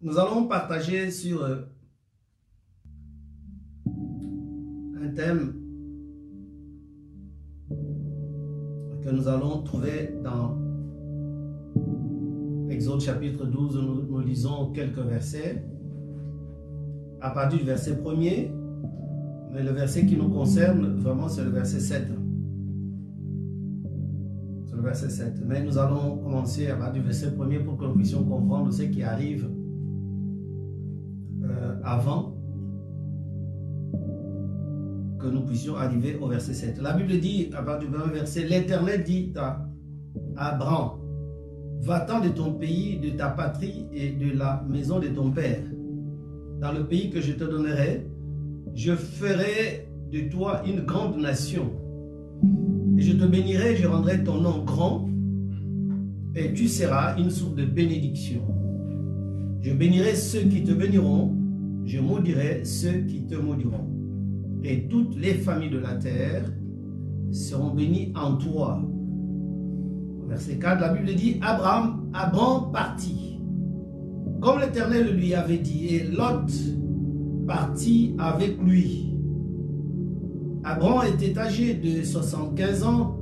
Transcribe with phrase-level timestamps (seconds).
[0.00, 1.56] Nous allons partager sur euh,
[5.02, 5.54] un thème
[9.02, 10.56] que nous allons trouver dans
[12.70, 13.76] Exode chapitre 12,
[14.08, 15.64] nous, lisons quelques versets.
[17.20, 18.52] À partir du verset 1er,
[19.52, 22.06] mais le verset qui nous concerne vraiment, c'est le verset 7.
[24.64, 25.44] C'est le verset 7.
[25.44, 28.82] Mais nous allons commencer à partir du verset 1er pour que nous puissions comprendre ce
[28.82, 29.50] qui arrive
[31.88, 32.34] avant
[35.18, 36.80] que nous puissions arriver au verset 7.
[36.80, 39.66] La Bible dit, à partir du premier verset, l'Éternel dit à
[40.36, 40.90] Abraham,
[41.80, 45.62] va-t'en de ton pays, de ta patrie et de la maison de ton père,
[46.60, 48.06] dans le pays que je te donnerai,
[48.74, 51.72] je ferai de toi une grande nation.
[52.96, 55.08] Et je te bénirai, je rendrai ton nom grand,
[56.34, 58.42] et tu seras une source de bénédiction.
[59.60, 61.34] Je bénirai ceux qui te béniront,
[61.88, 63.88] je maudirai ceux qui te maudiront.
[64.62, 66.44] Et toutes les familles de la terre
[67.32, 68.82] seront bénies en toi.
[70.28, 73.40] Verset 4, la Bible dit, Abraham, Abraham partit,
[74.42, 76.52] comme l'Éternel lui avait dit, et Lot
[77.46, 79.14] partit avec lui.
[80.64, 83.16] Abraham était âgé de 75 ans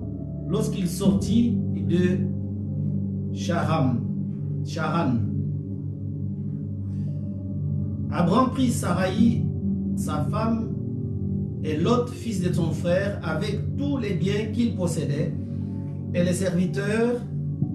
[0.49, 2.19] lorsqu'il sortit de
[3.33, 4.01] Charam,
[4.65, 5.36] Charan.
[8.17, 9.43] Abraham prit Sarai,
[9.95, 10.73] sa femme,
[11.63, 15.35] et Lot, fils de son frère, avec tous les biens qu'il possédait,
[16.15, 17.21] et les serviteurs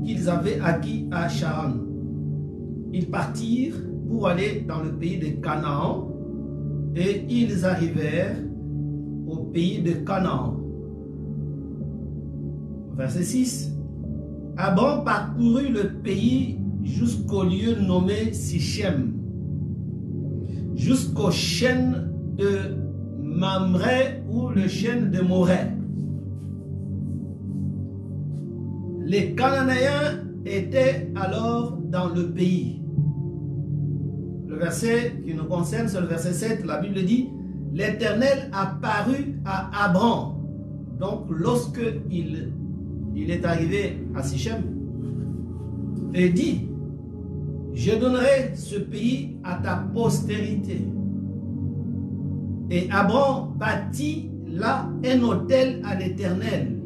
[0.03, 1.73] qu'ils avaient acquis à Charan.
[2.92, 3.75] Ils partirent
[4.08, 6.09] pour aller dans le pays de Canaan,
[6.95, 8.38] et ils arrivèrent
[9.28, 10.58] au pays de Canaan.
[12.97, 13.72] Verset 6.
[14.58, 19.20] Abraham parcourut le pays jusqu'au lieu nommé Sichem,
[20.82, 22.76] jusqu'au chêne de
[23.22, 25.70] Mamré ou le chêne de Morée.
[29.06, 32.81] Les Cananéens étaient alors dans le pays.
[34.47, 36.66] Le verset qui nous concerne, c'est le verset 7.
[36.66, 37.30] La Bible dit
[37.74, 40.34] L'Éternel apparut à Abraham.
[41.00, 42.52] Donc, lorsque il,
[43.16, 44.62] il est arrivé à Sichem,
[46.14, 46.71] et dit
[47.74, 50.82] Je donnerai ce pays à ta postérité.
[52.70, 56.78] Et Abraham bâtit là un hôtel à l'Éternel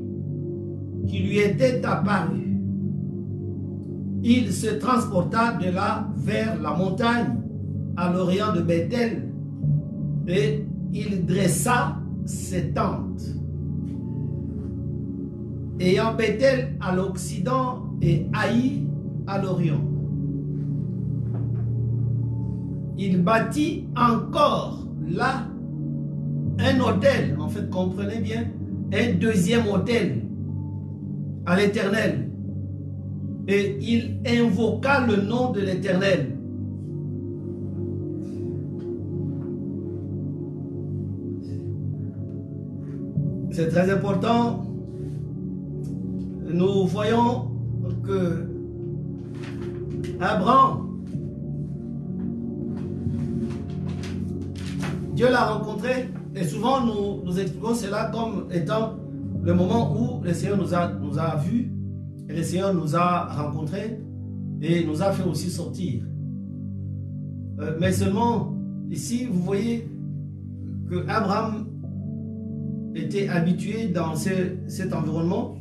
[1.07, 2.57] qui lui était apparu.
[4.23, 7.35] Il se transporta de là vers la montagne
[7.97, 9.31] à l'orient de Bethel
[10.27, 13.21] et il dressa ses tentes.
[15.79, 18.87] Ayant Bethel à l'occident et Haï
[19.27, 19.94] à l'orient.
[22.97, 25.47] Il bâtit encore là
[26.59, 28.45] un hôtel, en fait, comprenez bien,
[28.93, 30.21] un deuxième hôtel
[31.45, 32.29] à l'Éternel.
[33.47, 36.35] Et il invoqua le nom de l'Éternel.
[43.51, 44.65] C'est très important.
[46.45, 47.51] Nous voyons
[48.03, 48.47] que
[50.19, 50.84] Abraham,
[55.15, 58.97] Dieu l'a rencontré et souvent nous, nous expliquons cela comme étant
[59.41, 61.71] le moment où le Seigneur nous a, nous a vus
[62.27, 63.97] et le Seigneur nous a rencontrés
[64.61, 66.03] et nous a fait aussi sortir.
[67.61, 68.57] Euh, mais seulement
[68.89, 69.89] ici, vous voyez
[70.89, 71.67] que Abraham
[72.93, 74.29] était habitué dans ce,
[74.67, 75.55] cet environnement.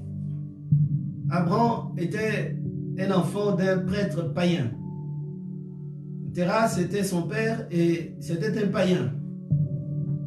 [1.31, 2.57] Abraham était
[2.99, 4.73] un enfant d'un prêtre païen.
[6.33, 9.13] Terras était son père et c'était un païen.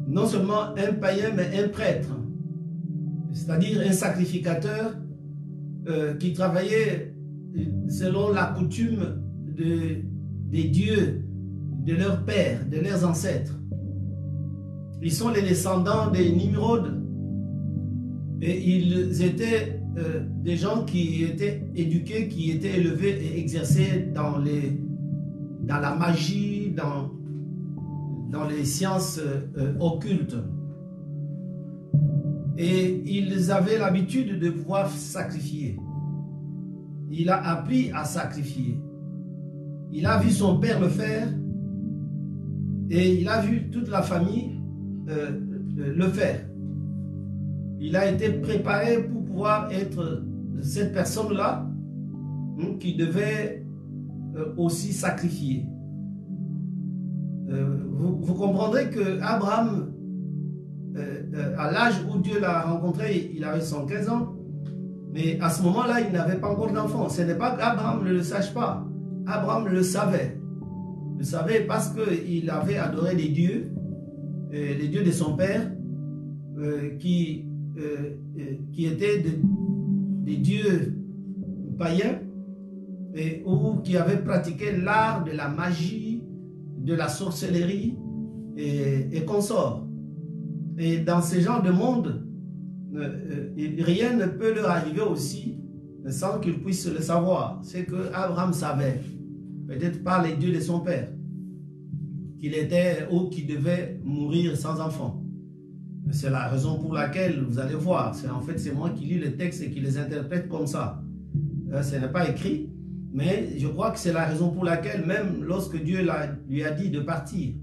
[0.08, 2.08] Non seulement un païen, mais un prêtre.
[3.32, 4.96] C'est-à-dire un sacrificateur
[5.86, 7.14] euh, qui travaillait
[7.88, 9.22] selon la coutume
[9.56, 10.02] de,
[10.50, 11.24] des dieux,
[11.84, 13.54] de leurs pères, de leurs ancêtres.
[15.02, 17.02] Ils sont les descendants des Nimrod.
[18.40, 24.38] Et ils étaient euh, des gens qui étaient éduqués, qui étaient élevés et exercés dans,
[24.38, 24.80] les,
[25.62, 27.10] dans la magie, dans,
[28.28, 30.36] dans les sciences euh, occultes.
[32.56, 35.78] Et ils avaient l'habitude de pouvoir sacrifier.
[37.10, 38.80] Il a appris à sacrifier.
[39.92, 41.28] Il a vu son père le faire
[42.90, 44.60] et il a vu toute la famille
[45.08, 45.30] euh,
[45.76, 46.40] le faire.
[47.80, 50.24] Il a été préparé pour pouvoir être
[50.60, 51.70] cette personne-là
[52.60, 53.64] hein, qui devait
[54.36, 55.64] euh, aussi sacrifier.
[57.50, 59.92] Euh, vous, comprendrez que Abraham,
[60.96, 64.34] euh, euh, à l'âge où Dieu l'a rencontré, il avait 115 ans.
[65.12, 67.08] Mais à ce moment-là, il n'avait pas encore d'enfant.
[67.08, 68.86] Ce n'est pas qu'Abraham ne le sache pas.
[69.26, 70.38] Abraham le savait.
[71.16, 73.72] Le savait parce qu'il avait adoré les dieux,
[74.52, 75.72] les dieux de son père,
[77.00, 77.46] qui,
[78.72, 79.24] qui étaient
[80.24, 80.94] des dieux
[81.78, 82.20] païens
[83.44, 86.07] ou qui avaient pratiqué l'art de la magie,
[86.88, 87.96] de la sorcellerie
[88.56, 89.86] et, et consorts.
[90.78, 92.24] Et dans ce genre de monde,
[92.94, 95.58] euh, euh, rien ne peut leur arriver aussi
[96.08, 97.60] sans qu'ils puissent le savoir.
[97.62, 99.00] C'est que Abraham savait,
[99.66, 101.08] peut-être par les dieux de son père,
[102.38, 105.22] qu'il était ou qu'il devait mourir sans enfant.
[106.10, 108.14] C'est la raison pour laquelle vous allez voir.
[108.14, 111.02] C'est en fait c'est moi qui lis les textes et qui les interprète comme ça.
[111.72, 112.70] Euh, ce n'est pas écrit,
[113.12, 116.06] mais je crois que c'est la raison pour laquelle même lorsque Dieu
[116.48, 117.54] lui a dit de partir,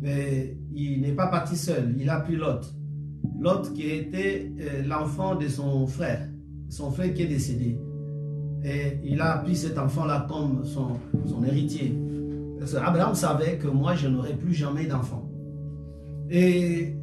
[0.00, 1.94] mais il n'est pas parti seul.
[1.98, 2.74] Il a pris Lot.
[3.40, 6.28] Lot qui était euh, l'enfant de son frère,
[6.68, 7.78] son frère qui est décédé.
[8.64, 10.98] Et il a pris cet enfant-là comme son,
[11.44, 11.94] héritier.
[12.58, 15.30] Parce que Abraham savait que moi, je n'aurai plus jamais d'enfant.
[16.30, 16.96] Et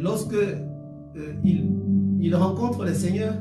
[0.00, 3.34] lorsque euh, il, rencontre le Seigneur,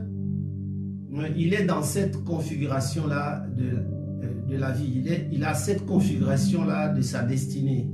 [1.36, 5.04] il est dans cette configuration-là de, euh, de, la vie.
[5.32, 7.90] Il, a cette configuration-là de sa destinée.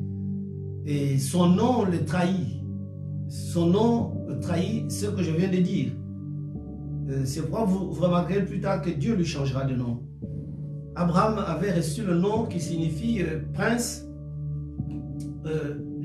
[0.85, 2.61] Et son nom le trahit.
[3.27, 5.91] Son nom trahit ce que je viens de dire.
[7.23, 10.03] C'est pourquoi vous, remarquerez plus tard que Dieu lui changera de nom.
[10.95, 13.21] Abraham avait reçu le nom qui signifie
[13.53, 14.07] prince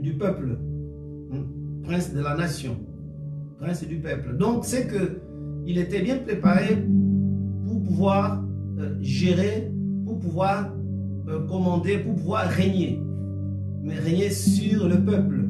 [0.02, 0.58] du peuple
[1.90, 2.76] prince de la nation,
[3.58, 4.36] prince du peuple.
[4.36, 5.20] Donc c'est que
[5.66, 6.76] il était bien préparé
[7.84, 8.42] pouvoir
[8.78, 9.70] euh, gérer,
[10.04, 10.72] pour pouvoir
[11.28, 13.02] euh, commander, pour pouvoir régner,
[13.82, 15.44] mais régner sur le peuple.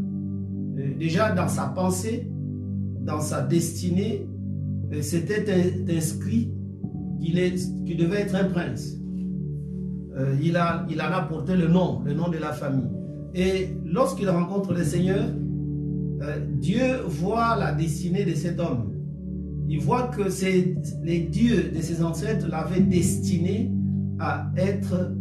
[0.78, 2.28] Euh, déjà dans sa pensée,
[3.02, 4.26] dans sa destinée,
[5.02, 5.44] c'était
[5.88, 6.52] inscrit
[7.20, 8.96] qu'il devait être un prince.
[10.42, 12.90] il, a, il en a porté le nom, le nom de la famille.
[13.34, 15.24] Et lorsqu'il rencontre le Seigneur,
[16.58, 18.89] Dieu voit la destinée de cet homme.
[19.72, 20.22] Il voit que
[21.04, 23.70] les dieux de ses ancêtres l'avaient destiné
[24.18, 25.14] à être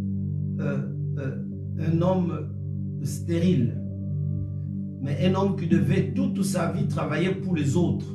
[0.60, 0.80] euh,
[1.19, 1.36] euh,
[1.78, 2.50] un homme
[3.04, 3.80] stérile,
[5.04, 8.07] mais un homme qui devait toute sa vie travailler pour les autres,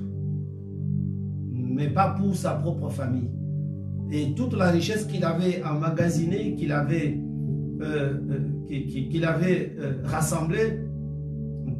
[1.52, 3.30] mais pas pour sa propre famille.
[4.10, 7.16] Et toute la richesse qu'il avait emmagasinée, qu'il avait,
[8.66, 10.80] qu'il avait rassemblée,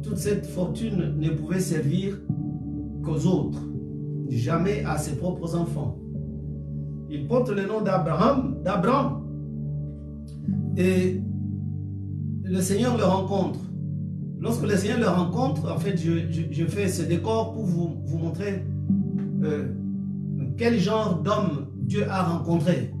[0.01, 2.17] toute cette fortune ne pouvait servir
[3.03, 3.61] qu'aux autres,
[4.29, 5.97] jamais à ses propres enfants.
[7.09, 9.21] Il porte le nom d'Abraham, d'Abraham.
[10.77, 11.21] Et
[12.43, 13.59] le Seigneur le rencontre.
[14.39, 18.63] Lorsque le Seigneur le rencontre, en fait, je, fais ce décor pour vous, vous montrer
[19.43, 19.67] euh,
[20.57, 22.93] quel genre d'homme Dieu a rencontré.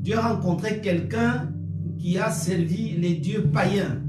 [0.00, 1.52] Dieu a rencontré quelqu'un
[1.98, 4.02] qui a servi les dieux païens.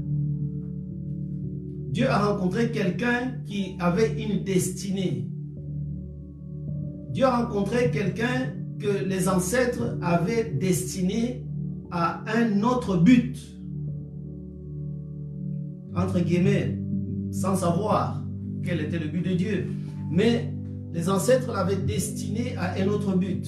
[1.90, 5.29] Dieu a rencontré quelqu'un qui avait une destinée.
[7.10, 11.44] Dieu a rencontré quelqu'un que les ancêtres avaient destiné
[11.90, 13.36] à un autre but.
[15.94, 16.78] Entre guillemets,
[17.32, 18.22] sans savoir
[18.62, 19.66] quel était le but de Dieu.
[20.10, 20.52] Mais
[20.92, 23.46] les ancêtres l'avaient destiné à un autre but.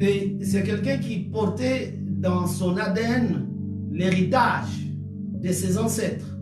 [0.00, 3.46] Et c'est quelqu'un qui portait dans son ADN
[3.92, 4.88] l'héritage
[5.42, 6.38] de ses ancêtres.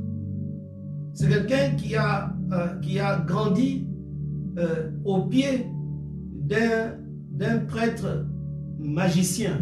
[1.15, 3.87] C'est quelqu'un qui, euh, qui a grandi
[4.59, 5.67] euh, au pied
[6.45, 8.27] d'un prêtre
[8.79, 9.59] magicien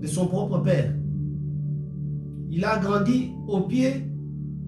[0.00, 0.94] de son propre père.
[2.50, 4.08] Il a grandi au pied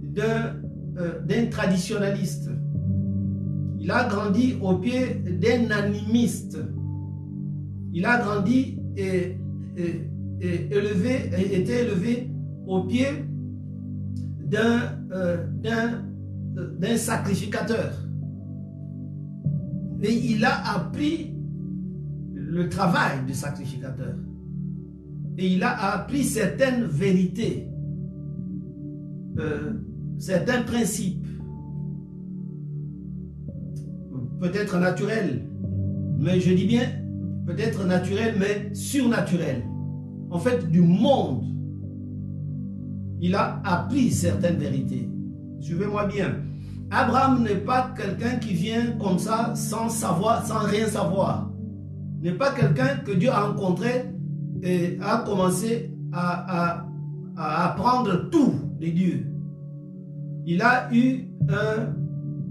[0.02, 0.56] d'un
[0.98, 2.50] euh, traditionnaliste.
[3.80, 6.58] Il a grandi au pied d'un animiste.
[7.92, 9.36] Il a grandi et,
[10.40, 12.30] élevé, été élevé
[12.66, 13.06] au pied
[15.12, 17.92] euh, d'un sacrificateur.
[20.04, 21.34] Et il a appris
[22.34, 24.14] le travail du sacrificateur.
[25.38, 27.68] Et il a appris certaines vérités,
[29.38, 29.72] euh,
[30.18, 31.26] certains principes,
[34.40, 35.42] peut-être naturels,
[36.18, 36.86] mais je dis bien
[37.46, 39.64] peut-être naturels, mais surnaturels.
[40.30, 41.44] En fait, du monde
[43.20, 45.08] il a appris certaines vérités.
[45.60, 46.42] Suivez-moi bien.
[46.90, 51.50] Abraham n'est pas quelqu'un qui vient comme ça sans savoir, sans rien savoir.
[52.20, 54.10] N'est pas quelqu'un que Dieu a rencontré
[54.62, 56.84] et a commencé à,
[57.36, 59.26] à apprendre tout de Dieu.
[60.46, 61.94] Il a eu un,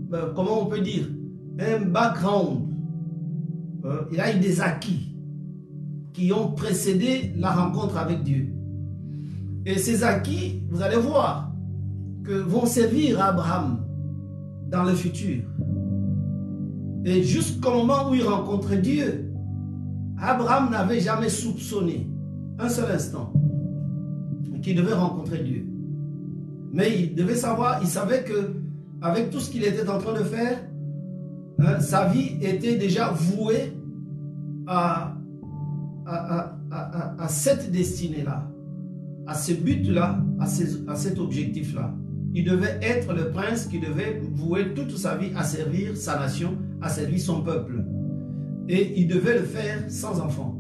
[0.10, 1.08] ben, comment on peut dire,
[1.60, 2.68] un background.
[3.86, 5.16] Euh, il a eu des acquis
[6.14, 8.54] qui ont précédé la rencontre avec Dieu.
[9.66, 11.52] Et ces acquis, vous allez voir,
[12.24, 13.83] que vont servir Abraham
[14.82, 15.44] le futur.
[17.06, 19.32] Et jusqu'au moment où il rencontrait Dieu,
[20.18, 22.10] Abraham n'avait jamais soupçonné
[22.58, 23.32] un seul instant
[24.64, 25.68] qu'il devait rencontrer Dieu.
[26.72, 28.54] Mais il devait savoir, il savait que
[29.02, 30.58] avec tout ce qu'il était en train de faire,
[31.60, 33.74] hein, sa vie était déjà vouée
[34.66, 35.16] à,
[36.06, 38.50] à, à, à cette destinée-là,
[39.28, 41.94] à ce but-là, à, à cet objectif-là.
[42.36, 46.58] Il devait être le prince qui devait vouer toute sa vie à servir sa nation,
[46.82, 47.86] à servir son peuple.
[48.68, 50.60] Et il devait le faire sans enfants.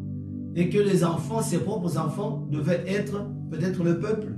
[0.55, 4.33] Et que les enfants, ses propres enfants, devaient être peut-être le peuple.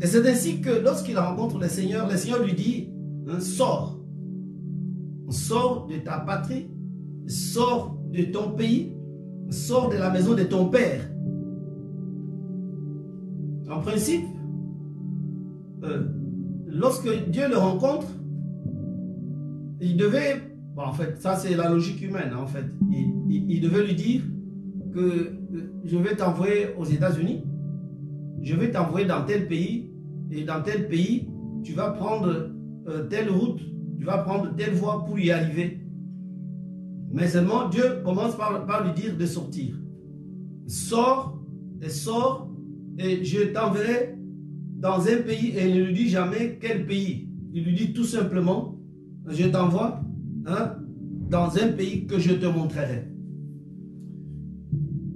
[0.00, 2.90] Et c'est ainsi que lorsqu'il rencontre le Seigneur, le Seigneur lui dit,
[3.28, 3.98] hein, sors.
[5.28, 6.68] Sors de ta patrie,
[7.26, 8.92] sors de ton pays,
[9.50, 11.00] sors de la maison de ton père.
[13.68, 14.24] En principe,
[15.86, 16.02] euh,
[16.66, 18.06] lorsque Dieu le rencontre,
[19.80, 20.42] il devait,
[20.76, 24.22] en fait, ça c'est la logique humaine, en fait, il, devait lui dire
[24.92, 25.34] que euh,
[25.84, 27.44] je vais t'envoyer aux États-Unis,
[28.42, 29.90] je vais t'envoyer dans tel pays,
[30.30, 31.28] et dans tel pays,
[31.62, 32.50] tu vas prendre
[32.88, 33.60] euh, telle route,
[33.98, 35.80] tu vas prendre telle voie pour y arriver.
[37.12, 39.76] Mais seulement Dieu commence par, par lui dire de sortir.
[40.66, 41.40] Sors
[41.80, 42.50] et sors
[42.98, 44.15] et je t'enverrai
[44.76, 47.28] dans un pays et il ne lui dit jamais quel pays.
[47.52, 48.78] Il lui dit tout simplement,
[49.26, 50.00] je t'envoie
[50.46, 50.76] hein,
[51.30, 53.08] dans un pays que je te montrerai.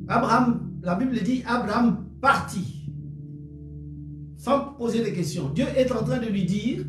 [0.09, 2.81] Abraham, la Bible dit, Abraham partit
[4.37, 5.51] sans poser de questions.
[5.51, 6.85] Dieu est en train de lui dire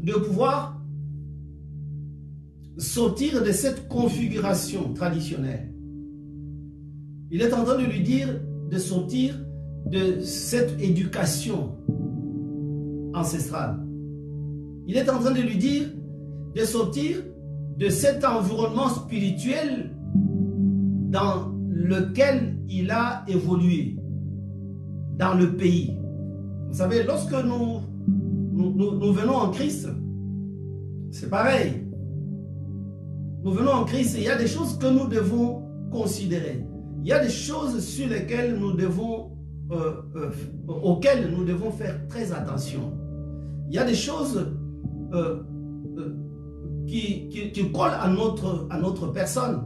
[0.00, 0.80] de pouvoir
[2.78, 5.72] sortir de cette configuration traditionnelle.
[7.30, 8.40] Il est en train de lui dire
[8.70, 9.43] de sortir
[9.86, 11.72] de cette éducation
[13.14, 13.80] ancestrale.
[14.86, 15.88] Il est en train de lui dire
[16.54, 17.16] de sortir
[17.78, 19.90] de cet environnement spirituel
[21.10, 23.96] dans lequel il a évolué,
[25.18, 25.96] dans le pays.
[26.68, 27.80] Vous savez, lorsque nous,
[28.52, 29.88] nous, venons en Christ,
[31.10, 31.84] c'est pareil.
[33.42, 36.64] Nous venons en Christ et il y a des choses que nous devons considérer.
[37.02, 39.33] Il y a des choses sur lesquelles nous devons
[39.70, 40.30] euh, euh,
[40.68, 42.92] auxquelles nous devons faire très attention.
[43.68, 44.46] Il y a des choses
[45.14, 45.42] euh,
[46.86, 49.64] qui, qui, collent à notre, à notre personne,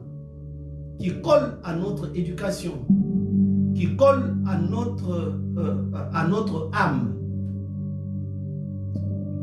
[1.00, 2.74] qui collent à notre éducation,
[3.74, 5.34] qui collent à notre,
[6.14, 7.14] à notre âme.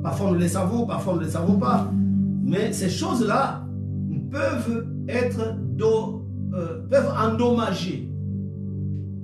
[0.03, 1.91] Parfois nous les savons, parfois nous ne les savons pas.
[2.45, 3.65] Mais ces choses-là
[4.31, 5.57] peuvent être
[6.89, 8.09] peuvent endommager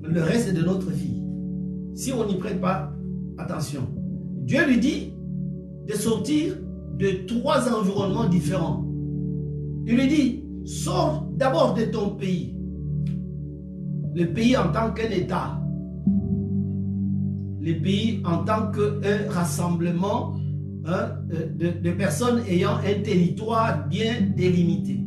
[0.04, 1.21] le reste de notre vie
[1.94, 2.92] si on n'y prête pas
[3.38, 3.88] attention.
[4.44, 5.14] Dieu lui dit
[5.88, 6.56] de sortir
[6.98, 8.86] de trois environnements différents.
[9.86, 12.56] Il lui dit, sors d'abord de ton pays.
[14.14, 15.60] Le pays en tant qu'un État.
[17.60, 20.36] Le pays en tant qu'un rassemblement
[20.86, 25.00] hein, de, de personnes ayant un territoire bien délimité.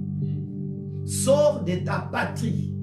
[1.05, 2.74] Sors de ta patrie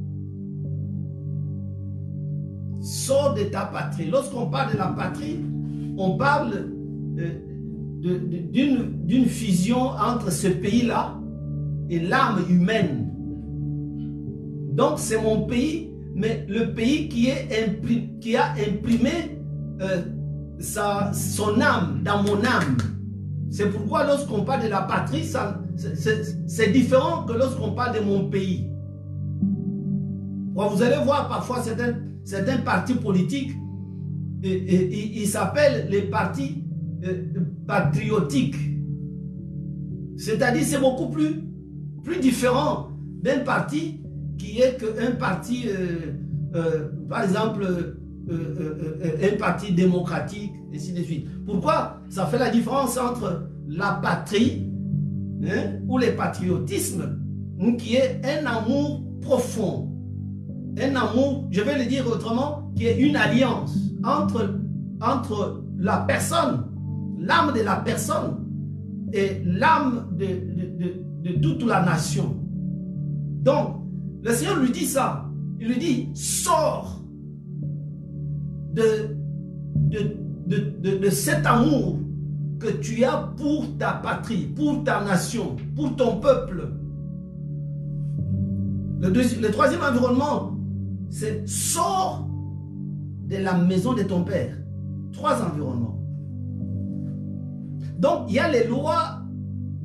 [2.81, 4.09] sors de ta patrie.
[4.09, 5.39] Lorsqu'on parle de la patrie,
[5.97, 6.71] on parle
[7.19, 7.51] euh,
[8.01, 11.19] d'une fusion entre ce pays-là
[11.89, 13.07] et l'âme humaine.
[14.73, 17.81] Donc c'est mon pays, mais le pays qui, est
[18.19, 19.39] qui a imprimé
[19.81, 20.01] euh,
[20.59, 22.77] sa, son âme dans mon âme.
[23.49, 25.29] C'est pourquoi lorsqu'on parle de la patrie,
[26.47, 28.69] c'est différent que lorsqu'on parle de mon pays.
[30.55, 31.61] vous allez voir parfois
[32.23, 33.51] certains certains partis politiques,
[34.43, 36.63] ils s'appellent les partis
[37.05, 37.23] euh,
[37.67, 38.55] patriotiques.
[40.17, 41.43] C'est-à-dire c'est beaucoup plus,
[42.03, 42.89] plus différent
[43.21, 44.01] d'un parti
[44.37, 46.13] qui est qu'un parti, euh,
[46.55, 47.65] euh, par exemple,
[48.29, 51.27] un parti démocratique, et ainsi de suite.
[51.45, 51.99] Pourquoi?
[52.09, 54.67] Ça fait la différence entre la patrie
[55.43, 57.19] hein, ou le patriotisme,
[57.77, 59.90] qui est un amour profond
[60.77, 64.57] un amour, je vais le dire autrement, qui est une alliance entre,
[65.77, 66.65] la personne,
[67.19, 68.45] l'âme de la personne
[69.13, 72.35] et l'âme de, toute la nation.
[73.43, 73.81] Donc,
[74.23, 75.25] le Seigneur lui dit ça.
[75.59, 77.01] Il lui dit, sors.
[78.73, 79.17] de,
[81.09, 81.99] cet amour
[82.59, 86.69] que tu as pour ta patrie, pour ta nation, pour ton peuple.
[89.01, 90.51] Le, le troisième environnement,
[91.11, 92.27] c'est sors
[93.27, 94.55] de la maison de ton père.
[95.11, 95.99] Trois environnements.
[97.99, 99.21] Donc, il y a les lois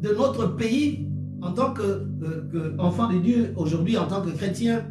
[0.00, 1.10] de notre pays
[1.42, 4.84] en tant qu'enfant euh, de Dieu, aujourd'hui en tant que chrétien.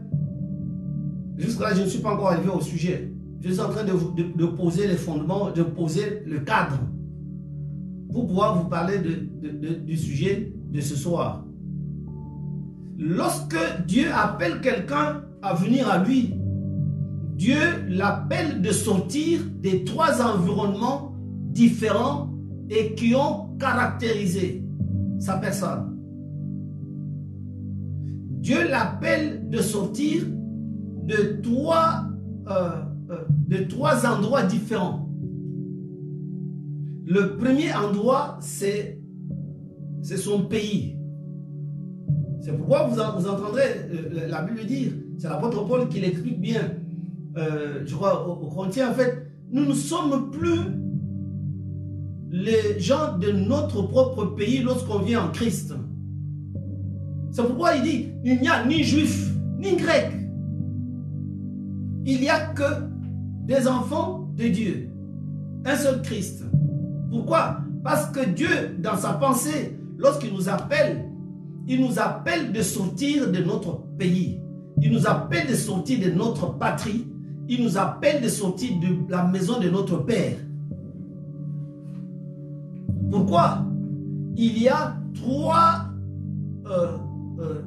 [1.38, 3.12] Jusque-là, je ne suis pas encore arrivé au sujet.
[3.42, 3.94] Je suis en train de,
[4.38, 6.80] de, poser les fondements, de poser le cadre
[8.12, 11.46] pour pouvoir vous parler du sujet de ce soir.
[12.98, 16.34] Lorsque Dieu appelle quelqu'un à venir à lui,
[17.36, 21.14] Dieu l'appelle de sortir des trois environnements
[21.52, 22.34] différents
[22.70, 24.64] et qui ont caractérisé
[25.20, 25.98] sa personne.
[28.40, 30.24] Dieu l'appelle de sortir
[31.04, 32.06] de trois,
[32.48, 32.70] euh,
[33.12, 35.08] euh, de trois endroits différents.
[37.06, 39.00] Le premier endroit, c'est
[40.02, 40.98] son pays.
[42.42, 43.62] C'est pourquoi vous, vous entendrez
[43.92, 46.72] euh, la Bible dire, c'est l'apôtre Paul qui l'explique bien,
[47.36, 50.60] je crois, au Corinthiens, en fait, nous ne sommes plus
[52.32, 55.74] les gens de notre propre pays lorsqu'on vient en Christ.
[57.32, 60.12] C'est pourquoi il dit, il n'y a ni juif, ni grec.
[62.06, 62.64] Il n'y a que
[63.46, 64.90] des enfants de Dieu.
[65.66, 66.46] Un seul Christ.
[67.10, 67.60] Pourquoi?
[67.84, 71.06] Parce que Dieu, dans sa pensée, lorsqu'il nous appelle,
[71.68, 74.40] il nous appelle de sortir de notre pays.
[74.82, 77.08] Il nous appelle de sortir de notre patrie.
[77.48, 80.38] Il nous appelle de sortir de la maison de notre Père.
[83.10, 83.66] Pourquoi?
[84.36, 85.86] Il y a trois,
[86.66, 86.98] euh,
[87.40, 87.62] euh,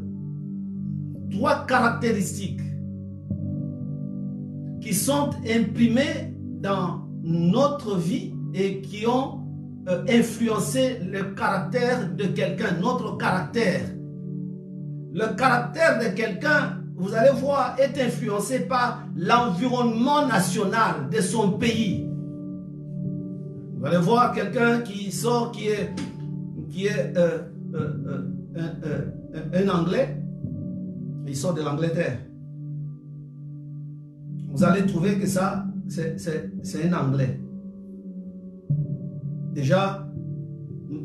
[1.30, 2.60] trois caractéristiques
[4.80, 9.40] qui sont imprimées dans notre vie et qui ont
[9.88, 13.80] euh, influencé le caractère de quelqu'un, notre caractère.
[15.14, 22.04] Le caractère de quelqu'un, vous allez voir, est influencé par l'environnement national de son pays.
[23.78, 25.94] Vous allez voir quelqu'un qui sort, qui est,
[26.68, 27.38] qui est euh,
[27.72, 28.24] euh,
[28.56, 29.04] euh,
[29.54, 30.20] un, Anglais,
[31.24, 32.18] il sort de l'Angleterre.
[34.50, 37.38] Vous allez trouver que ça, c'est un Anglais.
[39.52, 40.04] Déjà,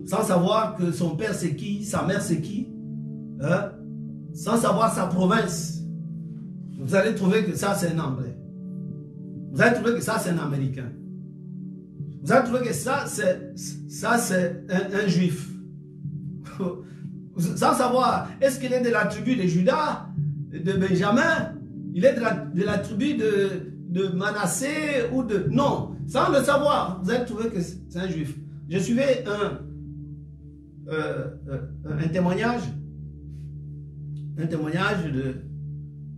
[0.07, 2.67] sans savoir que son père c'est qui, sa mère c'est qui,
[3.41, 3.73] hein,
[4.33, 5.82] sans savoir sa province,
[6.83, 8.37] vous allez trouver que ça c'est un Anglais.
[9.51, 10.91] Vous allez trouver que ça c'est un Américain.
[12.23, 13.51] Vous allez trouver que ça, c'est
[13.89, 15.49] ça, c'est un, juif.
[17.37, 20.07] Sans savoir, est-ce qu'il est de la tribu de Judas,
[20.51, 21.53] de Benjamin,
[21.93, 23.49] il est de la, tribu de,
[23.89, 24.67] de Manassé
[25.11, 25.47] ou de...
[25.49, 28.35] Non, sans le savoir, vous allez trouver que c'est un juif.
[28.69, 29.59] Je suivais un,
[30.91, 32.61] euh, euh, un témoignage,
[34.37, 35.35] un témoignage de,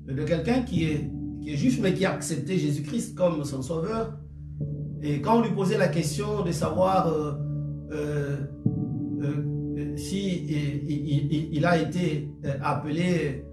[0.07, 1.09] de quelqu'un qui est,
[1.55, 4.17] juif, mais qui a accepté Jésus-Christ comme son sauveur.
[5.01, 7.33] Et quand on lui posait la question de savoir euh,
[7.91, 8.37] euh,
[9.21, 10.45] euh, si
[11.51, 12.29] il, a été
[12.61, 13.45] appelé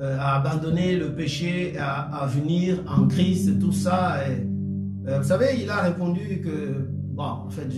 [0.00, 4.18] à abandonner le péché, à, venir en Christ, tout ça,
[5.04, 7.68] vous savez, il a répondu que, bon, en fait,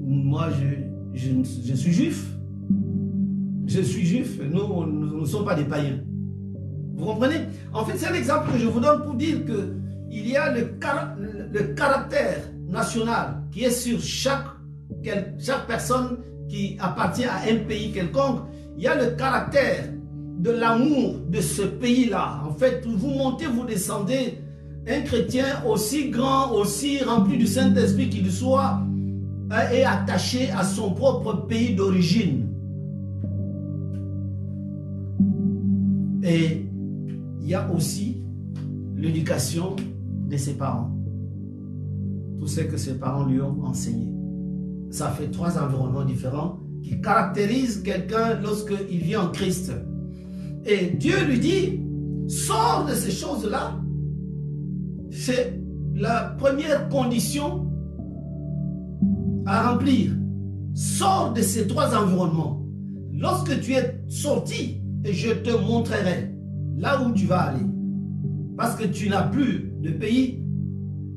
[0.00, 2.36] moi, je, je, suis juif.
[3.66, 4.40] Je suis juif.
[4.50, 6.00] Nous, nous ne sommes pas des païens.
[7.00, 7.46] Vous comprenez?
[7.72, 9.72] En fait, c'est l'exemple que je vous donne pour dire que
[10.10, 10.76] il y a le,
[11.74, 14.44] caractère national qui est sur chaque,
[15.38, 18.40] chaque personne qui appartient à un pays quelconque,
[18.76, 19.84] il y a le caractère
[20.38, 22.42] de l'amour de ce pays-là.
[22.46, 24.38] En fait, vous montez, vous descendez,
[24.86, 28.80] un chrétien aussi grand, aussi rempli du Saint-Esprit qu'il soit,
[29.72, 32.48] est attaché à son propre pays d'origine.
[36.22, 36.66] Et
[37.50, 38.22] il y a aussi
[38.96, 39.74] l'éducation
[40.28, 40.96] de ses parents
[42.38, 44.08] tout ce que ses parents lui ont enseigné.
[44.90, 49.72] Ça fait trois environnements différents qui caractérisent quelqu'un lorsqu'il vit en Christ.
[50.64, 51.80] Et Dieu lui dit,
[52.28, 53.78] sors de ces choses-là.
[55.10, 55.60] C'est
[55.96, 57.66] la première condition
[59.44, 60.12] à remplir.
[60.72, 62.64] Sors de ces trois environnements.
[63.12, 66.29] Lorsque tu es sorti, je te montrerai
[66.76, 67.66] là où tu vas aller.
[68.56, 70.42] Parce que tu n'as plus de pays,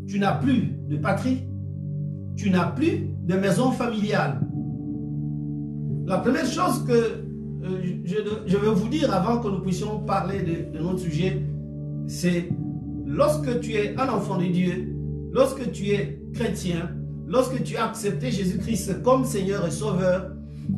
[0.08, 1.44] tu n'as plus de patrie,
[2.36, 4.40] tu n'as plus de maison familiale.
[6.06, 7.24] La première chose que
[7.64, 10.42] euh, je, veux vous dire avant que nous puissions parler
[10.74, 11.42] de, notre sujet,
[12.08, 12.50] c'est
[13.06, 14.94] lorsque tu es un enfant de Dieu,
[15.32, 16.92] lorsque tu es chrétien,
[17.26, 20.32] lorsque tu as accepté Jésus-Christ comme Seigneur et Sauveur,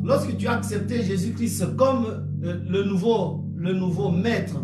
[0.04, 2.06] lorsque tu as accepté Jésus-Christ comme
[2.44, 4.60] euh, le, nouveau, le nouveau maître,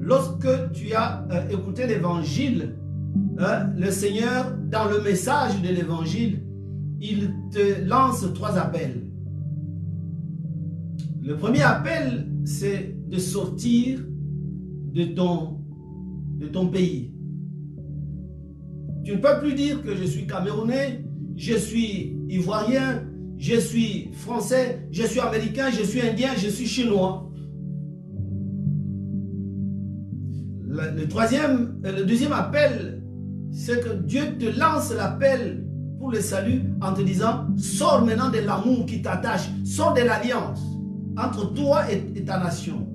[0.00, 2.76] lorsque tu as euh, écouté l'évangile,
[3.38, 6.42] hein, le Seigneur, dans le message de l'évangile,
[7.00, 9.02] il te lance trois appels.
[11.22, 14.00] Le premier appel, c'est de sortir
[14.94, 15.58] de ton,
[16.38, 17.12] de ton pays.
[19.04, 21.04] Tu ne peux plus dire que je suis camerounais,
[21.36, 23.04] je suis ivoirien,
[23.36, 27.27] je suis français, je suis américain, je suis indien, je suis chinois.
[30.78, 33.02] Le, troisième, le deuxième appel,
[33.50, 35.64] c'est que Dieu te lance l'appel
[35.98, 40.62] pour le salut en te disant, sors maintenant de l'amour qui t'attache, sors de l'alliance
[41.16, 42.86] entre toi et, ta nation.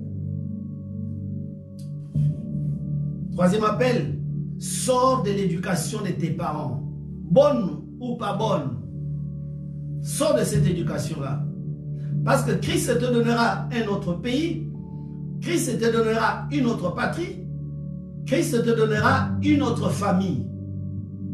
[3.32, 4.18] Troisième appel,
[4.58, 6.80] sors de l'éducation de tes parents,
[7.30, 8.80] bonne ou pas bonne.
[10.02, 11.42] Sors de cette éducation-là.
[12.24, 14.70] Parce que Christ te donnera un autre pays,
[15.42, 17.43] Christ te donnera une autre patrie,
[18.26, 20.46] Christ te donnera une autre famille.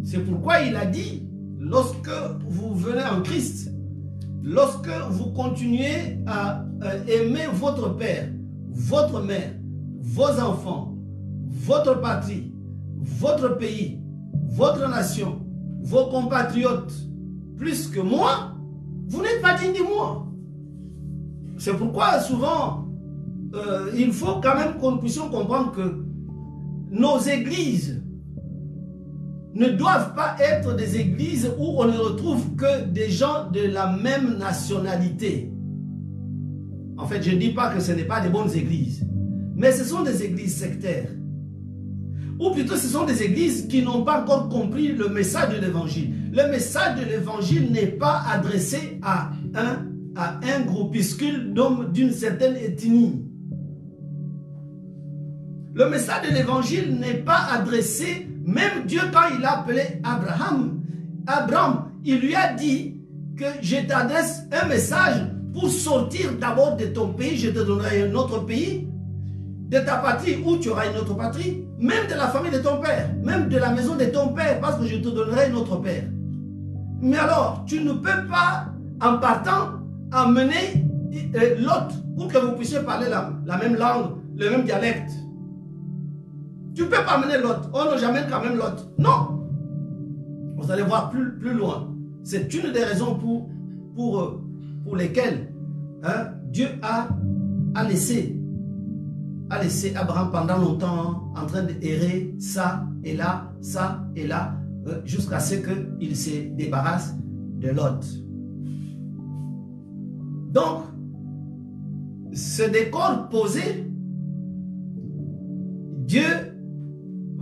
[0.03, 2.11] C'est pourquoi il a dit, lorsque
[2.49, 3.73] vous venez en Christ,
[4.43, 6.65] lorsque vous continuez à
[7.07, 8.29] aimer votre père,
[8.71, 9.53] votre mère,
[10.01, 10.97] vos enfants,
[11.49, 12.53] votre patrie,
[12.99, 14.01] votre pays,
[14.49, 15.41] votre nation,
[15.83, 16.93] vos compatriotes,
[17.57, 18.55] plus que moi,
[19.07, 20.27] vous n'êtes pas digne de moi.
[21.59, 22.87] C'est pourquoi souvent,
[23.55, 26.10] euh, il faut quand même que nous puissions comprendre que
[26.91, 28.03] nos églises
[29.55, 33.93] ne doivent pas être des églises où on ne retrouve que des gens de la
[33.93, 35.53] même nationalité.
[36.99, 39.07] En fait, je ne dis pas que ce n'est pas des bonnes églises,
[39.55, 41.11] mais ce sont des églises sectaires.
[42.39, 46.15] Ou plutôt, ce sont des églises qui n'ont pas encore compris le message de l'évangile.
[46.33, 52.57] Le message de l'évangile n'est pas adressé à un, à un groupuscule d'hommes d'une certaine
[52.57, 53.30] ethnie.
[55.73, 60.81] Le message de l'évangile n'est pas adressé, même Dieu quand il a appelé Abraham,
[61.27, 62.97] Abraham, il lui a dit
[63.37, 68.15] que je t'adresse un message pour sortir d'abord de ton pays, je te donnerai un
[68.15, 68.89] autre pays,
[69.69, 72.79] de ta patrie où tu auras une autre patrie, même de la famille de ton
[72.81, 75.77] père, même de la maison de ton père, parce que je te donnerai un autre
[75.77, 76.03] père.
[77.01, 78.67] Mais alors, tu ne peux pas,
[79.01, 79.81] en partant,
[80.13, 80.85] emmener
[81.37, 85.11] euh, l'autre pour que vous puissiez parler la, même langue, le même dialecte.
[86.75, 87.71] Tu peux pas amener l'autre.
[87.73, 88.89] Oh non, j'amène quand même l'autre.
[88.99, 89.49] Non.
[90.57, 91.95] Vous allez voir plus, plus loin.
[92.23, 93.49] C'est une des raisons pour,
[93.95, 94.45] pour euh,
[94.85, 95.53] pour lesquels
[96.03, 97.09] hein, Dieu a,
[97.75, 98.37] a, laissé,
[99.51, 104.57] a laissé Abraham pendant longtemps en train d'errer ça et là, ça et là,
[104.87, 107.15] euh, jusqu'à ce qu'il se débarrasse
[107.59, 108.05] de Lot.
[110.53, 110.85] Donc,
[112.33, 113.87] ce décor posé,
[116.07, 116.50] Dieu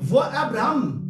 [0.09, 1.03] voit Abraham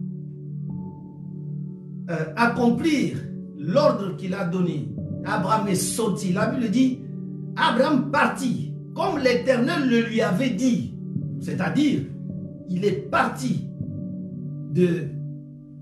[2.10, 3.16] euh, accomplir
[3.56, 4.88] l'ordre qu'il a donné
[5.24, 6.32] Abraham est sorti.
[6.32, 7.00] La Bible dit,
[7.56, 10.94] Abraham partit, comme l'Éternel le lui avait dit.
[11.40, 12.02] C'est-à-dire,
[12.68, 13.68] il est parti
[14.72, 15.08] de,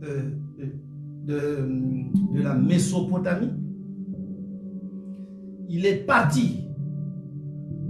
[0.04, 0.30] euh,
[1.26, 3.52] de la Mésopotamie.
[5.68, 6.64] Il est parti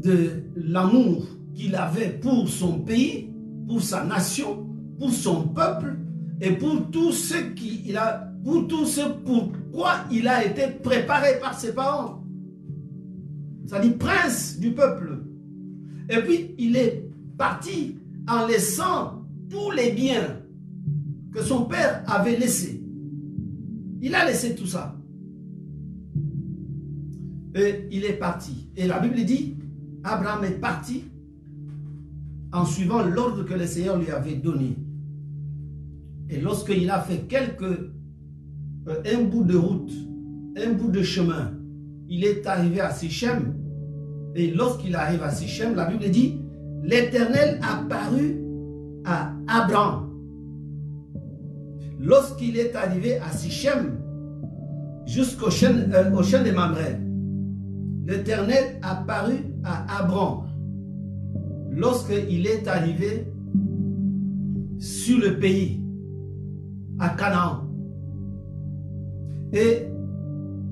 [0.03, 3.31] de l'amour qu'il avait pour son pays,
[3.67, 4.66] pour sa nation,
[4.99, 5.97] pour son peuple
[6.41, 9.53] et pour tout ce qu'il a, pour tout ce pour
[10.11, 12.23] il a été préparé par ses parents.
[13.83, 15.23] Dit prince du peuple.
[16.09, 17.97] Et puis il est parti
[18.29, 20.41] en laissant tous les biens
[21.33, 22.83] que son père avait laissés.
[24.01, 24.97] Il a laissé tout ça.
[27.55, 28.71] Et il est parti.
[28.77, 29.57] Et la Bible dit,
[30.05, 31.05] Abraham est parti
[32.53, 34.77] en suivant l'ordre que le Seigneur lui avait donné.
[36.29, 37.63] Et lorsqu'il a fait quelques
[38.89, 39.93] euh, un bout de route,
[40.57, 41.53] un bout de chemin,
[42.09, 43.55] il est arrivé à Sichem.
[44.35, 46.41] Et lorsqu'il arrive à Sichem, la Bible dit,
[46.83, 48.37] l'Éternel apparut
[49.05, 50.11] à Abraham.
[51.99, 53.99] Lorsqu'il est arrivé à Sichem,
[55.07, 56.99] jusqu'au chêne, euh, au de Mamré,
[58.05, 60.45] l'Éternel apparut à Abraham.
[61.71, 63.27] Lorsqu'il est arrivé
[64.79, 65.86] sur le pays,
[66.99, 67.65] à Canaan.
[69.53, 69.87] Et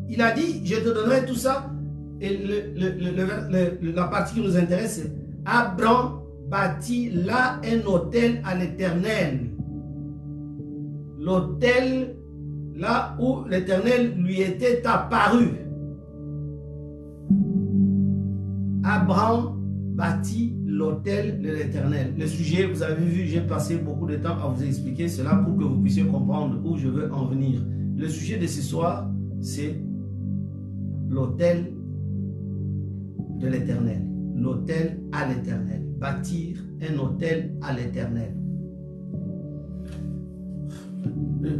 [0.09, 1.71] il a dit, je te donnerai tout ça.
[2.21, 2.39] Et
[3.83, 5.13] la partie qui nous intéresse, c'est
[5.45, 9.51] Abraham bâtit là un hôtel à l'éternel.
[11.25, 12.17] l'autel
[12.77, 15.49] là où l'Éternel lui était apparu.
[18.85, 19.55] Abraham
[19.95, 22.15] bâtit l'autel de l'Éternel.
[22.19, 25.57] Le sujet, vous avez vu, j'ai passé beaucoup de temps à vous expliquer cela pour
[25.57, 27.61] que vous puissiez comprendre où je veux en venir.
[27.97, 29.09] Le sujet de ce soir,
[29.41, 29.81] c'est
[31.09, 31.73] l'autel
[33.39, 34.03] de l'Éternel.
[34.35, 35.83] L'autel à l'Éternel.
[35.99, 38.35] Bâtir un autel à l'Éternel.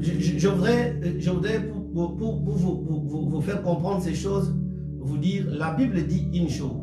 [0.01, 4.55] Je, voudrais, pour, vous faire comprendre ces choses,
[4.99, 6.83] vous dire, la Bible dit une chose.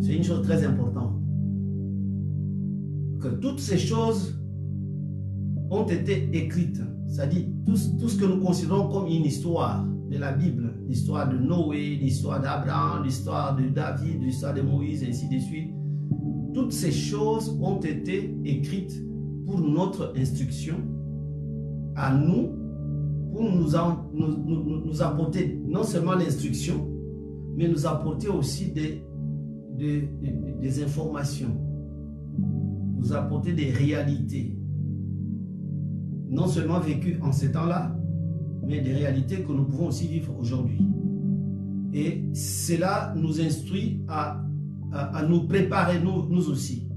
[0.00, 1.03] C'est une chose très importante.
[3.28, 4.34] Toutes ces choses
[5.70, 6.80] ont été écrites.
[7.08, 11.96] C'est-à-dire tout, ce que nous considérons comme une histoire de la Bible, l'histoire de Noé,
[11.96, 15.70] l'histoire d'Abraham, l'histoire de David, l'histoire de Moïse, ainsi de suite.
[16.52, 19.02] Toutes ces choses ont été écrites
[19.46, 20.76] pour notre instruction,
[21.96, 22.50] à nous,
[23.32, 23.74] pour nous,
[25.02, 26.88] apporter non seulement l'instruction,
[27.56, 29.02] mais nous apporter aussi des
[30.82, 31.56] informations,
[33.12, 34.56] apporter des réalités,
[36.28, 37.96] non seulement vécues en ces temps-là,
[38.66, 40.80] mais des réalités que nous pouvons aussi vivre aujourd'hui.
[41.92, 44.42] Et cela nous instruit à,
[44.92, 46.88] à, nous préparer, nous, nous aussi,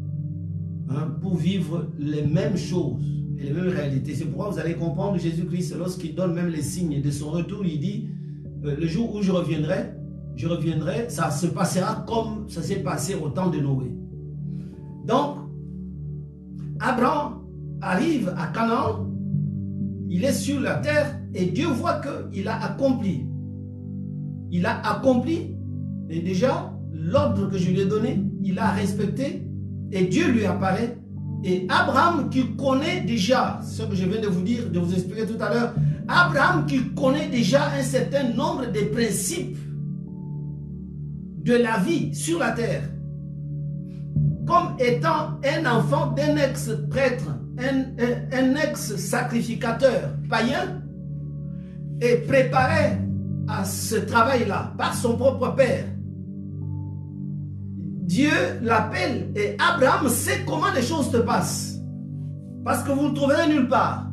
[0.89, 3.05] hein, pour vivre les mêmes choses
[3.37, 4.15] et les mêmes réalités.
[4.15, 7.63] C'est pourquoi vous allez comprendre Jésus-Christ lorsqu'il donne même les signes de son retour.
[7.65, 8.09] Il dit,
[8.65, 9.93] euh, le jour où je reviendrai,
[10.35, 13.91] je reviendrai, ça se passera comme ça s'est passé au temps de Noé.
[15.05, 15.36] Donc,
[16.79, 17.43] Abraham
[17.81, 19.07] arrive à Canaan,
[20.09, 23.25] il est sur la terre et Dieu voit qu'il a accompli.
[24.51, 25.55] Il a accompli
[26.09, 29.47] et déjà l'ordre que je lui ai donné, il a respecté
[29.91, 30.97] et Dieu lui apparaît.
[31.43, 35.25] Et Abraham qui connaît déjà ce que je viens de vous dire, de vous expliquer
[35.25, 35.73] tout à l'heure,
[36.07, 39.57] Abraham qui connaît déjà un certain nombre de principes
[41.43, 42.83] de la vie sur la terre,
[44.47, 50.81] comme étant un enfant d'un ex-prêtre, un, ex-sacrificateur païen,
[51.99, 52.97] et préparé
[53.47, 55.85] à ce travail-là par son propre père.
[58.03, 58.31] Dieu
[58.61, 61.79] l'appelle et Abraham sait comment les choses se passent.
[62.63, 64.07] Parce que vous ne trouverez nulle part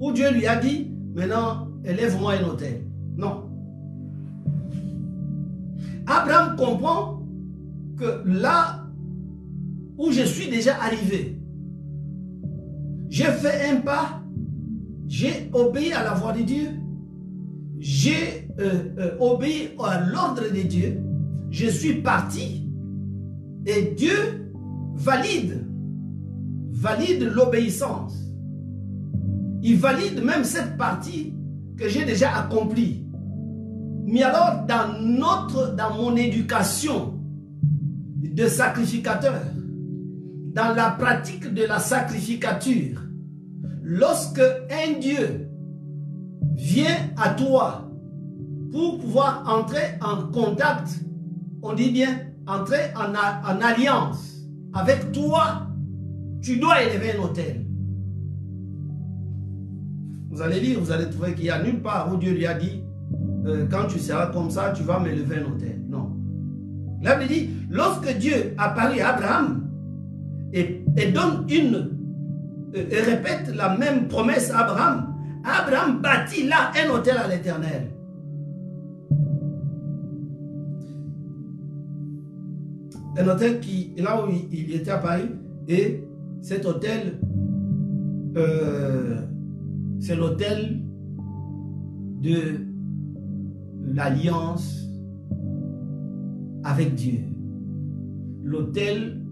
[0.00, 2.82] où Dieu lui a dit, maintenant, élève-moi un hôtel.
[3.16, 3.48] Non.
[6.06, 7.22] Abraham comprend
[7.96, 8.83] que là
[9.96, 11.38] où je suis déjà arrivé,
[13.08, 14.22] j'ai fait un pas,
[15.06, 16.68] j'ai obéi à la voix de Dieu,
[17.78, 21.00] j'ai euh, euh, obéi à l'ordre de Dieu,
[21.50, 22.68] je suis parti
[23.66, 24.50] et Dieu
[24.94, 25.66] valide,
[26.72, 28.14] valide l'obéissance.
[29.62, 31.34] Il valide même cette partie
[31.76, 33.06] que j'ai déjà accomplie.
[34.06, 37.14] Mais alors, dans notre, dans mon éducation
[38.22, 39.40] de sacrificateur,
[40.54, 43.00] dans la pratique de la sacrificature,
[43.82, 45.48] lorsque un Dieu
[46.54, 47.90] vient à toi
[48.70, 50.88] pour pouvoir entrer en contact,
[51.62, 53.14] on dit bien entrer en,
[53.60, 55.66] alliance avec toi,
[56.40, 57.66] tu dois élever un hôtel.
[60.30, 62.54] Vous allez lire, vous allez trouver qu'il n'y a nulle part où Dieu lui a
[62.54, 62.82] dit
[63.46, 65.80] euh, quand tu seras comme ça, tu vas m'élever un hôtel.
[65.88, 66.12] Non.
[67.00, 69.63] Bible dit, lorsque Dieu apparaît à Abraham
[70.54, 71.74] et, donne une,
[72.74, 75.14] euh, et répète la même promesse à Abraham,
[75.44, 77.90] Abraham bâtit là un hôtel à l'éternel.
[83.16, 85.22] Un hôtel qui, là où il, était apparu,
[85.68, 86.04] et
[86.40, 87.18] cet hôtel,
[88.36, 89.20] euh,
[90.00, 90.80] c'est l'hôtel
[92.22, 92.66] de
[93.92, 94.88] l'alliance
[96.64, 97.20] avec Dieu.
[98.42, 99.23] L'autel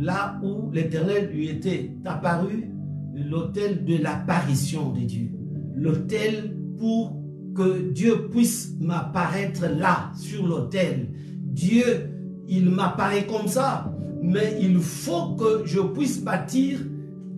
[0.00, 2.70] là où l'Éternel lui était apparu,
[3.14, 5.30] l'autel de l'apparition de Dieu.
[5.74, 7.16] L'autel pour
[7.54, 11.08] que Dieu puisse m'apparaître là, sur l'autel.
[11.42, 12.10] Dieu,
[12.46, 16.78] il m'apparaît comme ça, mais il faut que je puisse bâtir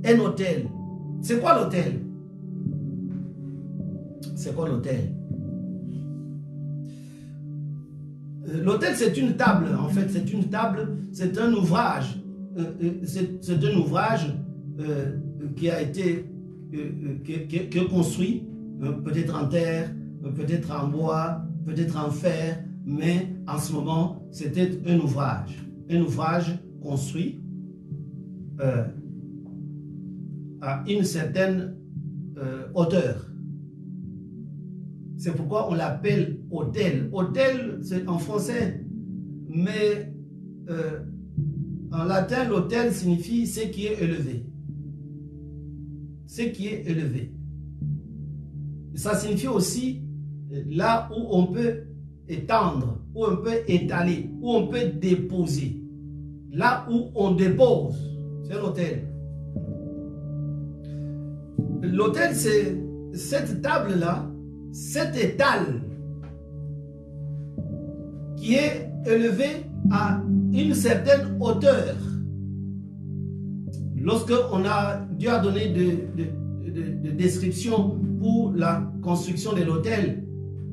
[0.05, 0.67] un hôtel.
[1.23, 2.01] C'est quoi l'hôtel
[4.35, 5.15] C'est quoi l'hôtel
[8.49, 12.21] Euh, l'hôtel, c'est une table, en fait, c'est une table, c'est un ouvrage.
[12.59, 14.35] Euh, euh, c'est un ouvrage
[15.57, 16.25] qui a été
[16.71, 18.45] qui, construit,
[19.05, 19.95] peut-être en terre,
[20.35, 25.59] peut-être en bois, peut-être en fer, mais en ce moment, c'était un ouvrage.
[25.91, 27.41] Un ouvrage construit
[30.63, 31.77] à une certaine
[32.37, 33.27] euh, hauteur.
[35.17, 37.09] C'est pourquoi on l'appelle hôtel.
[37.13, 38.83] Hôtel, c'est en français,
[39.49, 40.15] mais
[40.71, 41.01] euh,
[41.93, 44.47] en latin, l'hôtel signifie ce qui est élevé.
[46.27, 47.33] Ce qui est élevé.
[48.95, 50.03] Ça signifie aussi
[50.53, 51.85] euh, là où on peut
[52.29, 55.83] étendre, où on peut étaler, où on peut déposer.
[56.53, 57.97] Là où on dépose,
[58.45, 59.07] c'est l'hôtel.
[61.83, 62.77] L'hôtel, c'est
[63.13, 64.31] cette table-là,
[64.73, 65.81] cet étal
[68.37, 71.95] qui est élevé à une certaine hauteur.
[73.97, 80.25] Lorsque on a, Dieu a donné de, de, de, descriptions pour la construction de l'autel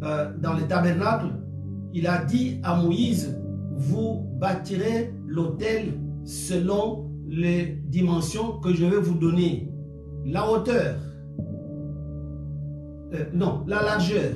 [0.03, 1.27] euh, dans le tabernacle,
[1.93, 3.37] il a dit à Moïse,
[3.75, 9.69] vous bâtirez l'autel selon les dimensions que je vais vous donner.
[10.25, 10.95] La hauteur,
[13.13, 14.33] euh, non, la largeur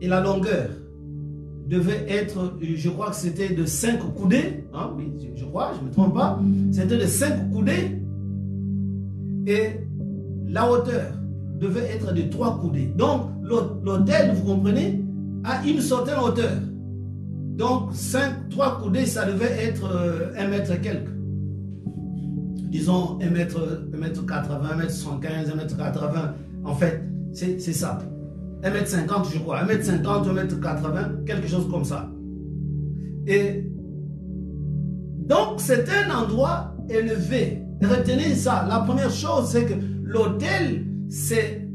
[0.00, 0.68] et la longueur
[1.72, 4.90] devait être, je crois que c'était de 5 coudées, hein,
[5.34, 6.38] je crois, je ne me trompe pas,
[6.70, 7.98] c'était de 5 coudées,
[9.46, 9.80] et
[10.48, 11.14] la hauteur
[11.58, 12.92] devait être de 3 coudées.
[12.94, 15.02] Donc, l'hôtel, vous comprenez,
[15.44, 16.52] a une certaine hauteur.
[17.56, 19.86] Donc, 5, 3 coudées, ça devait être
[20.36, 21.10] 1 euh, mètre quelque.
[22.68, 26.34] Disons 1 mètre, 1 mètre 80, 1 mètre 115, 1 mètre 80.
[26.64, 27.98] En fait, c'est ça.
[28.62, 29.64] 1m50, je crois.
[29.64, 32.10] 1m50, 1m80, quelque chose comme ça.
[33.26, 33.64] Et
[35.26, 37.62] donc, c'est un endroit élevé.
[37.82, 38.66] Retenez ça.
[38.68, 41.68] La première chose, c'est que l'hôtel, c'est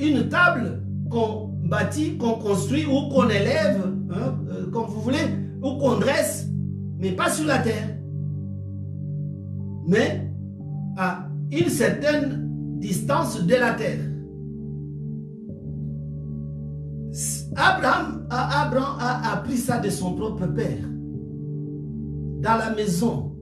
[0.00, 5.24] une table qu'on bâtit, qu'on construit ou qu'on élève, hein, euh, comme vous voulez,
[5.62, 6.48] ou qu'on dresse,
[6.98, 7.96] mais pas sur la terre.
[9.86, 10.30] Mais
[10.96, 13.98] à une certaine distance de la terre.
[17.56, 20.84] Abraham a, appris ça de son propre père.
[22.40, 23.32] Dans la maison,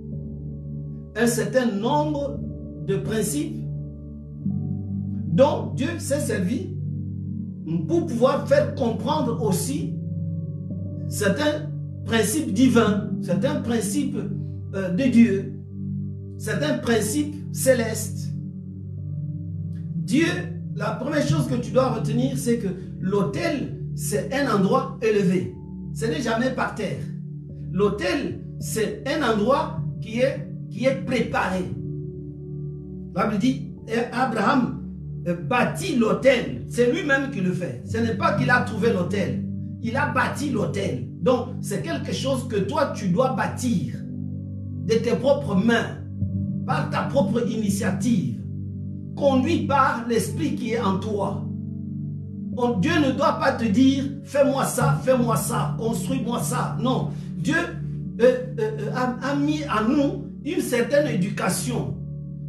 [1.17, 2.39] un certain nombre
[2.87, 3.63] de principes
[5.33, 6.77] dont Dieu s'est servi
[7.89, 9.95] pour pouvoir faire comprendre aussi
[11.09, 11.71] certains
[12.05, 14.19] principes divins, certains principes
[14.75, 15.55] euh, de Dieu,
[16.37, 18.29] certains principes célestes.
[19.97, 20.27] Dieu,
[20.75, 22.69] la première chose que tu dois retenir, c'est que
[23.03, 25.55] l'autel c'est un endroit élevé.
[25.95, 27.03] Ce n'est jamais par terre.
[27.71, 31.65] L'autel, c'est un endroit qui est, qui est préparé.
[33.15, 33.75] La Bible dit,
[34.13, 34.83] Abraham
[35.49, 36.65] bâtit l'autel.
[36.69, 37.83] C'est lui-même qui le fait.
[37.85, 39.45] Ce n'est pas qu'il a trouvé l'autel.
[39.83, 41.09] Il a bâti l'autel.
[41.21, 43.95] Donc, c'est quelque chose que toi, tu dois bâtir
[44.87, 45.99] de tes propres mains,
[46.67, 48.41] par ta propre initiative,
[49.17, 51.45] conduit par l'esprit qui est en toi.
[52.53, 56.77] Dieu ne doit pas te dire, fais-moi ça, fais-moi ça, construis-moi ça.
[56.79, 57.57] Non, Dieu
[58.21, 61.97] euh, euh, euh, a, mis à nous une certaine éducation.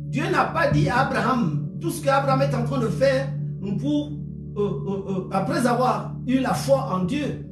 [0.09, 3.29] Dieu n'a pas dit à Abraham, tout ce qu'Abraham est en train de faire
[3.79, 4.11] pour,
[5.31, 7.47] après avoir eu la foi en Dieu,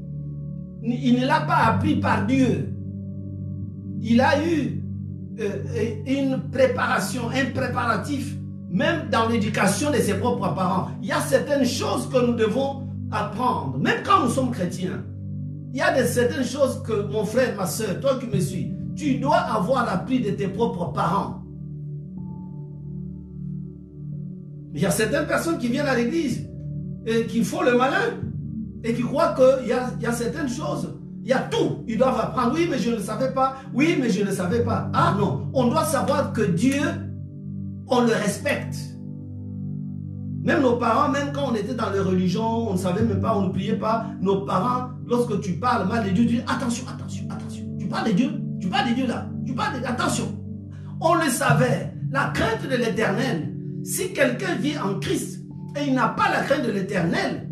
[0.83, 2.73] il ne l'a pas appris par Dieu.
[4.01, 4.83] Il a eu
[6.05, 8.35] une préparation, un préparatif
[8.71, 12.87] même dans l'éducation de ses propres parents, il y a certaines choses que nous devons
[13.11, 15.03] apprendre, même quand nous sommes chrétiens.
[15.73, 18.73] Il y a de certaines choses que mon frère, ma soeur, toi qui me suis,
[18.95, 21.43] tu dois avoir appris de tes propres parents.
[24.73, 26.49] Il y a certaines personnes qui viennent à l'église
[27.05, 28.21] et qui font le malin
[28.83, 29.73] et qui croient qu'il y
[30.05, 30.97] a certaines choses.
[31.23, 31.83] Il y a tout.
[31.87, 32.53] Ils doivent apprendre.
[32.55, 33.57] Oui, mais je ne savais pas.
[33.73, 34.89] Oui, mais je ne savais pas.
[34.93, 35.49] Ah non.
[35.53, 36.81] On doit savoir que Dieu
[37.91, 38.75] on le respecte.
[40.43, 43.37] Même nos parents, même quand on était dans les religions, on ne savait même pas,
[43.37, 44.07] on ne priait pas.
[44.21, 47.65] Nos parents, lorsque tu parles mal de Dieu, tu dis attention, attention, attention.
[47.77, 49.85] Tu parles de Dieu, tu parles de Dieu là, tu parles de...
[49.85, 50.35] Attention.
[50.99, 51.93] On le savait.
[52.09, 53.53] La crainte de l'éternel.
[53.83, 57.47] Si quelqu'un vit en Christ et il n'a pas la crainte de l'éternel,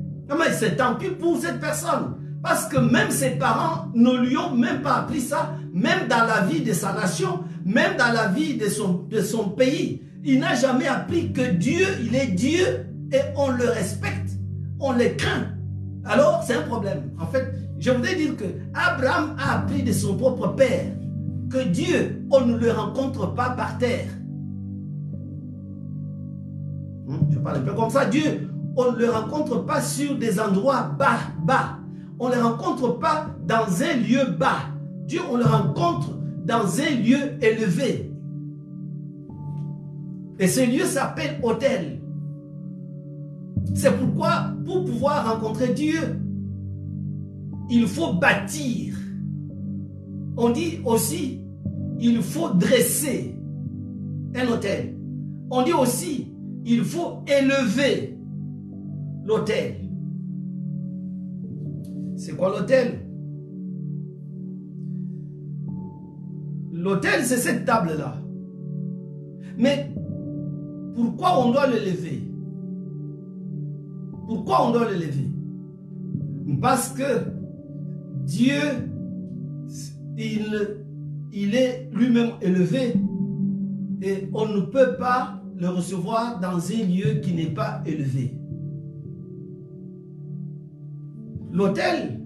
[0.51, 2.15] c'est tant pis pour cette personne.
[2.43, 6.41] Parce que même ses parents ne lui ont même pas appris ça, même dans la
[6.41, 10.03] vie de sa nation, même dans la vie de son, de son pays.
[10.23, 14.31] Il n'a jamais appris que Dieu, il est Dieu et on le respecte,
[14.79, 15.47] on le craint.
[16.05, 17.11] Alors, c'est un problème.
[17.19, 20.85] En fait, je voudrais dire que Abraham a appris de son propre père
[21.49, 24.07] que Dieu, on ne le rencontre pas par terre.
[27.07, 28.05] Hmm, je parle un peu comme ça.
[28.05, 31.79] Dieu, on ne le rencontre pas sur des endroits bas, bas.
[32.19, 34.67] On ne le rencontre pas dans un lieu bas.
[35.05, 36.09] Dieu, on le rencontre
[36.45, 38.08] dans un lieu élevé.
[40.39, 41.99] Et ce lieu s'appelle hôtel.
[43.75, 45.99] C'est pourquoi, pour pouvoir rencontrer Dieu,
[47.69, 48.95] il faut bâtir.
[50.37, 51.41] On dit aussi,
[51.99, 53.35] il faut dresser
[54.35, 54.95] un hôtel.
[55.51, 56.33] On dit aussi,
[56.65, 58.17] il faut élever
[59.25, 59.75] l'hôtel.
[62.15, 63.05] C'est quoi l'hôtel?
[66.71, 68.21] L'hôtel, c'est cette table-là.
[69.57, 69.93] Mais
[70.95, 72.23] pourquoi on doit le lever?
[74.27, 75.29] Pourquoi on doit le lever?
[76.61, 77.03] Parce que
[78.25, 78.59] Dieu,
[80.17, 80.77] il,
[81.31, 82.93] il est lui-même élevé
[84.01, 88.35] et on ne peut pas le recevoir dans un lieu qui n'est pas élevé.
[91.51, 92.21] L'hôtel,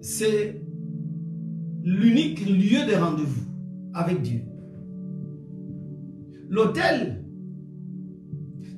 [0.00, 0.60] c'est
[1.82, 3.46] l'unique lieu de rendez-vous
[3.94, 4.40] avec Dieu.
[6.48, 7.21] L'hôtel,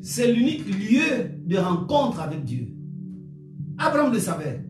[0.04, 2.68] c'est l'unique lieu de rencontre avec Dieu.
[3.78, 4.60] Abraham le savait.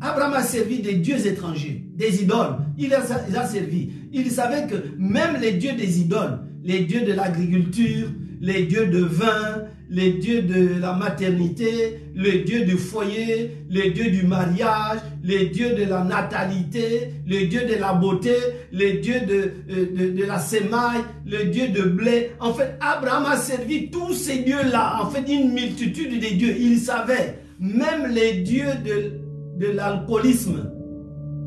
[0.00, 2.56] Abraham a servi des dieux étrangers, des idoles.
[2.76, 3.92] Il a, il a servi.
[4.12, 8.08] Il savait que même les dieux des idoles, les dieux de l'agriculture,
[8.40, 14.10] les dieux de vin, les dieux de la maternité, les dieux du foyer, les dieux
[14.10, 18.34] du mariage, les dieux de la natalité, les dieux de la beauté,
[18.70, 22.30] les dieux de, euh, de, la sémaille, les dieux de blé.
[22.38, 26.54] En fait, Abraham a servi tous ces dieux-là, en fait, une multitude de dieux.
[26.56, 30.70] Il savait, même les dieux de, de l'alcoolisme,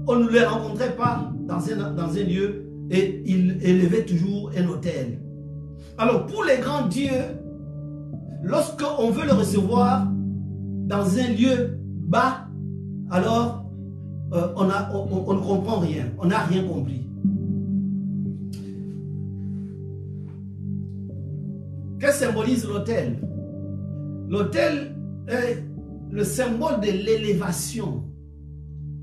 [0.06, 4.68] on ne les rencontrait pas dans un, dans un lieu et il élevait toujours un
[4.68, 5.20] hôtel.
[5.98, 7.10] Alors, pour les grands dieux,
[8.44, 10.08] lorsqu'on veut le recevoir
[10.86, 12.48] dans un lieu bas,
[13.10, 13.66] alors
[14.34, 17.08] euh, on, ne comprend rien, on n'a rien compris.
[22.00, 23.18] Que symbolise l'autel?
[24.28, 24.96] L'autel
[25.28, 25.64] est
[26.12, 28.04] le symbole de l'élévation,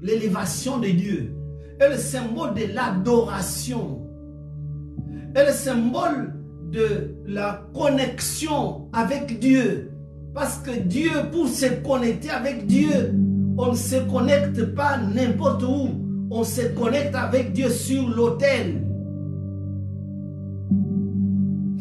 [0.03, 1.35] l'élévation de Dieu,
[1.79, 4.07] est le symbole de l'adoration,
[5.35, 6.40] est le symbole
[6.71, 9.91] de la connexion avec Dieu.
[10.35, 13.15] Parce que Dieu, pour se connecter avec Dieu,
[13.59, 15.89] on ne se connecte pas n'importe où.
[16.31, 18.87] On se connecte avec Dieu sur l'autel.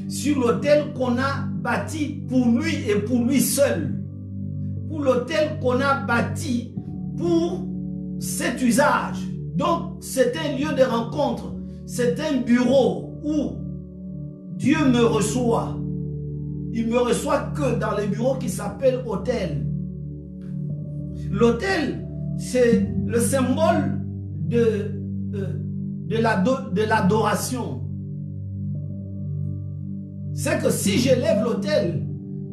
[0.08, 3.94] Sur l'autel qu'on a bâti pour lui et pour lui seul.
[4.88, 6.74] Pour l'autel qu'on a bâti
[7.16, 7.68] pour
[8.20, 9.20] cet usage.
[9.56, 11.54] Donc, c'est un lieu de rencontre.
[11.86, 13.69] C'est un bureau où
[14.60, 15.78] Dieu me reçoit.
[16.74, 19.66] Il me reçoit que dans les bureaux qui s'appellent hôtel.
[21.32, 22.06] L'hôtel,
[22.38, 24.02] c'est le symbole
[24.50, 25.02] de,
[25.34, 25.60] euh,
[26.08, 27.84] de l'adoration.
[30.34, 32.06] C'est que si j'élève l'hôtel,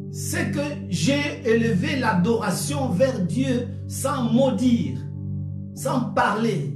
[0.09, 4.97] c'est que j'ai élevé l'adoration vers Dieu sans maudire,
[5.75, 6.73] sans parler.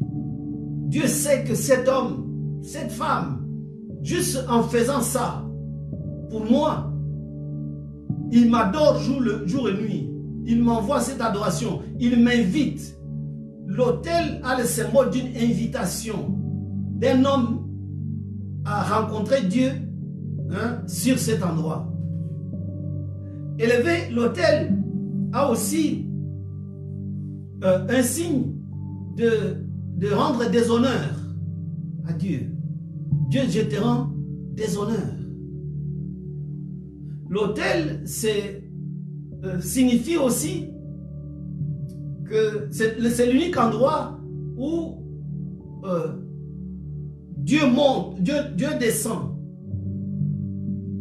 [0.89, 3.40] Dieu sait que cet homme, cette femme,
[4.03, 5.45] Juste en faisant ça,
[6.29, 6.91] pour moi,
[8.31, 10.09] il m'adore jour, et nuit.
[10.45, 11.81] Il m'envoie cette adoration.
[11.99, 12.97] Il m'invite.
[13.67, 16.35] L'autel a le symbole d'une invitation
[16.95, 17.67] d'un homme
[18.65, 19.71] à rencontrer Dieu
[20.51, 21.87] hein, sur cet endroit.
[23.59, 24.75] Élever l'autel
[25.33, 26.07] a aussi
[27.63, 28.55] euh, un signe
[29.15, 29.65] de,
[29.97, 31.19] de rendre des honneurs
[32.07, 32.51] à Dieu.
[33.31, 34.11] Dieu jettera
[34.57, 35.15] des honneurs.
[37.29, 38.03] L'autel
[39.45, 40.69] euh, signifie aussi
[42.25, 44.19] que c'est l'unique endroit
[44.57, 44.97] où
[45.85, 46.17] euh,
[47.37, 49.37] Dieu monte, Dieu, Dieu descend.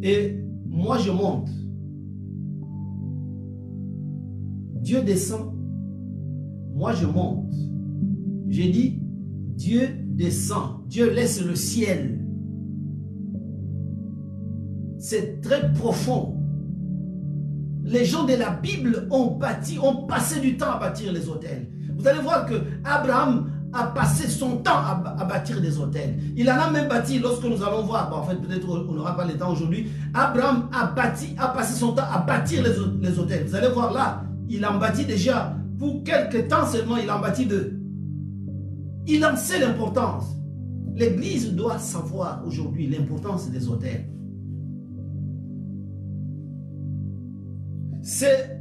[0.05, 0.37] Et
[0.69, 1.51] moi je monte.
[4.83, 5.53] Dieu descend,
[6.77, 7.53] moi je monte.
[8.49, 9.03] J'ai dit,
[9.57, 9.89] Dieu
[10.21, 12.21] descend, Dieu laisse le ciel
[15.01, 16.37] c'est très profond.
[17.85, 21.69] Les gens de la Bible ont bâti, ont passé du temps à bâtir les hôtels.
[21.97, 22.55] Vous allez voir que
[22.85, 26.17] Abraham a passé son temps à, bâtir des hôtels.
[26.37, 29.25] Il en a même bâti, lorsque nous allons voir, en fait peut-être on n'aura pas
[29.25, 33.47] le temps aujourd'hui, Abraham a bâti, a passé son temps à bâtir les, hôtels.
[33.47, 37.47] Vous allez voir là, il en bâti déjà, pour quelques temps seulement, il en bâti
[37.47, 37.80] deux.
[39.11, 40.37] Il en sait l'importance.
[40.95, 44.07] L'Église doit savoir aujourd'hui l'importance des hôtels.
[48.03, 48.59] c'est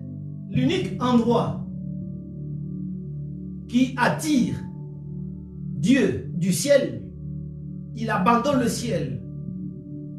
[0.50, 1.66] l'unique endroit
[3.70, 4.56] qui attire
[5.78, 7.04] Dieu du ciel.
[7.96, 9.24] Il abandonne le ciel.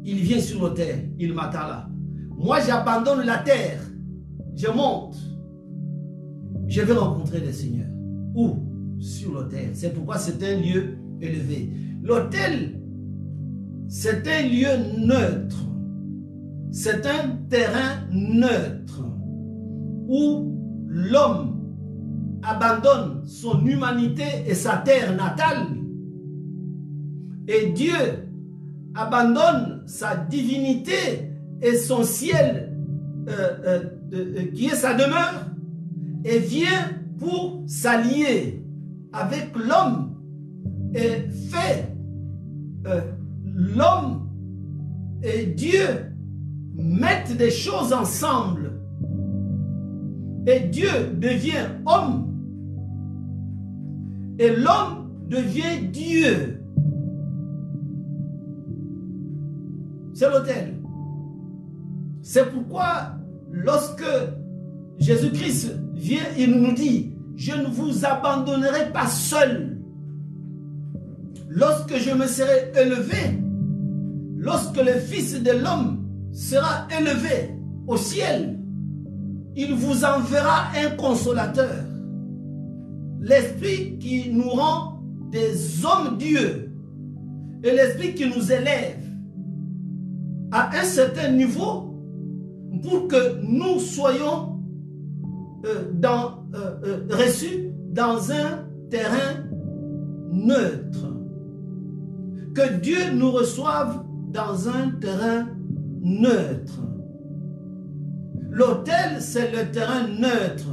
[0.03, 1.03] Il vient sur la terre.
[1.19, 1.87] Il m'attend là.
[2.35, 3.91] Moi, j'abandonne la terre
[4.55, 5.17] je monte,
[6.67, 7.87] je vais rencontrer le Seigneur.
[8.35, 8.70] Où?
[9.01, 9.71] Sur l'autel.
[9.73, 11.69] C'est pourquoi c'est un lieu élevé.
[12.01, 12.79] L'autel,
[13.87, 15.65] c'est un lieu neutre.
[16.71, 19.03] C'est un terrain neutre
[20.07, 20.55] où
[20.87, 21.61] l'homme
[22.43, 25.67] abandonne son humanité et sa terre natale
[27.47, 27.93] et Dieu
[28.95, 31.31] abandonne sa divinité
[31.61, 32.73] et son ciel
[33.27, 33.83] euh, euh,
[34.13, 35.45] euh, qui est sa demeure
[36.23, 36.89] et vient
[37.19, 38.60] pour s'allier
[39.13, 40.15] avec l'homme
[40.93, 41.87] et fait
[43.45, 44.29] l'homme
[45.23, 45.85] et Dieu
[46.73, 48.71] mettent des choses ensemble
[50.47, 52.31] et Dieu devient homme
[54.39, 56.61] et l'homme devient Dieu.
[60.13, 60.73] C'est l'autel.
[62.21, 63.17] C'est pourquoi
[63.51, 64.03] lorsque
[64.97, 67.10] Jésus-Christ vient, il nous dit,
[67.41, 69.79] je ne vous abandonnerai pas seul.
[71.49, 73.41] Lorsque je me serai élevé,
[74.37, 77.55] lorsque le Fils de l'homme sera élevé
[77.87, 78.59] au ciel,
[79.55, 81.83] il vous enverra un consolateur.
[83.19, 86.71] L'Esprit qui nous rend des hommes Dieu
[87.63, 88.99] et l'Esprit qui nous élève
[90.51, 91.95] à un certain niveau
[92.83, 94.59] pour que nous soyons
[95.65, 99.45] euh, dans, euh, euh, reçus dans un terrain
[100.31, 101.07] neutre.
[102.53, 105.47] Que Dieu nous reçoive dans un terrain
[106.01, 106.81] neutre.
[108.49, 110.67] L'autel, c'est le terrain neutre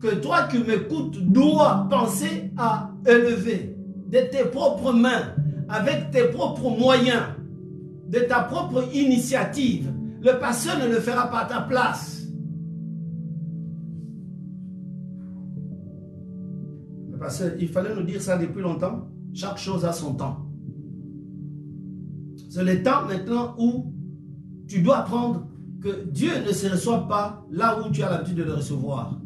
[0.00, 3.76] que toi qui m'écoutes dois penser à élever
[4.06, 5.34] de tes propres mains,
[5.68, 7.24] avec tes propres moyens,
[8.08, 9.92] de ta propre initiative.
[10.22, 12.17] Le pasteur ne le fera pas à ta place.
[17.58, 19.08] Il fallait nous dire ça depuis longtemps.
[19.34, 20.46] Chaque chose a son temps.
[22.50, 23.92] C'est le temps maintenant où
[24.66, 25.46] tu dois apprendre
[25.82, 29.18] que Dieu ne se reçoit pas là où tu as l'habitude de le recevoir.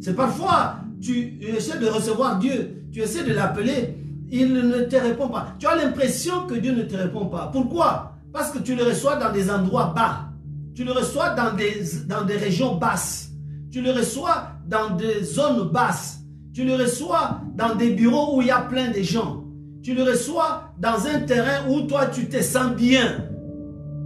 [0.00, 3.96] C'est parfois, tu essaies de recevoir Dieu, tu essaies de l'appeler,
[4.30, 5.54] il ne te répond pas.
[5.58, 7.48] Tu as l'impression que Dieu ne te répond pas.
[7.52, 8.12] Pourquoi?
[8.32, 10.30] Parce que tu le reçois dans des endroits bas.
[10.74, 13.30] Tu le reçois dans des, dans des régions basses.
[13.70, 16.17] Tu le reçois dans des zones basses.
[16.58, 19.44] Tu le reçois dans des bureaux où il y a plein de gens.
[19.80, 23.28] Tu le reçois dans un terrain où toi tu te sens bien.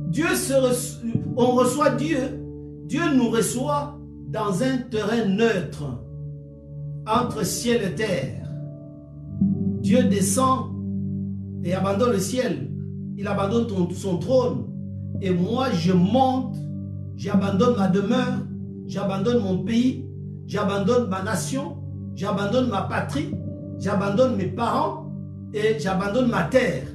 [0.08, 0.52] Dieu se
[1.34, 2.18] on reçoit Dieu.
[2.84, 3.98] Dieu nous reçoit
[4.28, 5.98] dans un terrain neutre
[7.06, 8.46] entre ciel et terre.
[9.80, 10.72] Dieu descend
[11.64, 12.68] et abandonne le ciel.
[13.16, 14.66] Il abandonne son trône.
[15.22, 16.58] Et moi, je monte,
[17.16, 18.44] j'abandonne ma demeure,
[18.86, 20.04] j'abandonne mon pays,
[20.46, 21.81] j'abandonne ma nation,
[22.14, 23.34] j'abandonne ma patrie,
[23.78, 25.10] j'abandonne mes parents
[25.52, 26.86] et j'abandonne ma terre.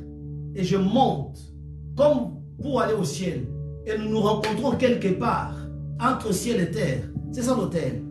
[0.56, 1.38] Et je monte
[1.96, 3.48] comme pour aller au ciel.
[3.86, 5.56] Et nous nous rencontrons quelque part
[6.00, 7.04] entre ciel et terre.
[7.32, 8.04] C'est ça l'hôtel.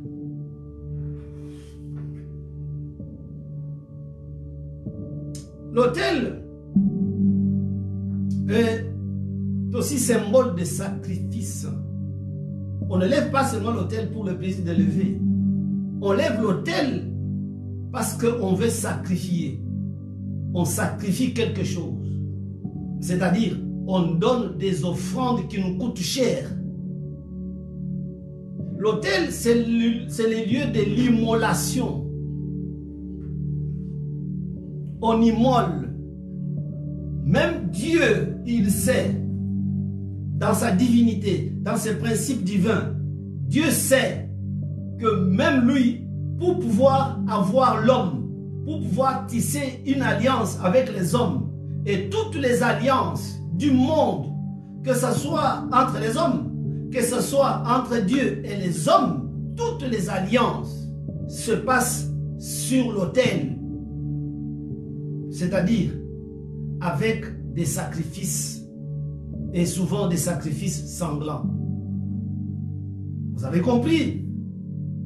[5.73, 6.43] L'autel
[8.49, 8.87] est
[9.75, 11.67] aussi symbole de sacrifice.
[12.89, 15.21] On ne lève pas seulement l'autel pour le plaisir de lever.
[16.09, 17.03] On lève l'autel
[17.91, 19.61] parce qu'on veut sacrifier.
[20.55, 22.23] On sacrifie quelque chose.
[23.01, 23.57] C'est-à-dire,
[23.89, 26.49] on donne des offrandes qui nous coûtent cher.
[28.79, 30.07] L'autel, c'est le,
[30.47, 32.05] lieu de l'immolation
[35.03, 35.93] on immole.
[37.25, 39.11] Même Dieu, il sait,
[40.39, 42.95] dans sa divinité, dans ses principes divins,
[43.49, 44.26] Dieu sait
[44.99, 46.07] que même lui,
[46.39, 48.31] pour pouvoir avoir l'homme,
[48.65, 51.51] pour pouvoir tisser une alliance avec les hommes,
[51.87, 54.27] et toutes les alliances du monde,
[54.85, 59.89] que ce soit entre les hommes, que ce soit entre Dieu et les hommes, toutes
[59.89, 60.89] les alliances
[61.29, 63.57] se passent sur l'autel
[65.37, 65.91] c'est-à-dire
[66.81, 68.63] avec des sacrifices
[69.53, 71.45] et souvent des sacrifices sanglants.
[73.35, 74.25] Vous avez compris?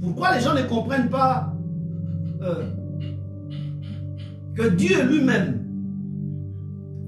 [0.00, 1.54] Pourquoi les gens ne comprennent pas
[2.42, 2.64] euh,
[4.54, 5.66] que Dieu lui-même,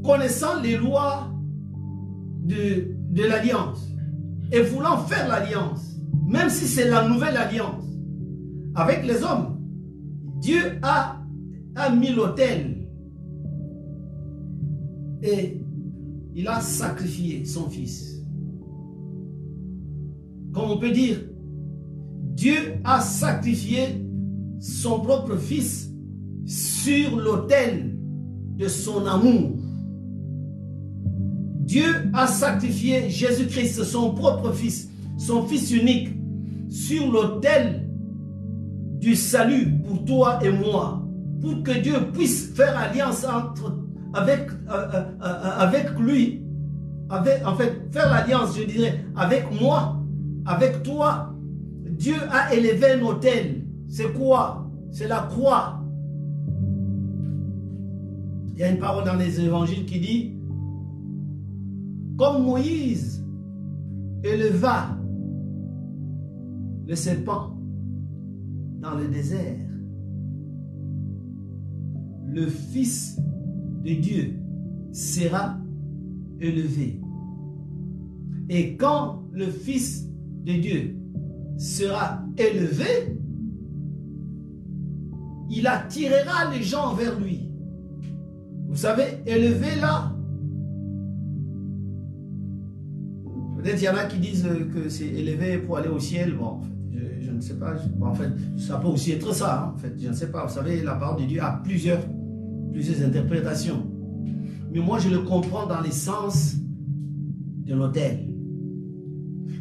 [0.04, 1.28] connaissant les lois
[2.44, 3.88] de, l'alliance
[4.50, 7.84] et voulant faire l'alliance, même si c'est la nouvelle alliance
[8.74, 9.58] avec les hommes,
[10.40, 11.20] Dieu a,
[11.76, 12.88] a mis l'autel
[15.22, 15.60] et
[16.34, 18.22] il a sacrifié son fils.
[20.52, 21.18] Comme on peut dire,
[22.42, 24.04] Dieu a sacrifié
[24.58, 25.92] son propre fils
[26.44, 27.96] sur l'autel
[28.56, 29.52] de son amour.
[31.60, 36.16] Dieu a sacrifié Jésus-Christ, son propre fils, son fils unique,
[36.68, 37.88] sur l'autel
[38.98, 41.00] du salut pour toi et moi,
[41.40, 45.04] pour que Dieu puisse faire alliance euh, euh, euh,
[45.58, 46.42] avec lui,
[47.08, 50.02] en fait, faire l'alliance, je dirais, avec moi,
[50.44, 51.31] avec toi.
[52.02, 53.64] Dieu a élevé un autel.
[53.86, 54.68] C'est quoi?
[54.90, 55.80] C'est la croix.
[58.52, 60.36] Il y a une parole dans les évangiles qui dit,
[62.18, 63.24] comme Moïse
[64.24, 64.98] éleva
[66.88, 67.56] le serpent
[68.80, 69.60] dans le désert,
[72.26, 73.20] le Fils
[73.84, 74.34] de Dieu
[74.90, 75.56] sera
[76.40, 77.00] élevé.
[78.48, 80.10] Et quand le Fils
[80.44, 80.96] de Dieu
[81.56, 83.16] sera élevé,
[85.50, 87.50] il attirera les gens vers lui.
[88.68, 90.14] Vous savez, élevé là,
[93.62, 96.34] peut-être il y en a qui disent que c'est élevé pour aller au ciel.
[96.34, 97.74] Bon, je, ne sais pas.
[98.00, 99.64] en fait, ça peut aussi être ça.
[99.64, 99.72] Hein.
[99.74, 100.46] En fait, je ne sais pas.
[100.46, 102.00] Vous savez, la parole de Dieu a plusieurs,
[102.72, 103.86] plusieurs interprétations.
[104.72, 106.56] Mais moi, je le comprends dans les sens
[107.66, 108.26] de l'autel.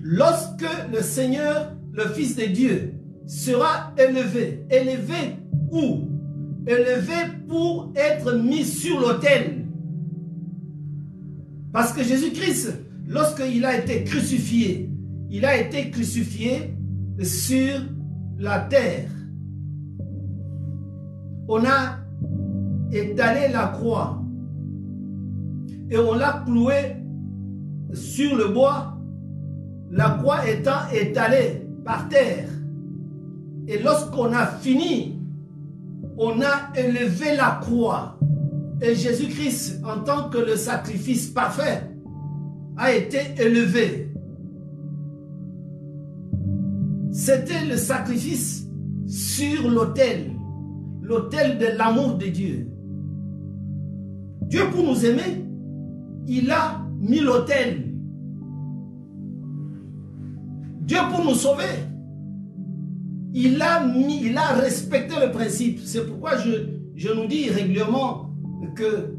[0.03, 2.93] Lorsque le Seigneur, le Fils de Dieu,
[3.25, 5.37] sera élevé, élevé
[5.71, 6.07] où?
[6.67, 7.13] Élevé
[7.47, 9.65] pour être mis sur l'autel.
[11.71, 12.73] Parce que Jésus-Christ,
[13.07, 14.89] lorsqu'il a été crucifié,
[15.29, 16.75] il a été crucifié
[17.23, 17.79] sur
[18.37, 19.09] la terre.
[21.47, 21.99] On a
[22.91, 24.21] étalé la croix
[25.89, 26.95] et on l'a cloué
[27.93, 28.97] sur le bois,
[29.89, 32.47] la croix étant étalée par terre.
[33.67, 35.19] Et lorsqu'on a fini,
[36.17, 38.17] on a élevé la croix.
[38.81, 41.83] Et Jésus-Christ, en tant que le sacrifice parfait,
[42.77, 44.11] a été élevé.
[47.11, 48.67] C'était le sacrifice
[49.05, 50.31] sur l'autel,
[51.01, 52.67] l'autel de l'amour de Dieu.
[54.43, 55.45] Dieu, pour nous aimer,
[56.27, 57.90] il a mis l'autel.
[60.91, 61.63] Dieu, pour nous sauver,
[63.33, 65.79] il a respecté le principe.
[65.85, 68.35] C'est pourquoi je, nous dis régulièrement
[68.75, 69.15] que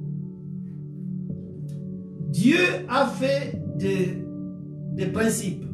[2.29, 2.59] Dieu
[2.91, 4.23] a fait des,
[4.97, 5.65] des principes.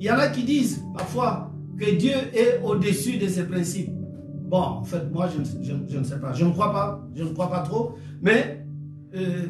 [0.00, 3.92] Il y en a qui disent parfois que Dieu est au-dessus de ces principes.
[3.92, 6.32] Bon, en fait, moi, je, je, ne sais pas.
[6.32, 7.08] Je ne crois pas.
[7.14, 7.94] Je ne crois pas trop.
[8.22, 8.66] Mais
[9.14, 9.46] euh,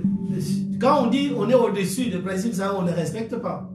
[0.79, 3.74] quand on dit on est au-dessus des principes, ça, on ne les respecte pas.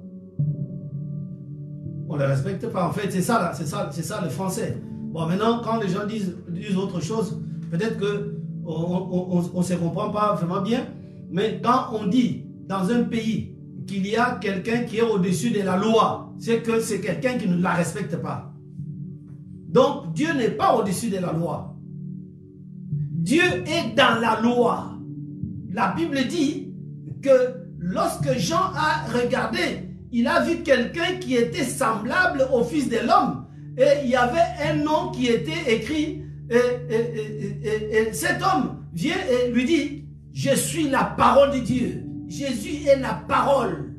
[2.25, 2.87] Respecte pas.
[2.87, 4.77] En fait, c'est ça, c'est ça, c'est ça le français.
[5.11, 7.41] Bon, maintenant, quand les gens disent, disent autre chose,
[7.71, 10.85] peut-être que on ne se comprend pas vraiment bien.
[11.31, 13.55] Mais quand on dit dans un pays
[13.87, 17.47] qu'il y a quelqu'un qui est au-dessus de la loi, c'est que c'est quelqu'un qui
[17.47, 18.53] ne la respecte pas.
[19.69, 21.75] Donc Dieu n'est pas au-dessus de la loi.
[22.91, 24.93] Dieu est dans la loi.
[25.71, 26.73] La Bible dit
[27.21, 27.29] que
[27.79, 33.45] lorsque Jean a regardé, il a vu quelqu'un qui était semblable au Fils de l'homme.
[33.77, 34.39] Et il y avait
[34.69, 36.23] un nom qui était écrit.
[36.49, 42.03] Et, cet homme vient et lui dit, je suis la parole de Dieu.
[42.27, 43.93] Jésus est la parole.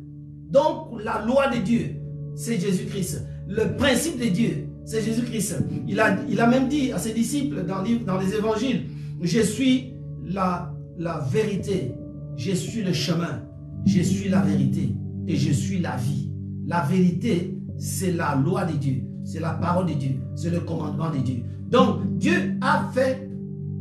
[0.51, 1.97] Donc la loi de Dieu,
[2.35, 3.25] c'est Jésus-Christ.
[3.49, 5.59] Le principe de Dieu, c'est Jésus-Christ.
[5.87, 8.87] Il a, il a même dit à ses disciples dans, dans les évangiles,
[9.23, 9.95] je suis
[10.25, 11.93] la, la vérité,
[12.37, 13.43] je suis le chemin,
[13.87, 14.95] je suis la vérité
[15.27, 16.31] et je suis la vie.
[16.67, 21.11] La vérité, c'est la loi de Dieu, c'est la parole de Dieu, c'est le commandement
[21.11, 21.43] de Dieu.
[21.69, 23.29] Donc Dieu a fait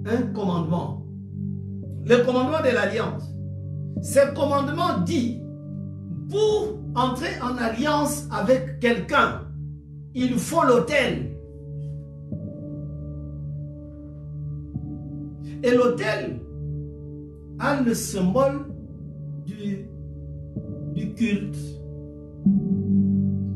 [0.05, 0.99] un commandement
[2.09, 3.23] le commandement de l'alliance.
[4.01, 5.41] Ce commandement dit,
[6.29, 9.41] pour entrer en alliance avec quelqu'un,
[10.15, 11.35] il faut l'autel.
[15.61, 16.39] Et l'autel
[17.59, 18.65] a le symbole
[19.45, 19.85] du,
[20.93, 21.57] du culte.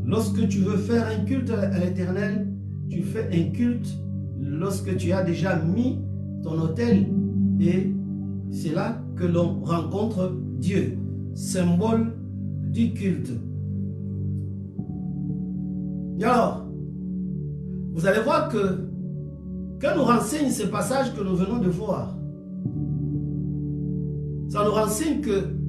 [0.06, 2.48] Lorsque tu veux faire un culte à l'éternel,
[2.90, 3.88] tu fais un culte
[4.40, 6.00] lorsque tu as déjà mis
[6.44, 7.08] ton autel
[7.60, 7.92] et
[8.52, 10.98] c'est là que l'on rencontre Dieu,
[11.34, 12.14] symbole
[12.72, 13.32] du culte.
[16.22, 16.66] Alors,
[17.94, 18.88] vous allez voir que,
[19.80, 22.16] que nous renseigne ce passage que nous venons de voir.
[24.50, 25.63] Ça nous renseigne que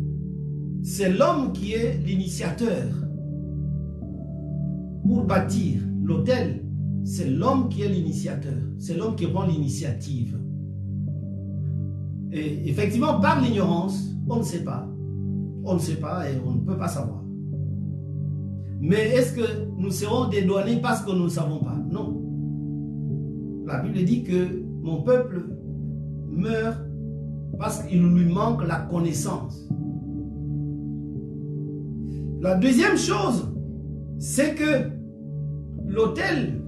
[0.85, 2.85] c'est l'homme qui est l'initiateur
[5.03, 6.62] pour bâtir l'autel,
[7.05, 8.53] c'est l'homme qui est l'initiateur.
[8.78, 10.39] C'est l'homme qui prend l'initiative.
[12.32, 14.87] Et effectivement, par l'ignorance, on ne sait pas.
[15.64, 17.22] On ne sait pas et on ne peut pas savoir.
[18.80, 21.78] Mais est-ce que nous serons dédouanés parce que nous ne savons pas?
[21.91, 22.20] Non.
[23.64, 25.49] La Bible dit que mon peuple
[26.28, 26.78] meurt
[27.59, 29.66] parce qu'il lui manque la connaissance.
[32.45, 33.51] La deuxième chose,
[34.18, 34.90] c'est que
[35.86, 36.61] l'autel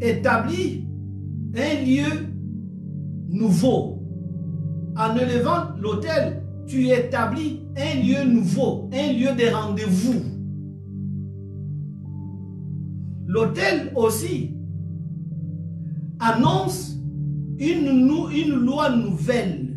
[0.00, 0.88] établit
[1.54, 2.26] un lieu
[3.28, 4.02] nouveau.
[4.96, 10.22] En élevant l'autel, tu établis un lieu nouveau, un lieu de rendez-vous.
[13.26, 14.56] L'autel aussi
[16.20, 16.96] annonce
[17.58, 19.76] une, loi nouvelle.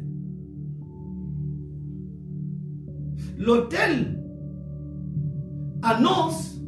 [3.37, 4.15] L'autel
[5.81, 6.59] annonce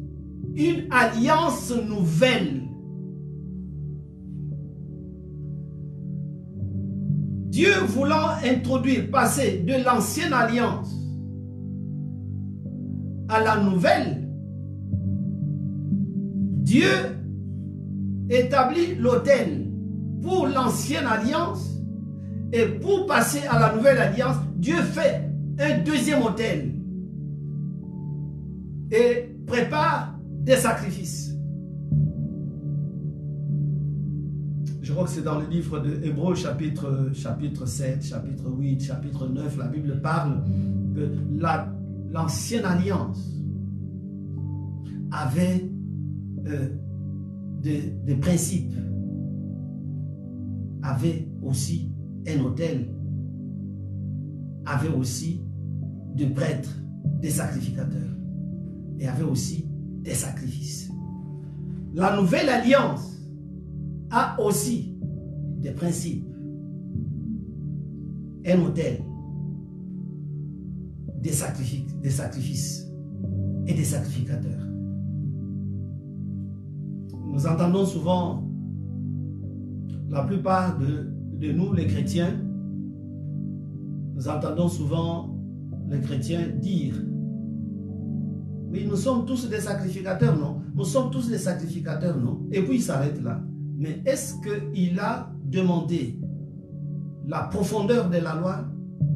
[0.54, 2.62] une alliance nouvelle.
[7.48, 10.94] Dieu voulant introduire, passer de l'ancienne alliance
[13.28, 14.28] à la nouvelle,
[16.62, 16.88] Dieu
[18.30, 19.66] établit l'autel
[20.22, 21.78] pour l'ancienne alliance
[22.52, 26.71] et pour passer à la nouvelle alliance, Dieu fait un deuxième autel
[28.92, 31.34] et prépare des sacrifices.
[34.82, 39.26] Je crois que c'est dans le livre de Hébreu chapitre, chapitre 7, chapitre 8, chapitre
[39.28, 40.42] 9, la Bible parle
[40.94, 41.08] que
[42.12, 43.32] l'ancienne alliance
[45.10, 45.70] avait
[46.46, 46.68] euh,
[47.62, 48.74] des, des principes,
[50.82, 51.90] avait aussi
[52.26, 52.88] un hôtel,
[54.66, 55.40] avait aussi
[56.14, 56.76] des prêtres,
[57.20, 58.21] des sacrificateurs
[58.98, 59.66] et avait aussi
[60.02, 60.90] des sacrifices.
[61.94, 63.20] La nouvelle alliance
[64.10, 64.96] a aussi
[65.58, 66.26] des principes,
[68.46, 69.02] un hôtel,
[71.20, 72.88] des sacrifices, des sacrifices
[73.66, 74.66] et des sacrificateurs.
[77.32, 78.48] Nous entendons souvent,
[80.08, 82.40] la plupart de, de nous, les chrétiens,
[84.14, 85.38] nous entendons souvent
[85.88, 86.94] les chrétiens dire
[88.72, 90.62] mais nous sommes tous des sacrificateurs, non?
[90.74, 92.40] Nous sommes tous des sacrificateurs, non?
[92.50, 93.38] Et puis il s'arrête là.
[93.76, 96.18] Mais est-ce qu'il a demandé
[97.28, 98.64] la profondeur de la loi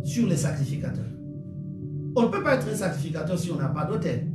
[0.04, 1.04] sur les sacrificateurs?
[2.14, 4.30] On ne peut pas être un sacrificateur si on n'a pas d'autel.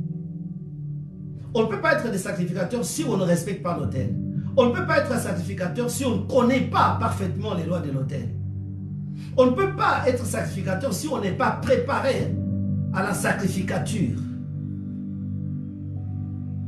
[1.54, 4.16] On ne peut pas être des sacrificateurs si on ne respecte pas l'autel.
[4.56, 7.80] On ne peut pas être un sacrificateur si on ne connaît pas parfaitement les lois
[7.80, 8.28] de l'autel.
[9.36, 12.34] On ne peut pas être sacrificateur si on n'est pas préparé
[12.92, 14.18] à la sacrificature.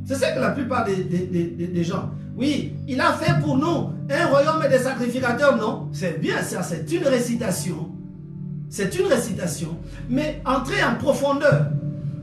[0.04, 2.10] C'est ça que la plupart des, gens.
[2.36, 5.88] Oui, il a fait pour nous un royaume des sacrificateurs, non?
[5.92, 7.90] C'est bien ça, c'est une récitation.
[8.68, 9.78] C'est une récitation.
[10.10, 11.70] Mais entrez en profondeur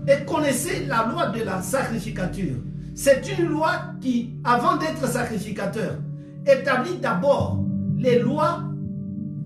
[0.07, 2.57] et connaissez la loi de la sacrificature.
[2.93, 5.97] C'est une loi qui, avant d'être sacrificateur,
[6.45, 7.63] établit d'abord
[7.97, 8.63] les lois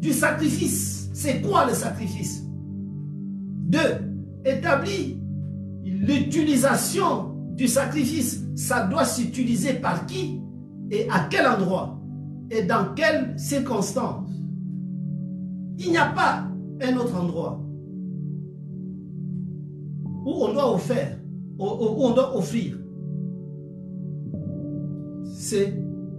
[0.02, 1.10] du sacrifice.
[1.14, 2.42] C'est quoi le sacrifice?
[3.68, 4.02] Deux,
[4.44, 5.20] établit
[5.86, 10.41] l'utilisation du sacrifice, ça doit s'utiliser par qui
[10.91, 11.99] et à quel endroit
[12.51, 14.30] et dans quelles circonstances.
[15.80, 16.47] Il n'y a pas
[16.82, 17.62] un autre endroit
[20.26, 21.18] où on doit offrir,
[21.60, 22.78] où.
[25.26, 25.56] Ce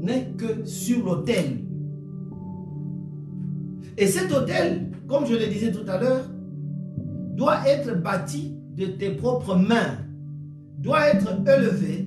[0.01, 1.59] n'est que sur l'autel.
[3.99, 6.29] Et cet autel, comme je le disais tout à l'heure,
[7.35, 10.06] doit être bâti de tes propres mains
[10.79, 12.07] doit être élevé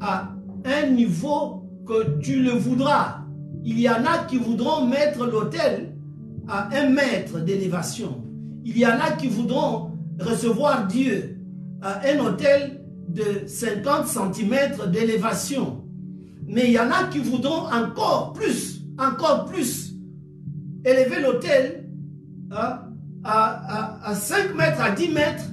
[0.00, 0.34] à
[0.64, 3.24] un niveau que tu le voudras.
[3.64, 5.94] Il y en a qui voudront mettre l'autel
[6.48, 8.24] à un mètre d'élévation.
[8.64, 11.38] Il y en a qui voudront recevoir Dieu
[11.82, 15.84] à un hôtel de 50 cm d'élévation.
[16.46, 19.94] Mais il y en a qui voudront encore plus, encore plus,
[20.84, 21.88] élever l'autel
[22.50, 22.88] à,
[23.24, 25.44] à, à 5 mètres, à 10 mètres,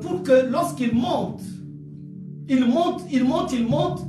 [0.00, 1.42] pour que lorsqu'il monte,
[2.48, 4.00] il monte, il monte, il monte,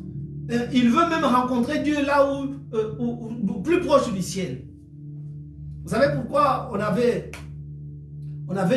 [0.51, 2.29] euh, il veut même rencontrer Dieu là
[2.73, 4.67] euh, où, plus proche du ciel.
[5.83, 7.31] Vous savez pourquoi on avait,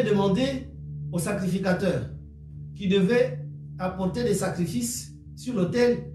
[0.03, 0.69] demandé
[1.13, 2.11] aux sacrificateurs
[2.75, 3.41] qui devaient
[3.79, 6.13] apporter des sacrifices sur l'autel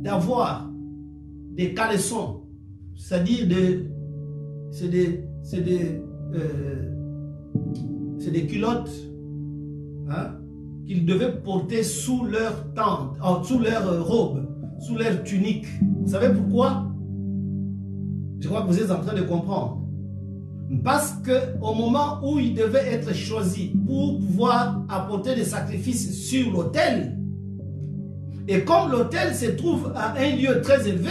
[0.00, 0.70] d'avoir
[1.52, 2.44] des caleçons,
[2.96, 3.90] c'est-à-dire des,
[4.70, 6.02] c'est des, c'est des,
[8.18, 9.09] c'est des culottes
[10.86, 14.46] qu'ils devaient porter sous leur tente, euh, sous leur robe,
[14.80, 15.66] sous leur tunique.
[16.00, 16.86] Vous savez pourquoi?
[18.40, 19.78] Je crois que vous êtes en train de comprendre.
[20.84, 26.52] Parce que au moment où ils devaient être choisis pour pouvoir apporter des sacrifices sur
[26.52, 27.18] l'autel,
[28.48, 31.10] et comme l'autel se trouve à un lieu très élevé,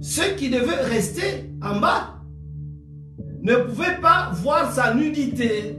[0.00, 2.20] ceux qui devaient rester en bas
[3.42, 5.78] ne pouvaient pas voir sa nudité.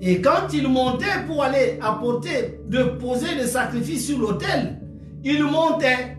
[0.00, 4.80] Et quand ils montaient pour aller apporter, de poser le sacrifice sur l'autel,
[5.24, 6.18] ils montaient.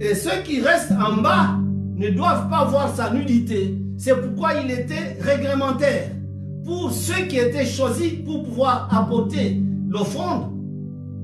[0.00, 1.56] Et ceux qui restent en bas
[1.96, 3.76] ne doivent pas voir sa nudité.
[3.96, 6.10] C'est pourquoi il était réglementaire
[6.64, 10.52] pour ceux qui étaient choisis pour pouvoir apporter l'offrande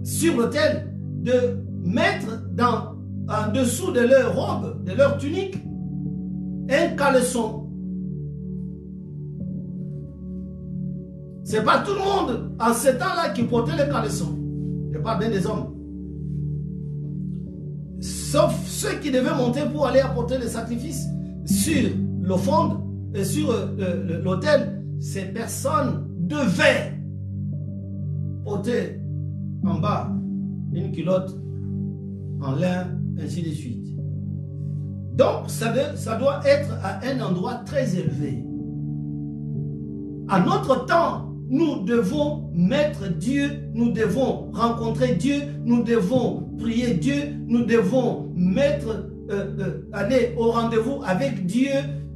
[0.03, 0.91] sur l'autel
[1.23, 5.57] de mettre en dessous de leur robe, de leur tunique,
[6.71, 7.64] un caleçon.
[11.45, 14.39] C'est pas tout le monde en ce temps-là qui portait le caleçon.
[14.91, 15.75] Je parle bien des hommes.
[18.01, 21.07] Sauf ceux qui devaient monter pour aller apporter les sacrifices
[21.45, 21.91] sur
[22.23, 22.81] l'offrande
[23.15, 24.83] et sur euh, l'autel.
[24.99, 26.99] Ces personnes devaient
[28.45, 29.01] porter
[29.67, 30.11] en bas
[30.73, 31.35] une culotte
[32.41, 32.87] en lin,
[33.23, 33.87] ainsi de suite.
[35.15, 38.45] Donc, ça, ça doit être à un endroit très élevé.
[40.29, 47.37] À notre temps, nous devons mettre Dieu, nous devons rencontrer Dieu, nous devons prier Dieu,
[47.47, 48.81] nous devons euh,
[49.31, 51.71] euh, aller au rendez-vous avec Dieu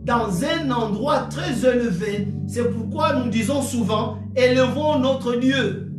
[0.04, 2.28] dans un endroit très élevé.
[2.46, 5.92] C'est pourquoi nous disons souvent, élevons notre Dieu.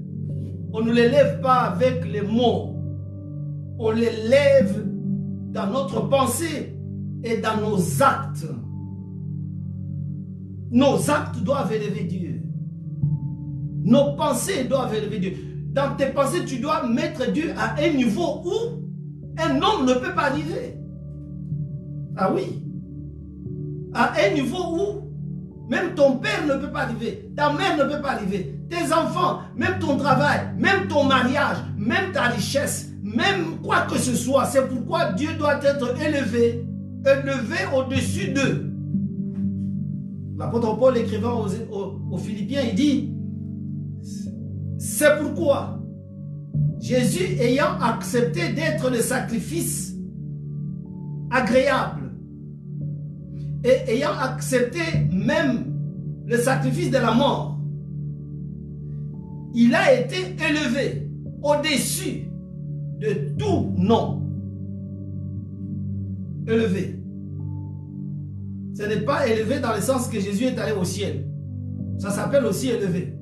[0.73, 2.75] On ne l'élève pas avec les mots.
[3.77, 4.85] On l'élève
[5.51, 6.75] dans notre pensée
[7.23, 8.45] et dans nos actes.
[10.71, 12.28] Nos actes doivent élever Dieu.
[13.89, 15.33] Nos pensées doivent élever Dieu.
[15.73, 18.83] Dans tes pensées, tu dois mettre Dieu à un niveau où
[19.39, 20.77] un homme ne peut pas arriver.
[22.15, 22.63] Ah oui.
[23.95, 27.99] À un niveau où même ton père ne peut pas arriver, ta mère ne peut
[27.99, 33.87] pas arriver, tes enfants, même ton travail, même ton mariage, même ta richesse, même quoi
[33.91, 34.45] que ce soit.
[34.45, 36.63] C'est pourquoi Dieu doit être élevé,
[37.05, 38.71] élevé au-dessus d'eux.
[40.37, 43.18] L'apôtre Paul écrivant aux, aux Philippiens, il dit,
[44.79, 45.77] c'est pourquoi
[46.79, 49.93] Jésus ayant accepté d'être le sacrifice
[51.29, 52.13] agréable
[53.65, 54.79] et ayant accepté
[55.11, 55.65] même
[56.25, 57.59] le sacrifice de la mort,
[59.53, 60.15] il a été
[60.49, 61.09] élevé
[61.43, 62.29] au-dessus
[62.99, 64.21] de tout nom.
[66.47, 66.95] Élevé.
[68.75, 71.27] Ce n'est pas élevé dans le sens que Jésus est allé au ciel.
[71.97, 73.18] Ça s'appelle aussi élevé.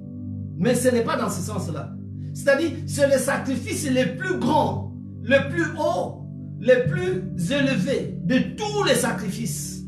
[0.57, 1.93] Mais ce n'est pas dans ce sens-là.
[2.33, 4.93] C'est-à-dire, c'est le sacrifice le plus grand,
[5.23, 6.23] le plus haut,
[6.59, 9.83] le plus élevé de tous les sacrifices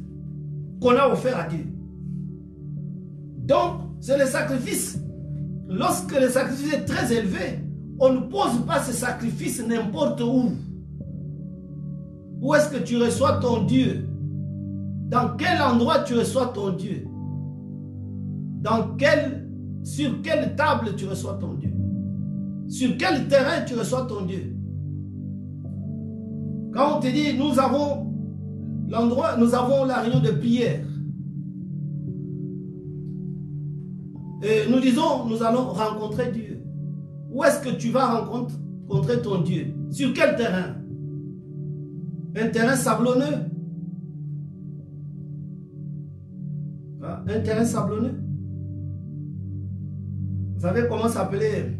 [0.81, 1.65] qu'on a offert à Dieu.
[3.45, 4.99] Donc, c'est le sacrifice
[5.69, 7.59] Lorsque le sacrifice est très élevé,
[7.99, 10.53] on ne pose pas ce sacrifice n'importe où.
[12.41, 14.07] Où est-ce que tu reçois ton Dieu?
[15.09, 17.05] Dans quel endroit tu reçois ton Dieu?
[18.61, 19.47] Dans quel,
[19.83, 21.71] Sur quelle table tu reçois ton Dieu?
[22.67, 24.55] Sur quel terrain tu reçois ton Dieu?
[26.73, 28.13] Quand on te dit, nous avons
[28.87, 30.85] l'endroit, nous avons la réunion de prière.
[34.43, 36.61] Et nous disons, nous allons rencontrer Dieu.
[37.31, 39.73] Où est-ce que tu vas rencontrer ton Dieu?
[39.89, 40.75] Sur quel terrain?
[42.35, 43.49] Un terrain sablonneux.
[47.01, 48.28] Ah, Un terrain sablonneux
[50.59, 51.71] Vous savez comment s'appelait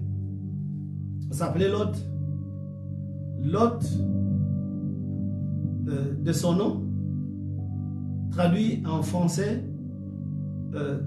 [1.32, 1.98] s'appelait Lot?
[3.44, 3.84] Lot
[5.90, 6.86] euh, de son nom
[8.32, 9.66] traduit en français
[10.76, 11.00] euh,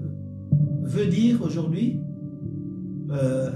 [0.83, 1.99] veut dire aujourd'hui
[3.09, 3.49] euh,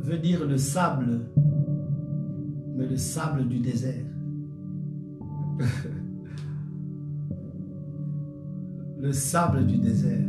[0.00, 1.20] veut dire le sable,
[2.74, 4.04] mais le sable du désert.
[9.04, 10.26] le sable du désert.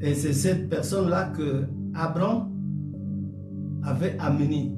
[0.00, 2.48] Et c'est cette personne-là que Abraham
[3.82, 4.72] avait amené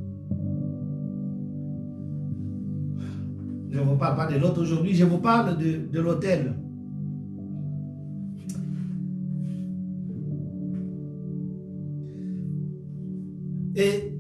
[3.71, 6.55] Je ne vous parle pas de l'autre aujourd'hui, je vous parle de, de l'hôtel.
[13.77, 14.13] Et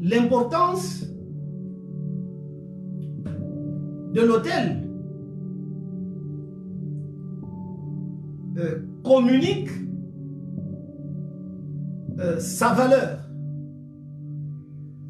[0.00, 1.04] l'importance
[4.12, 4.91] de l'hôtel
[8.56, 9.70] euh, communique
[12.18, 13.20] euh, sa valeur,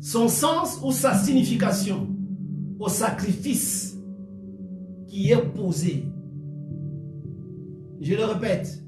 [0.01, 2.09] son sens ou sa signification
[2.79, 3.99] au sacrifice
[5.07, 6.07] qui est posé.
[8.01, 8.83] Je le répète,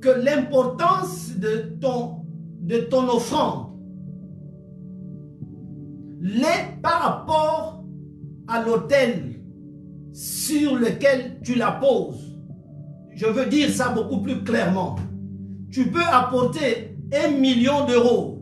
[0.00, 2.24] que l'importance de ton,
[2.60, 3.72] de ton offrande
[6.20, 7.84] l'est par rapport
[8.48, 9.35] à l'autel
[10.16, 12.38] sur lequel tu la poses.
[13.14, 14.96] Je veux dire ça beaucoup plus clairement.
[15.70, 18.38] Tu peux apporter un million d'euros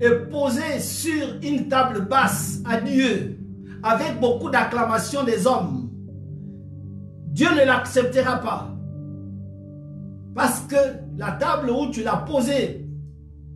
[0.00, 3.40] et poser sur une table basse à Dieu
[3.82, 5.90] avec beaucoup d'acclamations des hommes.
[7.26, 8.72] Dieu ne l'acceptera pas.
[10.36, 10.76] Parce que
[11.16, 12.86] la table où tu l'as posée,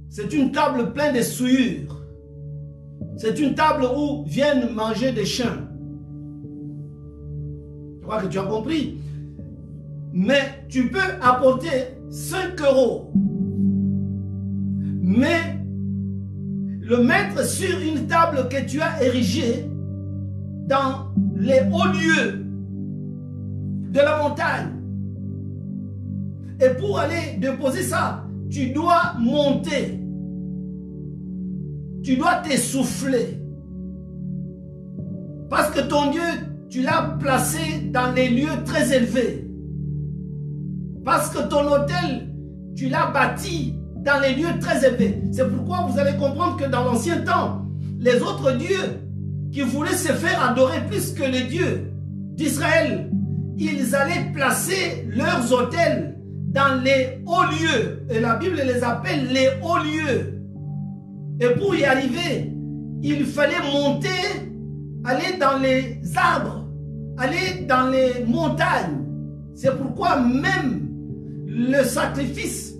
[0.08, 2.02] c'est une table pleine de souillures.
[3.16, 5.68] C'est une table où viennent manger des chiens.
[8.20, 8.98] Que tu as compris.
[10.12, 13.10] Mais tu peux apporter 5 euros.
[15.00, 15.58] Mais
[16.80, 19.66] le mettre sur une table que tu as érigée
[20.68, 21.06] dans
[21.36, 22.44] les hauts lieux
[23.90, 24.68] de la montagne.
[26.60, 29.98] Et pour aller déposer ça, tu dois monter.
[32.02, 33.40] Tu dois t'essouffler.
[35.48, 36.20] Parce que ton Dieu,
[36.72, 39.46] tu l'as placé dans les lieux très élevés.
[41.04, 42.30] Parce que ton hôtel,
[42.74, 45.22] tu l'as bâti dans les lieux très élevés.
[45.32, 47.66] C'est pourquoi vous allez comprendre que dans l'ancien temps,
[47.98, 49.02] les autres dieux
[49.52, 51.92] qui voulaient se faire adorer plus que les dieux
[52.36, 53.10] d'Israël,
[53.58, 56.16] ils allaient placer leurs hôtels
[56.48, 58.06] dans les hauts lieux.
[58.08, 60.40] Et la Bible les appelle les hauts lieux.
[61.38, 62.50] Et pour y arriver,
[63.02, 64.08] il fallait monter,
[65.04, 66.61] aller dans les arbres,
[67.22, 69.04] aller dans les montagnes.
[69.54, 70.88] C'est pourquoi même
[71.46, 72.74] le sacrifice,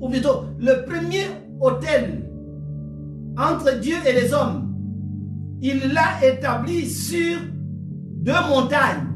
[0.00, 1.26] ou plutôt le premier
[1.60, 2.22] hôtel
[3.38, 4.74] entre Dieu et les hommes,
[5.62, 7.38] il l'a établi sur
[8.16, 9.06] deux montagnes.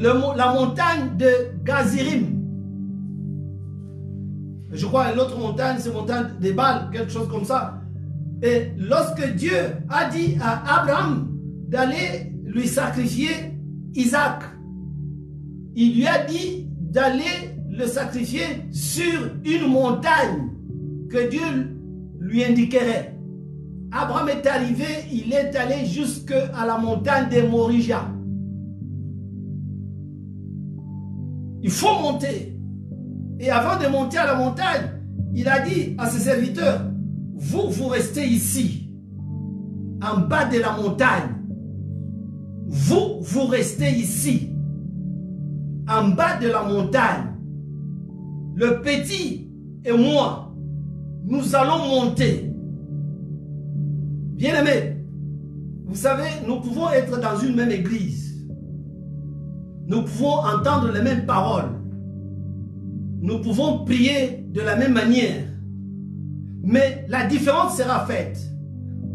[0.00, 1.30] la montagne de
[1.64, 2.40] Gazirim.
[4.72, 7.80] Je crois l'autre montagne, c'est montagne des balles, quelque chose comme ça.
[8.42, 9.52] Et lorsque Dieu
[9.88, 11.28] a dit à Abraham
[11.68, 13.30] d'aller lui sacrifier
[13.94, 14.42] Isaac,
[15.74, 20.50] il lui a dit d'aller le sacrifier sur une montagne
[21.08, 21.78] que Dieu
[22.20, 23.16] lui indiquerait.
[23.90, 28.08] Abraham est arrivé, il est allé jusque à la montagne de Morija.
[31.62, 32.58] Il faut monter.
[33.38, 34.90] Et avant de monter à la montagne,
[35.34, 36.82] il a dit à ses serviteurs,
[37.34, 38.90] vous, vous restez ici,
[40.02, 41.41] en bas de la montagne.
[42.72, 44.48] Vous, vous restez ici,
[45.86, 47.36] en bas de la montagne.
[48.56, 49.50] Le petit
[49.84, 50.54] et moi,
[51.26, 52.50] nous allons monter.
[54.36, 54.96] Bien aimé,
[55.84, 58.48] vous savez, nous pouvons être dans une même église.
[59.86, 61.78] Nous pouvons entendre les mêmes paroles.
[63.20, 65.44] Nous pouvons prier de la même manière.
[66.62, 68.38] Mais la différence sera faite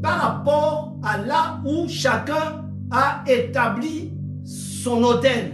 [0.03, 4.11] par rapport à là où chacun a établi
[4.45, 5.53] son hôtel.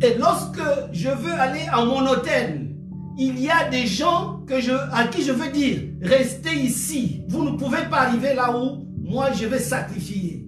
[0.00, 0.62] Et lorsque
[0.92, 2.68] je veux aller à mon hôtel,
[3.18, 7.22] il y a des gens que je, à qui je veux dire, restez ici.
[7.28, 10.46] Vous ne pouvez pas arriver là où moi je vais sacrifier.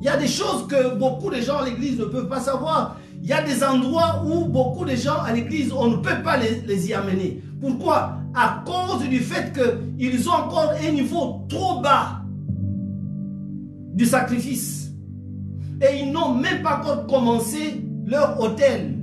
[0.00, 2.96] Il y a des choses que beaucoup de gens à l'église ne peuvent pas savoir.
[3.22, 6.38] Il y a des endroits où beaucoup de gens à l'église, on ne peut pas
[6.38, 7.42] les, les y amener.
[7.60, 8.16] Pourquoi?
[8.34, 12.21] À cause du fait qu'ils ont encore un niveau trop bas
[13.92, 14.92] du sacrifice.
[15.80, 18.98] Et ils n'ont même pas commencé leur hôtel.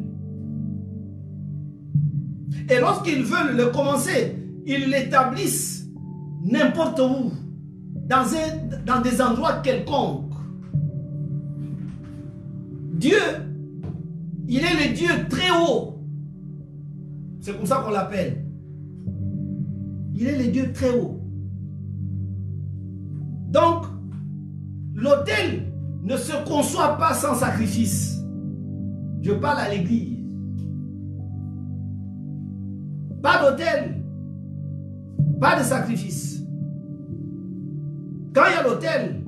[2.70, 4.36] Et lorsqu'ils veulent le commencer,
[4.66, 5.88] ils l'établissent
[6.44, 7.32] n'importe où,
[8.08, 10.32] dans, un, dans des endroits quelconques.
[12.94, 13.18] Dieu,
[14.48, 16.00] il est le Dieu très haut.
[17.40, 18.46] C'est comme ça qu'on l'appelle.
[20.14, 21.20] Il est le Dieu très haut.
[23.50, 23.86] Donc,
[25.00, 25.64] l'autel
[26.04, 28.22] ne se conçoit pas sans sacrifice.
[29.22, 30.18] Je parle à l'église.
[33.22, 34.02] Pas d'hôtel,
[35.39, 36.41] pas de sacrifice.
[38.34, 39.22] Quand il y a l'hôtel,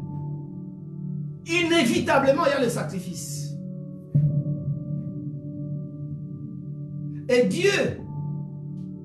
[1.46, 3.58] inévitablement il y a le sacrifice.
[7.28, 8.00] Et Dieu,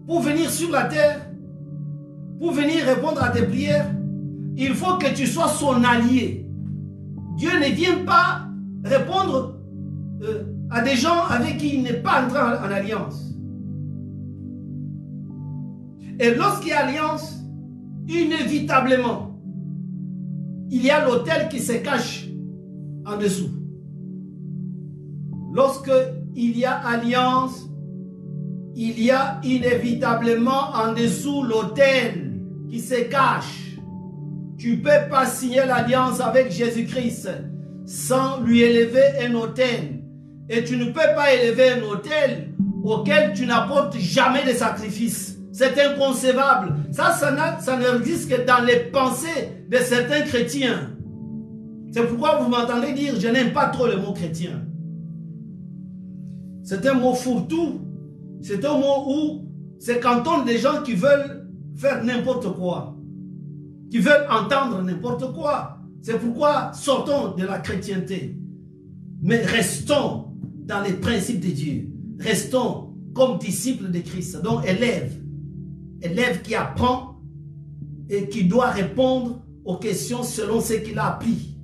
[0.06, 1.30] pour venir sur la terre,
[2.38, 3.92] pour venir répondre à tes prières,
[4.56, 6.45] il faut que tu sois son allié.
[7.36, 8.48] Dieu ne vient pas
[8.84, 9.56] répondre
[10.22, 13.34] euh, à des gens avec qui il n'est pas entré en, alliance.
[16.18, 17.44] Et lorsqu'il y a alliance,
[18.08, 19.38] inévitablement,
[20.70, 22.26] il y a l'autel qui se cache
[23.04, 23.50] en dessous.
[25.52, 25.92] Lorsque
[26.34, 27.68] il y a alliance,
[28.74, 33.65] il y a inévitablement en dessous l'autel qui se cache.
[34.66, 37.30] Tu ne peux pas signer l'alliance avec Jésus-Christ
[37.84, 40.02] sans lui élever un autel.
[40.48, 42.52] Et tu ne peux pas élever un autel
[42.82, 45.38] auquel tu n'apportes jamais de sacrifice.
[45.52, 46.74] C'est inconcevable.
[46.90, 50.90] Ça, ça, ça n'existe que dans les pensées de certains chrétiens.
[51.92, 54.64] C'est pourquoi vous m'entendez dire, je n'aime pas trop le mot chrétien.
[56.64, 57.82] C'est un mot fourre-tout.
[58.42, 59.48] C'est un mot où
[59.78, 61.46] c'est quand on des gens qui veulent
[61.76, 62.95] faire n'importe quoi.
[63.90, 65.78] Qui veulent entendre n'importe quoi.
[66.02, 68.38] C'est pourquoi sortons de la chrétienté.
[69.22, 70.32] Mais restons
[70.64, 71.88] dans les principes de Dieu.
[72.18, 74.42] Restons comme disciples de Christ.
[74.42, 75.20] Donc élève.
[76.02, 77.20] Élève qui apprend
[78.08, 81.58] et qui doit répondre aux questions selon ce qu'il a appris.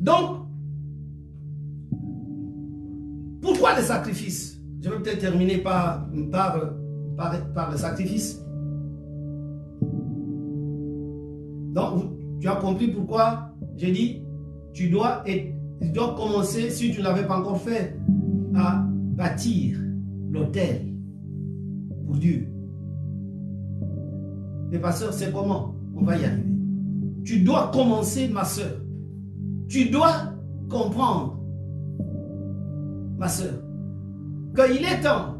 [0.00, 0.46] Donc,
[3.42, 4.58] pourquoi le sacrifice?
[4.82, 6.60] Je vais peut-être terminer par, par,
[7.54, 8.40] par, le sacrifice.
[11.76, 12.04] Donc,
[12.40, 14.22] tu as compris pourquoi j'ai dit,
[14.72, 17.98] tu dois, tu commencer, si tu ne l'avais pas encore fait,
[18.54, 19.76] à bâtir
[20.30, 20.86] l'autel
[22.06, 22.48] pour Dieu.
[24.70, 26.42] Mais ma soeur, c'est comment On va y arriver?
[27.26, 28.80] Tu dois commencer, ma soeur.
[29.68, 30.32] Tu dois
[30.70, 31.38] comprendre,
[33.18, 33.52] ma soeur,
[34.54, 35.34] qu'il est temps.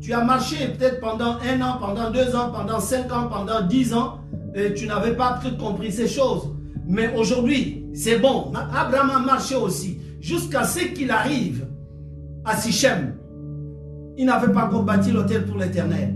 [0.00, 3.92] Tu as marché peut-être pendant un an, pendant deux ans, pendant cinq ans, pendant dix
[3.92, 4.20] ans,
[4.54, 6.50] et tu n'avais pas compris ces choses.
[6.86, 8.52] Mais aujourd'hui, c'est bon.
[8.54, 9.98] Abraham a marché aussi.
[10.20, 11.66] Jusqu'à ce qu'il arrive
[12.44, 13.14] à Sichem.
[14.16, 16.14] Il n'avait pas bâti l'hôtel pour l'éternel.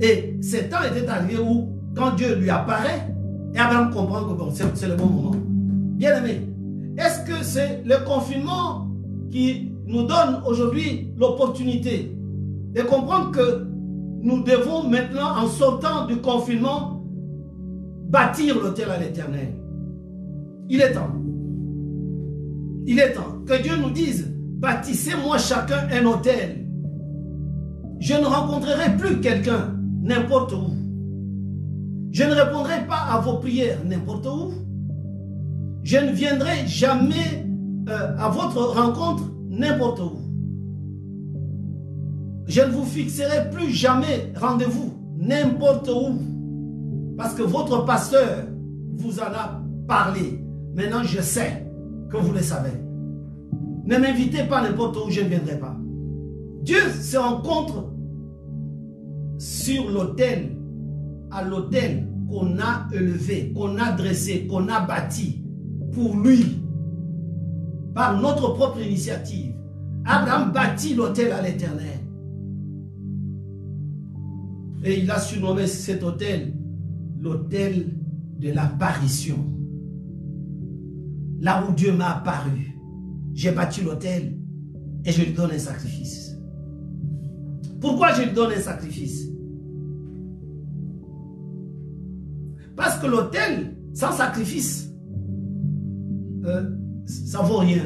[0.00, 3.12] Et ce temps était arrivé où, quand Dieu lui apparaît,
[3.54, 5.36] et Abraham comprend que c'est le bon moment.
[5.96, 6.42] Bien aimé,
[6.96, 8.88] est-ce que c'est le confinement
[9.30, 12.16] qui nous donne aujourd'hui l'opportunité
[12.74, 13.66] de comprendre que
[14.22, 16.99] nous devons maintenant, en sortant du confinement,
[18.10, 19.54] bâtir l'autel à l'éternel
[20.68, 21.14] Il est temps.
[22.86, 26.66] Il est temps que Dieu nous dise, bâtissez-moi chacun un hôtel.
[28.00, 30.74] Je ne rencontrerai plus quelqu'un n'importe où.
[32.10, 34.52] Je ne répondrai pas à vos prières n'importe où.
[35.84, 37.46] Je ne viendrai jamais
[37.88, 40.18] euh, à votre rencontre n'importe où.
[42.46, 46.29] Je ne vous fixerai plus jamais rendez-vous n'importe où.
[47.20, 48.46] Parce que votre pasteur
[48.96, 50.42] vous en a parlé.
[50.74, 51.66] Maintenant, je sais
[52.08, 52.72] que vous le savez.
[53.84, 55.76] Ne m'invitez pas n'importe où, je ne viendrai pas.
[56.62, 57.92] Dieu se rencontre
[59.36, 60.56] sur l'autel,
[61.30, 65.44] à l'autel qu'on a élevé, qu'on a dressé, qu'on a bâti
[65.92, 66.62] pour lui,
[67.94, 69.52] par notre propre initiative.
[70.06, 72.00] Abraham bâtit l'autel à l'éternel.
[74.82, 76.54] Et il a surnommé cet hôtel
[77.20, 77.86] l'hôtel
[78.38, 79.38] de l'apparition.
[81.40, 82.76] Là où Dieu m'a apparu,
[83.34, 84.36] j'ai bâti l'hôtel
[85.04, 86.36] et je lui donne un sacrifice.
[87.80, 89.28] Pourquoi je lui donne un sacrifice?
[92.76, 94.90] Parce que l'autel, sans sacrifice,
[96.44, 96.70] euh,
[97.04, 97.82] ça vaut rien.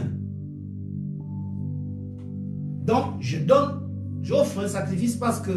[2.85, 3.81] Donc, je donne,
[4.23, 5.53] j'offre un sacrifice parce que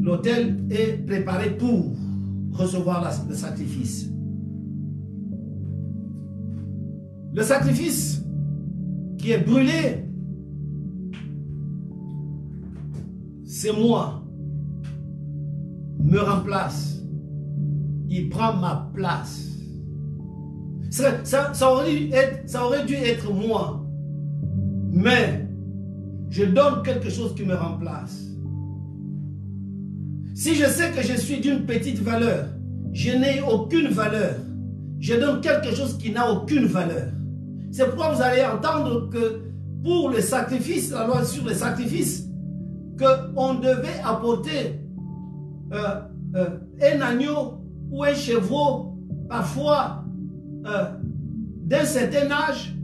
[0.00, 1.94] l'autel est préparé pour
[2.54, 4.08] recevoir le sacrifice.
[7.34, 8.24] Le sacrifice
[9.18, 10.06] qui est brûlé,
[13.44, 14.24] c'est moi,
[16.00, 16.94] me remplace
[18.14, 19.50] il prend ma place.
[20.90, 23.84] Ça, aurait dû être, moi.
[24.92, 25.48] Mais
[26.30, 28.28] je donne quelque chose qui me remplace.
[30.34, 32.48] Si je sais que je suis d'une petite valeur,
[32.92, 34.34] je n'ai aucune valeur.
[34.98, 37.12] Je donne quelque chose qui n'a aucune valeur.
[37.70, 39.42] C'est pourquoi vous allez entendre que
[39.84, 42.28] pour le sacrifice, la loi sur le sacrifice,
[42.98, 44.80] qu'on devait apporter
[45.72, 46.00] euh,
[46.34, 48.96] euh, un agneau ou un chevaux,
[49.28, 50.04] parfois
[50.66, 50.84] euh,
[51.64, 52.74] d'un certain âge,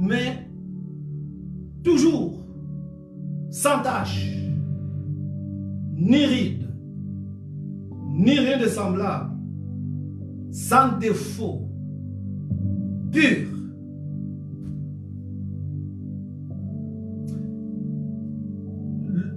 [0.00, 0.48] mais
[1.82, 2.38] toujours
[3.50, 4.26] sans tache,
[5.96, 6.64] ni ride,
[8.14, 9.30] ni rien de semblable,
[10.50, 11.68] sans défaut.
[13.12, 13.48] pur.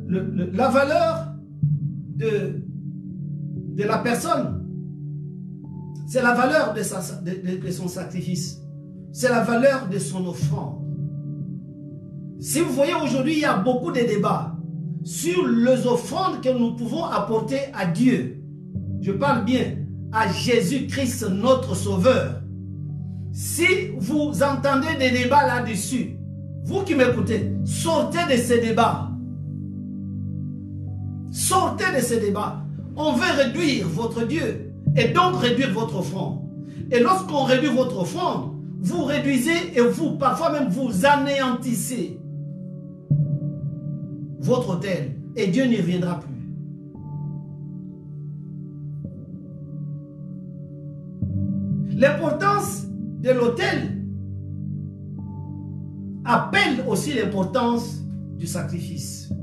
[0.10, 1.34] la valeur
[2.16, 2.64] de,
[3.78, 4.66] la personne,
[6.08, 8.62] c'est la valeur de son sacrifice.
[9.12, 10.84] C'est la valeur de son offrande.
[12.40, 14.56] Si vous voyez aujourd'hui, il y a beaucoup de débats
[15.04, 18.37] sur les offrandes que nous pouvons apporter à Dieu.
[19.02, 19.76] Je parle bien
[20.12, 22.42] à Jésus-Christ, notre Sauveur.
[23.32, 23.66] Si
[23.98, 26.18] vous entendez des débats là-dessus,
[26.64, 29.12] vous qui m'écoutez, sortez de ces débats.
[31.32, 32.64] Sortez de ces débats.
[32.96, 36.40] On veut réduire votre Dieu et donc réduire votre offrande.
[36.92, 42.20] Et lorsqu'on réduit votre offrande, vous réduisez et vous, parfois même, vous anéantissez
[44.40, 46.37] votre hôtel et Dieu n'y reviendra plus.
[51.98, 52.86] L'importance
[53.22, 54.06] de l'autel
[56.26, 58.04] appelle aussi l'importance
[58.36, 59.34] du sacrifice.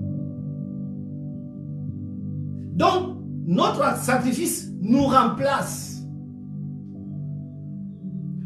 [2.75, 6.07] Donc, notre sacrifice nous remplace.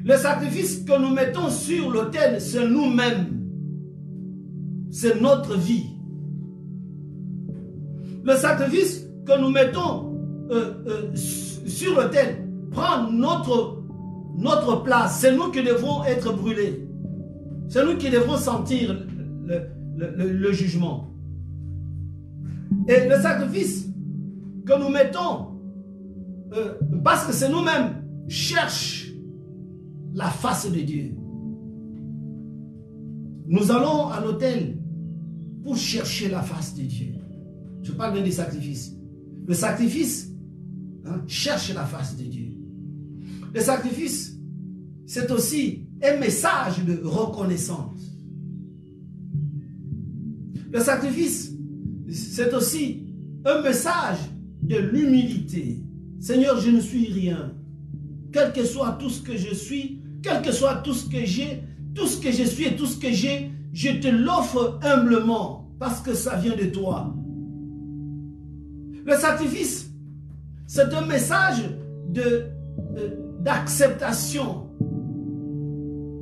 [0.03, 3.27] Le sacrifice que nous mettons sur l'autel, c'est nous-mêmes.
[4.91, 5.85] C'est notre vie.
[8.25, 10.15] Le sacrifice que nous mettons
[10.51, 13.78] euh, euh, sur l'autel prend notre,
[14.39, 15.21] notre place.
[15.21, 16.89] C'est nous qui devons être brûlés.
[17.69, 19.07] C'est nous qui devrons sentir
[19.47, 21.11] le, jugement.
[22.89, 23.89] Et le sacrifice
[24.65, 25.49] que nous mettons,
[26.55, 26.75] euh,
[27.05, 29.13] parce que c'est nous-mêmes, cherche
[30.15, 31.15] la face de Dieu.
[33.47, 34.79] Nous allons à l'autel
[35.63, 37.15] pour chercher la face de Dieu.
[37.83, 38.95] Je parle bien des sacrifices.
[39.47, 40.31] Le sacrifice
[41.07, 42.48] hein, cherche la face de Dieu.
[43.55, 44.39] Le sacrifice,
[45.07, 48.19] c'est aussi un message de reconnaissance.
[50.71, 51.53] Le sacrifice,
[52.11, 53.07] c'est aussi
[53.45, 54.19] un message
[54.63, 55.83] de l'humilité.
[56.21, 57.55] Seigneur, je ne suis rien.
[58.33, 61.63] Quel que soit tout ce que je suis, quel que soit tout ce que j'ai,
[61.95, 66.01] tout ce que je suis et tout ce que j'ai, je te l'offre humblement parce
[66.01, 67.15] que ça vient de toi.
[69.05, 69.91] Le sacrifice,
[70.67, 71.63] c'est un message
[72.11, 72.45] de,
[73.41, 74.67] d'acceptation,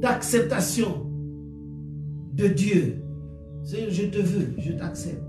[0.01, 1.06] d'acceptation
[2.34, 3.02] de Dieu.
[3.62, 5.22] Seigneur, je te veux, je t'accepte.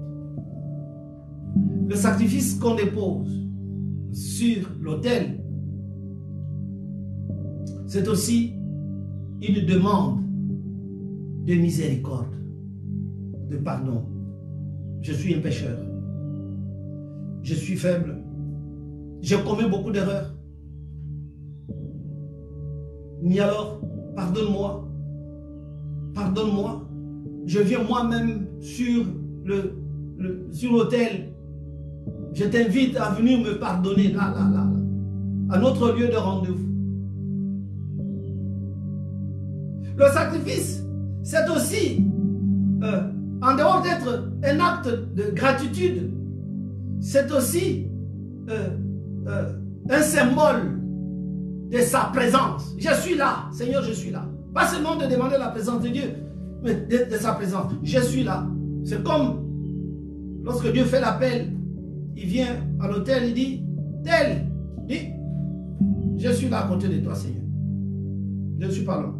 [1.87, 3.47] Le sacrifice qu'on dépose
[4.11, 5.39] sur l'autel,
[7.87, 8.53] c'est aussi
[9.41, 10.21] une demande
[11.45, 12.35] de miséricorde,
[13.49, 14.03] de pardon.
[15.01, 15.77] Je suis un pécheur
[17.47, 18.17] je suis faible.
[19.21, 20.36] J'ai commis beaucoup d'erreurs.
[23.21, 23.81] Mais alors,
[24.15, 24.87] pardonne-moi.
[26.13, 26.83] Pardonne-moi.
[27.45, 29.05] Je viens moi-même sur
[29.45, 29.75] le,
[30.51, 31.33] sur l'autel.
[32.33, 34.67] Je t'invite à venir me pardonner là, là, là,
[35.49, 36.67] à notre lieu de rendez-vous.
[39.97, 40.83] Le sacrifice,
[41.23, 42.05] c'est aussi,
[42.83, 43.01] euh,
[43.41, 46.11] en dehors d'être un acte de gratitude,
[46.99, 47.87] c'est aussi
[48.49, 48.69] euh,
[49.27, 49.53] euh,
[49.89, 50.76] un symbole
[51.69, 52.75] de sa présence.
[52.77, 54.25] Je suis là, Seigneur, je suis là.
[54.53, 56.13] Pas seulement de demander la présence de Dieu,
[56.63, 57.71] mais de, sa présence.
[57.83, 58.47] Je suis là.
[58.83, 59.45] C'est comme
[60.43, 61.53] lorsque Dieu fait l'appel,
[62.15, 63.63] il vient à l'hôtel, il dit,
[64.03, 64.47] tel,
[64.87, 65.09] dit,
[66.17, 67.43] je suis là à côté de toi, Seigneur.
[68.59, 69.13] Je ne suis pas là.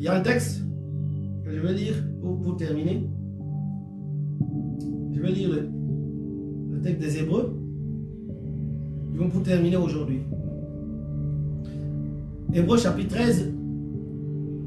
[0.00, 0.62] Il y a un texte
[1.44, 3.06] que je vais lire pour, terminer.
[5.20, 7.54] Je vais lire le, texte des Hébreux?
[9.30, 10.20] pour terminer aujourd'hui.
[12.54, 13.52] Hébreux chapitre 13,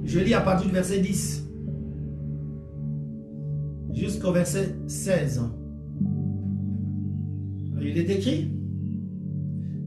[0.04, 1.50] je lis à partir du verset 10
[3.96, 5.42] jusqu'au verset 16.
[7.82, 8.52] Il est écrit,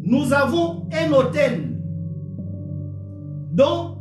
[0.02, 1.78] nous avons un hôtel
[3.52, 3.98] dont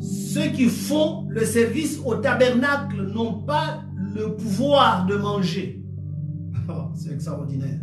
[0.00, 3.82] ceux qui font le service au tabernacle n'ont pas
[4.14, 5.77] le pouvoir de manger.
[7.10, 7.80] Extraordinaire.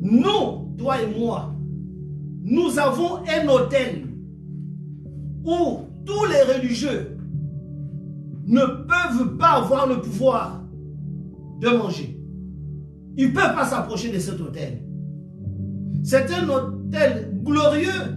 [0.00, 1.54] Nous, toi et moi,
[2.42, 4.06] nous avons un hôtel
[5.44, 7.16] où tous les religieux
[8.46, 10.62] ne peuvent pas avoir le pouvoir
[11.60, 12.20] de manger.
[13.16, 14.82] Ils ne peuvent pas s'approcher de cet hôtel.
[16.02, 18.14] C'est un hôtel glorieux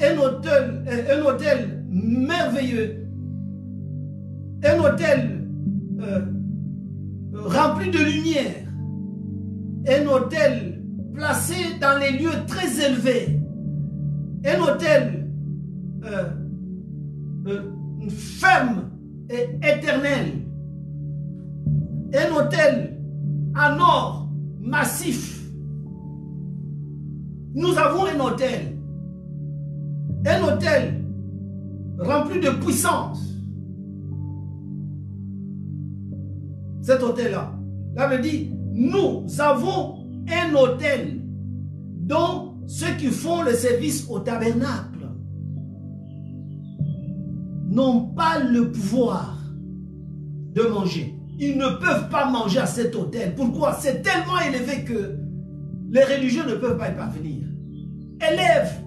[0.00, 3.06] un hôtel, un hôtel merveilleux,
[4.64, 5.46] un hôtel
[6.00, 6.20] euh, euh,
[7.44, 8.64] rempli de lumière.
[9.86, 13.40] Un hôtel placé dans les lieux très élevés.
[14.44, 15.30] Un hôtel
[16.04, 16.30] euh,
[17.46, 17.62] euh,
[18.08, 18.90] ferme
[19.30, 20.32] et éternel.
[22.14, 22.98] Un hôtel
[23.56, 24.28] en or
[24.60, 25.42] massif.
[27.54, 28.76] Nous avons un hôtel.
[30.26, 31.04] Un hôtel
[31.98, 33.33] rempli de puissance.
[36.84, 37.50] Cet hôtel-là,
[37.94, 41.18] là veut dire, nous avons un hôtel
[42.02, 45.08] dont ceux qui font le service au tabernacle
[47.70, 49.38] n'ont pas le pouvoir
[50.52, 51.14] de manger.
[51.38, 53.34] Ils ne peuvent pas manger à cet hôtel.
[53.34, 53.72] Pourquoi?
[53.80, 55.16] C'est tellement élevé que
[55.90, 57.46] les religieux ne peuvent pas y parvenir.
[58.30, 58.84] Élève,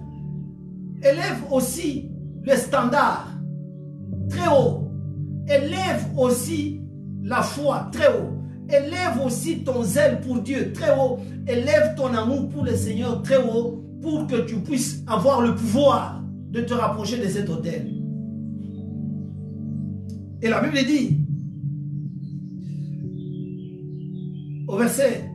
[1.02, 2.12] élève aussi
[2.44, 3.26] le standard
[4.30, 4.88] très haut.
[5.48, 6.78] Élève aussi
[7.22, 8.38] la foi très haut.
[8.68, 11.18] Élève aussi ton zèle pour Dieu très haut.
[11.46, 16.22] Élève ton amour pour le Seigneur très haut pour que tu puisses avoir le pouvoir
[16.50, 17.92] de te rapprocher de cet hôtel.
[20.40, 21.18] Et la Bible dit,
[24.68, 25.30] au verset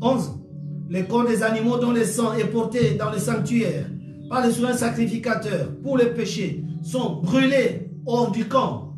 [0.00, 0.40] 11,
[0.88, 3.86] les corps des animaux dont le sang est porté dans le sanctuaire
[4.28, 8.89] par le souverain sacrificateur pour les péchés sont brûlés hors du camp.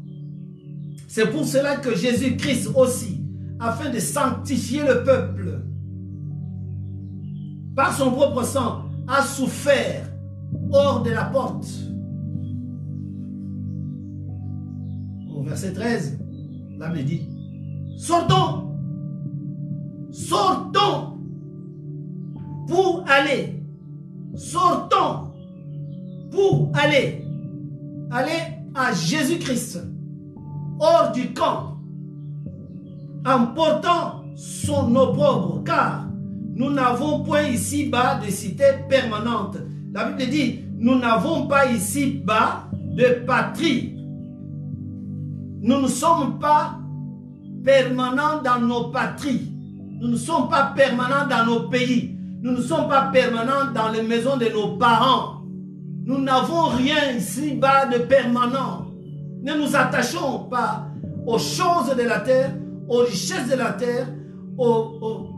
[1.14, 3.22] C'est pour cela que Jésus-Christ aussi,
[3.60, 5.60] afin de sanctifier le peuple,
[7.76, 10.08] par son propre sang, a souffert
[10.72, 11.68] hors de la porte.
[15.36, 16.18] Au verset 13,
[16.78, 17.28] l'âme dit,
[17.98, 18.72] sortons,
[20.10, 21.18] sortons
[22.68, 23.62] pour aller,
[24.34, 25.30] sortons
[26.30, 27.22] pour aller,
[28.10, 28.40] aller
[28.74, 29.92] à Jésus-Christ,
[30.80, 31.76] hors du camp,
[33.26, 36.06] en portant son opprobre, car
[36.54, 39.56] nous n'avons point ici-bas de cité permanente.
[39.92, 43.96] La Bible dit, nous n'avons pas ici-bas de patrie.
[45.62, 46.78] Nous ne sommes pas
[47.64, 49.52] permanents dans nos patries.
[50.00, 52.16] Nous ne sommes pas permanents dans nos pays.
[52.42, 55.42] Nous ne sommes pas permanents dans les maisons de nos parents.
[56.04, 58.81] Nous n'avons rien ici-bas de permanent.
[59.42, 60.86] Ne nous attachons pas
[61.26, 62.54] aux choses de la terre,
[62.88, 64.06] aux richesses de la terre,
[64.56, 65.30] au,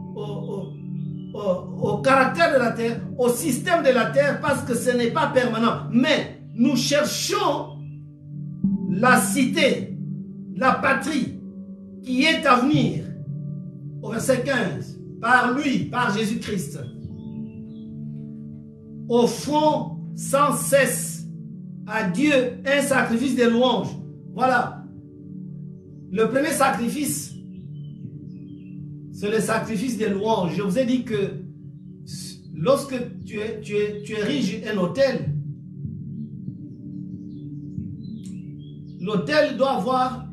[2.03, 5.89] caractère de la terre, au système de la terre, parce que ce n'est pas permanent.
[5.91, 7.79] Mais nous cherchons
[8.91, 9.97] la cité,
[10.55, 11.41] la patrie
[12.03, 13.05] qui est à venir.
[14.03, 16.79] Au verset 15, par lui, par Jésus-Christ.
[19.09, 21.24] Offrons sans cesse
[21.87, 22.33] à Dieu
[22.67, 23.89] un sacrifice de louange.
[24.35, 24.85] Voilà.
[26.11, 27.35] Le premier sacrifice
[29.15, 30.57] c'est le sacrifice des louanges.
[30.57, 31.45] Je vous ai dit que
[32.53, 35.31] lorsque tu, es, tu ériges un hôtel,
[39.01, 40.27] l'hôtel doit avoir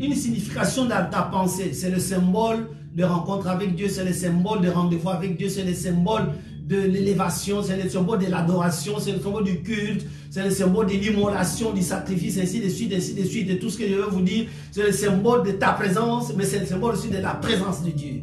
[0.00, 1.72] une signification dans ta pensée.
[1.72, 5.64] C'est le symbole de rencontre avec Dieu, c'est le symbole de rendez-vous avec Dieu, c'est
[5.64, 6.32] le symbole
[6.66, 10.04] de l'élévation, c'est le symbole de l'adoration, c'est le symbole du culte,
[10.34, 13.70] c'est le symbole de l'immolation, du sacrifice, ainsi de suite, ainsi de suite, de tout
[13.70, 14.46] ce que je veux vous dire.
[14.72, 17.90] C'est le symbole de ta présence, mais c'est le symbole aussi de la présence de
[17.90, 18.22] Dieu.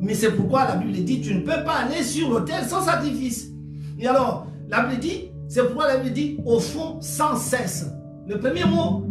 [0.00, 3.50] Mais c'est pourquoi la Bible dit, tu ne peux pas aller sur l'autel sans sacrifice.
[3.98, 7.90] Et alors, la Bible dit, c'est pourquoi la Bible dit, au fond, sans cesse.
[8.26, 9.04] Le premier mot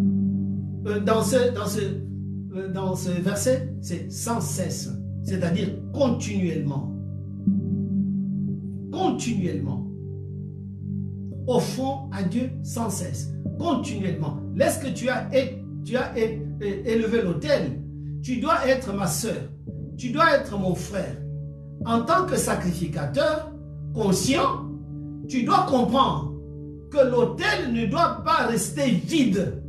[0.87, 1.81] euh, dans, ce, dans, ce,
[2.55, 4.89] euh, dans ce verset, c'est sans cesse,
[5.21, 6.95] c'est-à-dire continuellement
[8.91, 9.88] continuellement.
[11.57, 14.37] Fond, à Dieu sans cesse, continuellement.
[14.55, 15.27] Lorsque tu as,
[15.83, 17.81] tu as élevé l'autel,
[18.21, 19.49] tu dois être ma soeur,
[19.97, 21.15] tu dois être mon frère.
[21.85, 23.51] En tant que sacrificateur
[23.95, 24.65] conscient,
[25.27, 26.35] tu dois comprendre
[26.91, 29.63] que l'autel ne doit pas rester vide.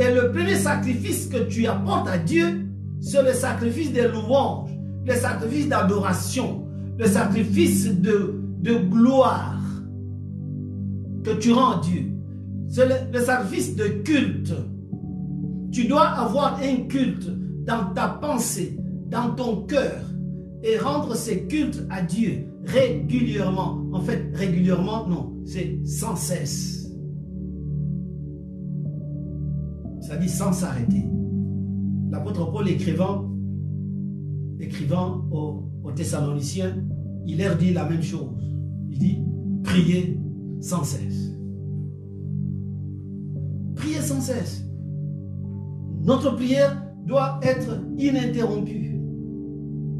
[0.00, 2.66] Et le premier sacrifice que tu apportes à Dieu,
[3.00, 4.68] c'est le sacrifice des louanges
[5.08, 6.66] le sacrifice d'adoration,
[6.98, 9.60] le sacrifice de, de gloire
[11.24, 12.12] que tu rends à Dieu.
[12.68, 14.52] C'est le, sacrifice de culte.
[15.72, 17.30] Tu dois avoir un culte
[17.64, 18.78] dans ta pensée,
[19.10, 20.00] dans ton cœur,
[20.62, 23.84] et rendre ces cultes à Dieu régulièrement.
[23.92, 26.90] En fait, régulièrement, non, c'est sans cesse.
[30.00, 31.04] Ça dit sans s'arrêter.
[32.10, 33.28] L'apôtre Paul écrivant
[34.60, 35.64] écrivant aux,
[35.94, 36.84] Thessaloniciens,
[37.26, 38.47] il leur dit la même chose.
[38.98, 39.22] Dit,
[39.62, 40.18] priez
[40.60, 41.30] sans cesse.
[43.76, 44.64] Priez sans cesse.
[46.02, 48.98] Notre prière doit être ininterrompue.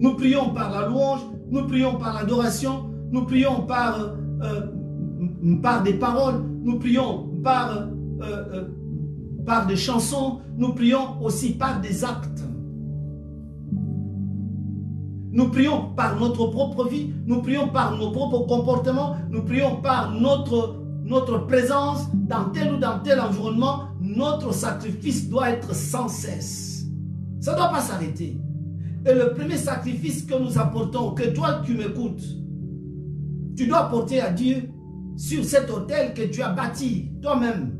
[0.01, 5.83] Nous prions par la louange, nous prions par l'adoration, nous prions par, euh, euh, par
[5.83, 7.89] des paroles, nous prions par,
[8.21, 8.69] euh,
[9.47, 12.48] par des chansons, nous prions aussi par des actes.
[15.39, 20.11] Nous prions par notre propre vie, nous prions par nos propres comportements, nous prions par
[20.11, 23.85] notre, notre présence dans tel ou dans tel environnement.
[24.01, 26.87] Notre sacrifice doit être sans cesse.
[27.39, 28.37] Ça ne doit pas s'arrêter.
[29.07, 32.25] Et le premier sacrifice que nous apportons, que toi tu m'écoutes,
[33.57, 34.71] tu dois porter à Dieu
[35.17, 37.79] sur cet hôtel que tu as bâti toi-même,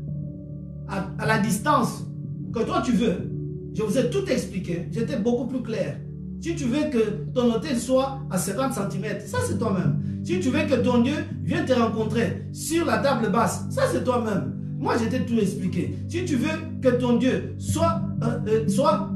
[0.87, 2.05] à, à, la distance
[2.53, 3.29] que toi tu veux.
[3.73, 5.97] Je vous ai tout expliqué, j'étais beaucoup plus clair.
[6.41, 10.01] Si tu veux que ton hôtel soit à 50 cm, ça c'est toi-même.
[10.23, 14.03] Si tu veux que ton Dieu vienne te rencontrer sur la table basse, ça c'est
[14.03, 14.55] toi-même.
[14.77, 15.97] Moi j'étais tout expliqué.
[16.07, 19.09] Si tu veux que ton Dieu soit, euh, euh, soit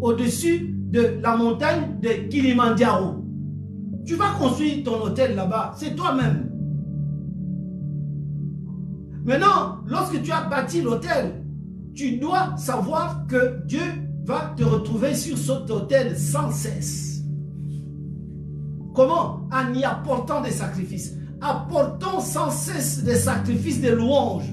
[0.00, 3.24] au-dessus de la montagne de Kilimandjaro.
[4.04, 6.50] Tu vas construire ton hôtel là-bas, c'est toi-même.
[9.24, 11.44] Maintenant, lorsque tu as bâti l'hôtel,
[11.94, 13.80] tu dois savoir que Dieu
[14.24, 17.22] va te retrouver sur cet hôtel sans cesse.
[18.94, 19.48] Comment?
[19.50, 21.14] En y apportant des sacrifices.
[21.40, 24.52] Apportons sans cesse des sacrifices de louanges.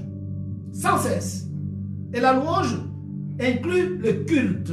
[0.72, 1.46] Sans cesse.
[2.12, 2.76] Et la louange
[3.40, 4.72] inclut le culte.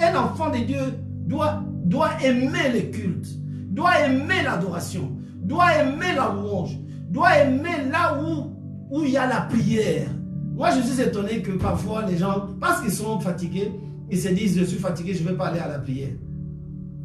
[0.00, 0.94] Un enfant de Dieu
[1.26, 3.28] doit, doit aimer le culte,
[3.70, 5.12] doit aimer l'adoration,
[5.42, 6.78] doit aimer la louange,
[7.10, 8.54] doit aimer là où,
[8.90, 10.08] où il y a la prière.
[10.54, 13.72] Moi, je suis étonné que parfois les gens, parce qu'ils sont fatigués,
[14.10, 16.10] ils se disent, je suis fatigué, je ne vais pas aller à la prière.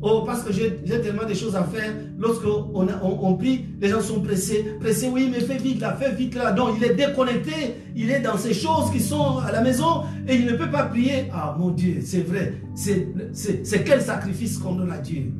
[0.05, 1.93] Oh, parce que j'ai tellement de choses à faire.
[2.19, 2.87] Lorsqu'on on,
[3.21, 4.75] on, prie, les gens sont pressés.
[4.81, 6.51] Pressés, oui, mais fais vite là, fais vite là.
[6.51, 7.75] Donc, il est déconnecté.
[7.95, 10.83] Il est dans ces choses qui sont à la maison et il ne peut pas
[10.83, 11.29] prier.
[11.31, 12.55] Ah, mon Dieu, c'est vrai.
[12.75, 15.31] C'est quel sacrifice qu'on donne à Dieu.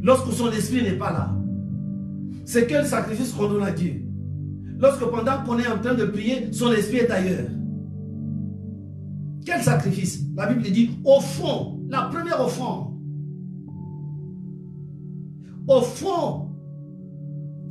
[0.00, 1.34] Lorsque son esprit n'est pas là.
[2.44, 4.00] C'est quel sacrifice qu'on donne à Dieu.
[4.78, 7.46] Lorsque pendant qu'on est en train de prier, son esprit est ailleurs.
[9.48, 10.24] Quel sacrifice?
[10.36, 12.88] La Bible dit, au fond, la première offrande
[15.66, 16.48] au fond,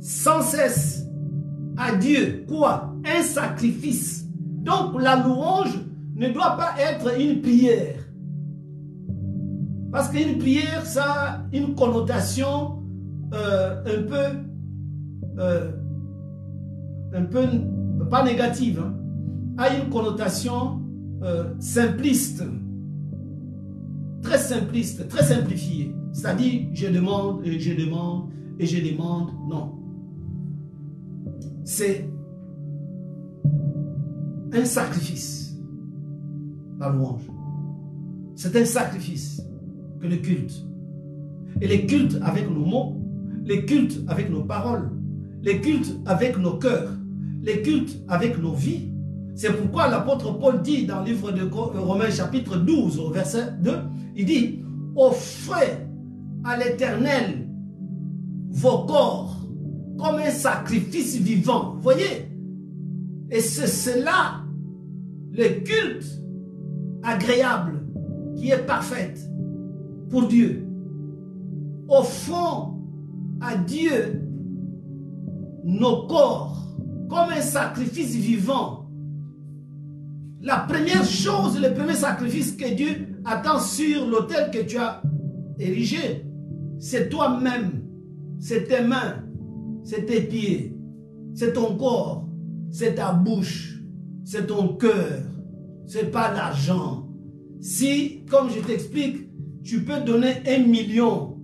[0.00, 1.06] sans cesse
[1.76, 2.44] à Dieu.
[2.48, 2.94] Quoi?
[3.04, 4.26] Un sacrifice.
[4.62, 5.78] Donc la louange
[6.16, 7.96] ne doit pas être une prière.
[9.92, 12.82] Parce qu'une prière, ça a une connotation
[13.34, 14.38] euh, un peu,
[15.38, 15.70] euh,
[17.14, 17.46] un peu,
[18.10, 18.94] pas négative, hein,
[19.58, 20.77] a une connotation
[21.22, 22.44] euh, simpliste,
[24.22, 25.94] très simpliste, très simplifiée.
[26.12, 29.30] C'est-à-dire, je demande et je demande et je demande.
[29.48, 29.74] Non.
[31.64, 32.08] C'est
[34.52, 35.56] un sacrifice,
[36.78, 37.22] la louange.
[38.34, 39.42] C'est un sacrifice
[40.00, 40.64] que le culte.
[41.60, 42.96] Et les cultes avec nos mots,
[43.44, 44.90] les cultes avec nos paroles,
[45.42, 46.92] les cultes avec nos cœurs,
[47.42, 48.92] les cultes avec nos vies.
[49.38, 51.48] C'est pourquoi l'apôtre Paul dit dans le livre de
[51.78, 53.70] Romains chapitre 12 au verset 2,
[54.16, 54.64] il dit,
[54.96, 55.86] offrez
[56.42, 57.48] à l'Éternel
[58.50, 59.36] vos corps
[59.96, 61.76] comme un sacrifice vivant.
[61.80, 62.28] Voyez?
[63.30, 64.42] Et c'est cela
[65.30, 66.20] le culte
[67.04, 67.86] agréable
[68.34, 69.14] qui est parfait
[70.10, 70.66] pour Dieu.
[71.86, 72.80] Offrons
[73.40, 74.20] à Dieu
[75.62, 76.56] nos corps
[77.08, 78.87] comme un sacrifice vivant.
[80.40, 85.02] La première chose, le premier sacrifice que Dieu attend sur l'autel que tu as
[85.58, 86.24] érigé,
[86.78, 87.82] c'est toi-même,
[88.38, 89.24] c'est tes mains,
[89.82, 90.76] c'est tes pieds,
[91.34, 92.28] c'est ton corps,
[92.70, 93.82] c'est ta bouche,
[94.24, 95.22] c'est ton cœur,
[95.86, 97.08] c'est pas l'argent.
[97.60, 99.28] Si, comme je t'explique,
[99.64, 101.36] tu peux donner un million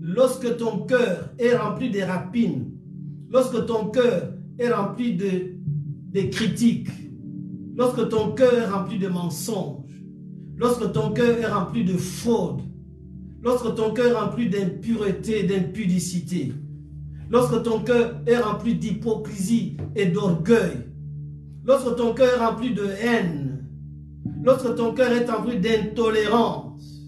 [0.00, 2.72] lorsque ton cœur est rempli de rapines,
[3.28, 5.56] lorsque ton cœur est rempli de,
[6.12, 6.88] de critiques,
[7.78, 10.02] lorsque ton cœur est rempli de mensonges,
[10.56, 12.60] lorsque ton cœur est rempli de fraude,
[13.40, 16.52] lorsque ton cœur est rempli d'impureté, d'impudicité,
[17.30, 20.88] lorsque ton cœur est rempli d'hypocrisie et d'orgueil,
[21.64, 23.64] lorsque ton cœur est rempli de haine,
[24.42, 27.04] lorsque ton cœur est rempli d'intolérance,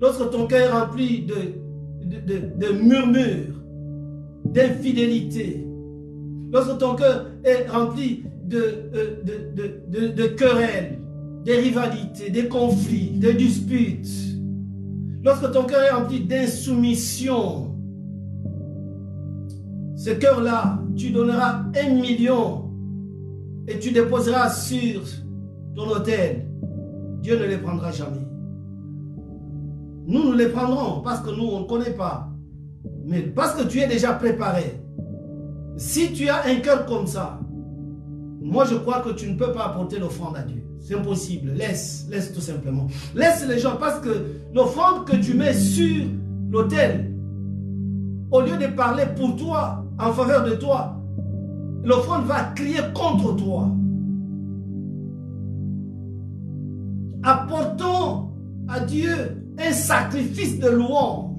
[0.00, 3.62] lorsque ton cœur est rempli de, murmures,
[4.46, 5.66] d'infidélité,
[6.50, 10.98] lorsque ton cœur est rempli de, euh, de, de, de querelles,
[11.44, 14.28] des rivalités, des conflits, des disputes,
[15.24, 17.74] Lorsque ton cœur est rempli d'insoumission,
[19.96, 22.70] ce cœur-là, tu donneras un million
[23.66, 25.02] et tu déposeras sur
[25.74, 26.46] ton hôtel.
[27.20, 28.26] Dieu ne les prendra jamais.
[30.06, 32.30] Nous, nous les prendrons parce que nous, on ne connaît pas.
[33.04, 34.80] Mais parce que tu es déjà préparé,
[35.76, 37.37] si tu as un cœur comme ça,
[38.40, 40.62] moi je crois que tu ne peux pas apporter l'offrande à Dieu.
[40.80, 41.52] C'est impossible.
[41.52, 42.86] Laisse, laisse tout simplement.
[43.14, 46.06] Laisse les gens parce que l'offrande que tu mets sur
[46.50, 47.12] l'autel,
[48.30, 50.96] au lieu de parler pour toi, en faveur de toi,
[51.84, 53.68] l'offrande va crier contre toi.
[57.22, 58.30] Apportons
[58.68, 59.12] à Dieu
[59.58, 61.36] un sacrifice de louange.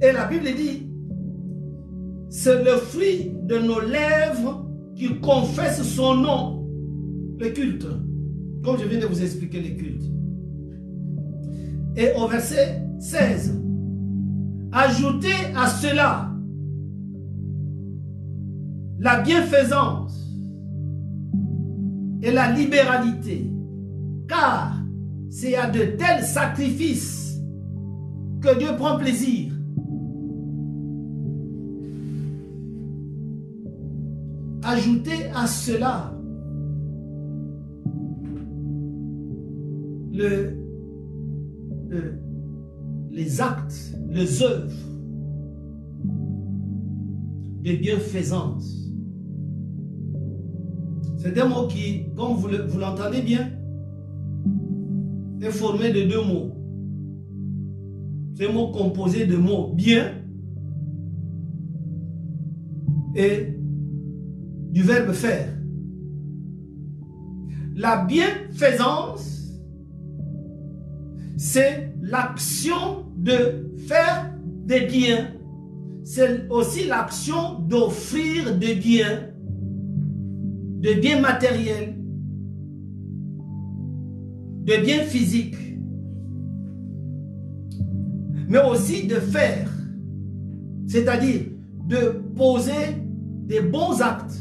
[0.00, 0.91] Et la Bible dit,
[2.34, 6.66] c'est le fruit de nos lèvres qui confesse son nom,
[7.38, 7.86] le culte.
[8.64, 10.02] Comme je viens de vous expliquer le culte.
[11.94, 13.60] Et au verset 16,
[14.72, 16.30] ajoutez à cela
[18.98, 20.18] la bienfaisance
[22.22, 23.52] et la libéralité,
[24.26, 24.82] car
[25.28, 27.38] c'est à de tels sacrifices
[28.40, 29.52] que Dieu prend plaisir.
[34.72, 36.14] Ajoutez à cela
[40.14, 40.56] le,
[43.10, 44.72] les actes, les œuvres
[47.62, 48.88] de bienfaisance.
[51.18, 53.50] C'est un mot qui, comme vous l'entendez bien,
[55.42, 56.50] est formé de deux mots.
[58.36, 60.14] C'est un mot composé de mots bien
[63.14, 63.58] et
[64.82, 65.48] verbe faire.
[67.74, 69.32] La bienfaisance,
[71.36, 74.32] c'est l'action de faire
[74.66, 75.28] des biens.
[76.04, 79.28] C'est aussi l'action d'offrir des biens,
[80.80, 81.96] des biens matériels,
[84.64, 85.56] de biens physiques,
[88.48, 89.70] mais aussi de faire,
[90.86, 91.42] c'est-à-dire
[91.86, 92.96] de poser
[93.46, 94.38] des bons actes,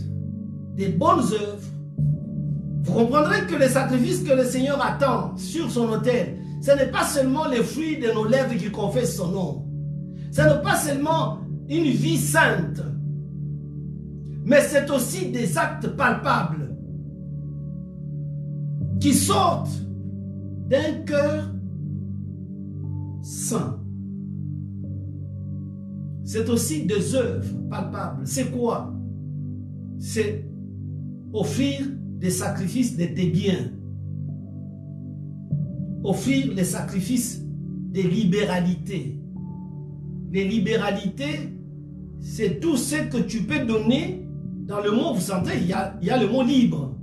[0.81, 1.67] des bonnes œuvres.
[2.83, 7.05] Vous comprendrez que le sacrifice que le Seigneur attend sur son autel, ce n'est pas
[7.05, 9.65] seulement les fruits de nos lèvres qui confessent son nom.
[10.31, 11.37] Ce n'est pas seulement
[11.69, 12.81] une vie sainte,
[14.43, 16.75] mais c'est aussi des actes palpables
[18.99, 19.85] qui sortent
[20.67, 21.43] d'un cœur
[23.21, 23.77] saint.
[26.23, 28.25] C'est aussi des œuvres palpables.
[28.25, 28.91] C'est quoi?
[29.99, 30.50] C'est
[31.33, 31.81] offrir
[32.19, 33.71] des sacrifices de tes biens.
[36.03, 37.43] Offrir les sacrifices
[37.91, 39.19] des libéralités.
[40.31, 41.55] Les libéralités,
[42.19, 44.25] c'est tout ce que tu peux donner.
[44.67, 46.95] Dans le mot, vous sentez, il y a, il y a le mot libre.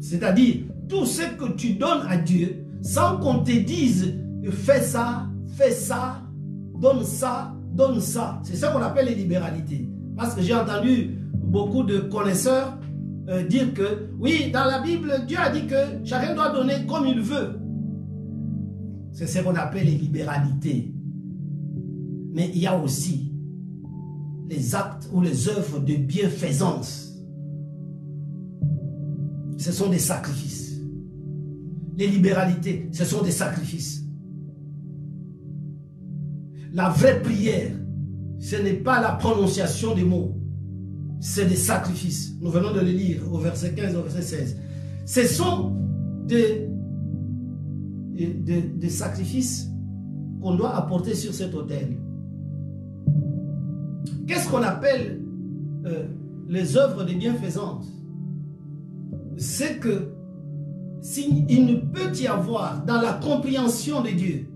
[0.00, 4.14] C'est-à-dire, tout ce que tu donnes à Dieu sans qu'on te dise
[4.50, 6.22] fais ça, fais ça,
[6.80, 8.40] donne ça, donne ça.
[8.44, 9.88] C'est ça qu'on appelle les libéralités.
[10.16, 12.78] Parce que j'ai entendu beaucoup de connaisseurs
[13.28, 17.06] euh, dire que oui, dans la Bible, Dieu a dit que chacun doit donner comme
[17.06, 17.58] il veut.
[19.12, 20.92] C'est ce qu'on appelle les libéralités.
[22.32, 23.32] Mais il y a aussi
[24.48, 27.14] les actes ou les œuvres de bienfaisance.
[29.56, 30.66] Ce sont des sacrifices
[31.96, 34.04] les libéralités, ce sont des sacrifices.
[36.72, 37.72] La vraie prière,
[38.38, 40.36] ce n'est pas la prononciation des mots,
[41.20, 42.34] c'est des sacrifices.
[42.40, 44.56] Nous venons de le lire au verset 15 et au verset 16.
[45.06, 45.72] Ce sont
[46.26, 46.68] des,
[48.88, 49.68] sacrifices
[50.40, 51.96] qu'on doit apporter sur cet autel.
[54.26, 55.20] Qu'est-ce qu'on appelle
[55.86, 56.06] euh,
[56.48, 57.86] les œuvres de bienfaisance
[59.36, 60.12] C'est que
[61.48, 64.48] il ne peut y avoir dans la compréhension de Dieu,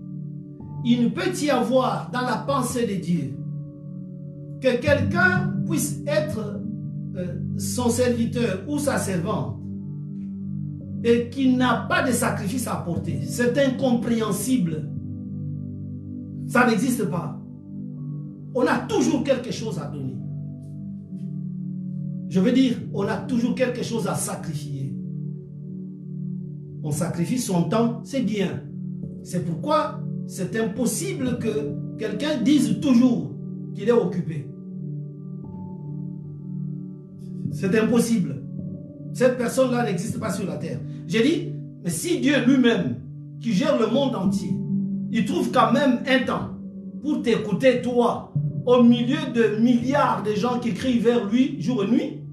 [0.83, 3.40] il ne peut y avoir dans la pensée de Dieu
[4.61, 6.61] que quelqu'un puisse être
[7.15, 9.59] euh, son serviteur ou sa servante
[11.03, 13.21] et qu'il n'a pas de sacrifice à apporter.
[13.25, 14.87] C'est incompréhensible.
[16.47, 17.39] Ça n'existe pas.
[18.53, 20.17] On a toujours quelque chose à donner.
[22.29, 24.81] Je veux dire, on a toujours quelque chose à sacrifier
[26.83, 28.63] on sacrifie son temps, c'est bien.
[29.23, 33.31] C'est pourquoi c'est impossible que quelqu'un dise toujours
[33.75, 34.47] qu'il est occupé.
[37.61, 38.41] C'est impossible.
[39.13, 40.79] Cette personne-là n'existe pas sur la terre.
[41.05, 42.95] J'ai dit, mais si Dieu lui-même,
[43.39, 44.49] qui gère le monde entier,
[45.11, 46.49] il trouve quand même un temps
[47.03, 48.33] pour t'écouter, toi,
[48.65, 52.23] au milieu de milliards de gens qui crient vers lui jour et nuit,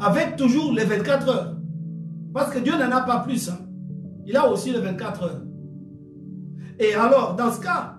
[0.00, 1.56] avec toujours les 24 heures.
[2.32, 3.50] Parce que Dieu n'en a pas plus.
[3.50, 3.58] Hein.
[4.24, 5.42] Il a aussi les 24 heures.
[6.78, 7.98] Et alors, dans ce cas,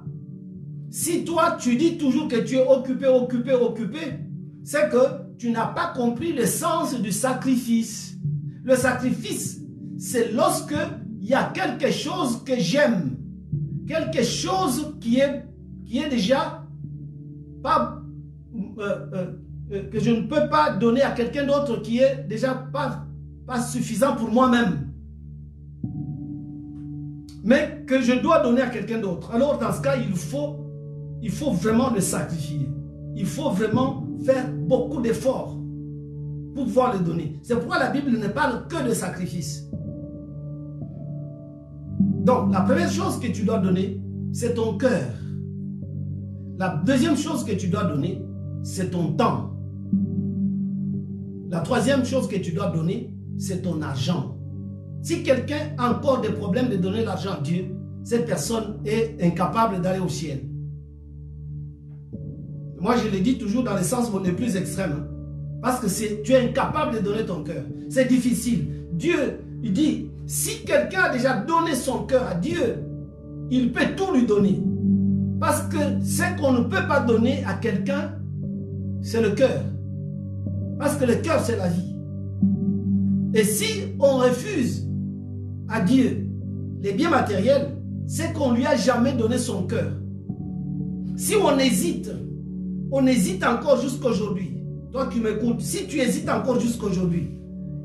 [0.89, 4.26] si toi, tu dis toujours que tu es occupé, occupé, occupé,
[4.67, 8.17] c'est que tu n'as pas compris le sens du sacrifice.
[8.65, 9.61] Le sacrifice,
[9.97, 10.75] c'est lorsque
[11.21, 13.15] il y a quelque chose que j'aime,
[13.87, 15.45] quelque chose qui est,
[15.85, 16.65] qui est déjà
[17.63, 18.03] pas,
[18.79, 19.25] euh, euh,
[19.71, 23.05] euh, que je ne peux pas donner à quelqu'un d'autre qui est déjà pas,
[23.45, 24.89] pas suffisant pour moi-même.
[27.45, 29.33] Mais que je dois donner à quelqu'un d'autre.
[29.33, 30.57] Alors dans ce cas, il faut,
[31.21, 32.69] il faut vraiment le sacrifier.
[33.15, 35.57] Il faut vraiment faire beaucoup d'efforts
[36.55, 37.39] pour pouvoir le donner.
[37.43, 39.69] C'est pourquoi la Bible ne parle que de sacrifice.
[41.99, 44.01] Donc, la première chose que tu dois donner,
[44.33, 45.13] c'est ton cœur.
[46.57, 48.21] La deuxième chose que tu dois donner,
[48.63, 49.51] c'est ton temps.
[51.49, 54.35] La troisième chose que tu dois donner, c'est ton argent.
[55.01, 57.73] Si quelqu'un a encore des problèmes de donner l'argent à Dieu,
[58.03, 60.41] cette personne est incapable d'aller au ciel.
[62.79, 64.91] Moi, je le dis toujours dans le sens le plus extrême.
[64.97, 65.07] Hein.
[65.61, 67.63] Parce que tu es incapable de donner ton cœur.
[67.89, 68.67] C'est difficile.
[68.93, 72.83] Dieu, il dit, si quelqu'un a déjà donné son cœur à Dieu,
[73.49, 74.61] il peut tout lui donner.
[75.39, 78.13] Parce que ce qu'on ne peut pas donner à quelqu'un,
[79.01, 79.63] c'est le cœur.
[80.77, 81.95] Parce que le cœur, c'est la vie.
[83.33, 84.87] Et si on refuse
[85.69, 86.27] à Dieu
[86.81, 87.69] les biens matériels,
[88.05, 89.91] c'est qu'on lui a jamais donné son cœur.
[91.15, 92.11] Si on hésite
[92.91, 94.57] on hésite encore jusqu'aujourd'hui.
[94.91, 97.29] Toi qui m'écoutes, si tu hésites encore jusqu'aujourd'hui,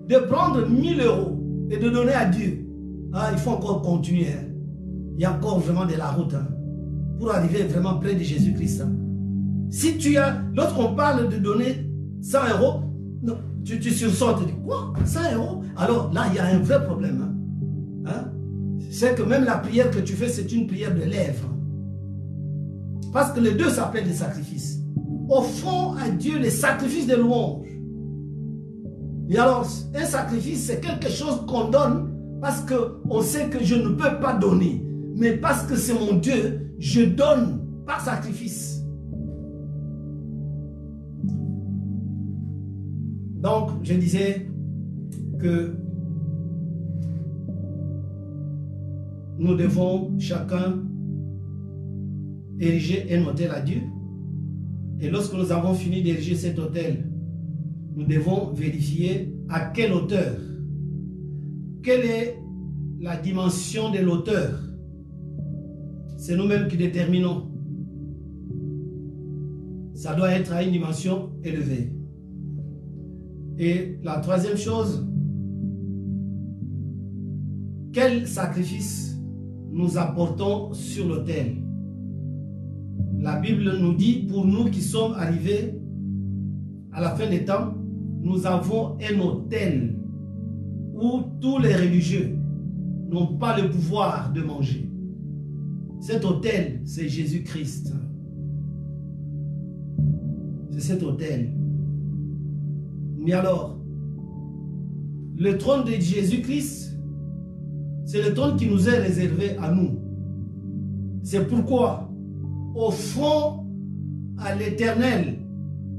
[0.09, 1.39] de prendre 1000 euros
[1.71, 2.67] et de donner à Dieu,
[3.13, 4.29] ah, il faut encore continuer.
[4.29, 4.49] Hein.
[5.17, 6.49] Il y a encore vraiment de la route hein,
[7.19, 8.83] pour arriver vraiment près de Jésus-Christ.
[8.83, 8.93] Hein.
[9.71, 11.87] Si tu as, lorsqu'on parle de donner
[12.23, 12.81] 100 euros,
[13.23, 14.93] non, tu, tu sursautes, tu dis quoi?
[15.05, 15.63] 100 euros?
[15.77, 17.29] Alors là, il y a un vrai problème.
[18.91, 21.49] C'est que même la prière que tu fais, c'est une prière de lèvres.
[23.13, 24.82] Parce que les deux s'appellent des sacrifices
[25.33, 27.69] offrons à Dieu les sacrifices de louange.
[29.29, 33.91] Et alors, un sacrifice, c'est quelque chose qu'on donne parce qu'on sait que je ne
[33.91, 34.85] peux pas donner.
[35.17, 38.85] Mais parce que c'est mon Dieu, je donne par sacrifice.
[43.37, 44.49] Donc, je disais
[45.39, 45.77] que
[49.39, 50.83] nous devons chacun
[52.61, 53.81] ériger un hôtel à Dieu
[55.03, 57.05] et lorsque nous avons fini d'ériger cet hôtel,
[57.97, 60.37] nous devons vérifier à quelle hauteur,
[61.83, 62.39] quelle est
[63.01, 64.61] la dimension de l'auteur.
[66.17, 67.51] C'est nous-mêmes qui déterminons.
[69.95, 71.93] Ça doit être à une dimension élevée.
[73.59, 75.05] Et la troisième chose,
[77.93, 79.19] quel sacrifice
[79.73, 81.57] nous apportons sur l'autel?
[83.23, 85.79] La Bible nous dit, pour nous qui sommes arrivés
[86.91, 87.73] à la fin des temps,
[88.21, 89.97] nous avons un hôtel
[90.95, 92.37] où tous les religieux
[93.11, 94.91] n'ont pas le pouvoir de manger.
[96.01, 97.95] Cet hôtel, c'est Jésus-Christ.
[100.71, 101.53] C'est cet hôtel.
[103.19, 103.79] Mais alors,
[105.39, 106.99] le trône de Jésus-Christ,
[108.05, 110.01] c'est le trône qui nous est réservé à nous.
[111.23, 112.12] C'est pourquoi
[112.75, 113.67] offrons
[114.39, 115.39] à l'éternel,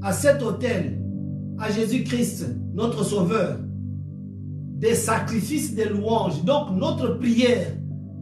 [0.02, 1.00] à cet autel,
[1.58, 3.58] à Jésus-Christ, notre Sauveur,
[4.78, 6.44] des sacrifices de louanges.
[6.44, 7.66] Donc notre prière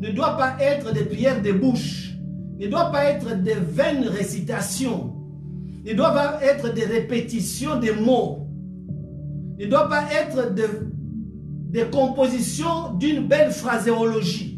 [0.01, 2.15] ne doit pas être des prières de bouche,
[2.59, 5.15] ne doit pas être des vaines récitations,
[5.85, 8.47] ne doit pas être des répétitions de mots,
[9.59, 14.52] ne doit pas être des compositions d'une belle phraséologie.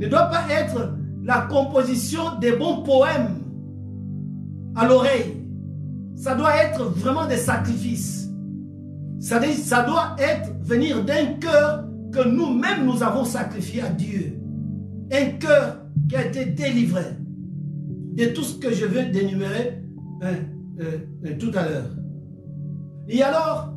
[0.00, 3.38] Ne doit pas être la composition des bons poèmes
[4.74, 5.36] à l'oreille.
[6.16, 8.28] Ça doit être vraiment des sacrifices.
[9.18, 14.38] Ça, ça doit être venir d'un cœur que nous-mêmes nous avons sacrifié à Dieu.
[15.12, 17.04] Un cœur qui a été délivré
[18.14, 19.82] de tout ce que je veux d'énumérer
[20.22, 20.34] hein,
[20.80, 21.90] euh, euh, tout à l'heure.
[23.08, 23.74] Et alors,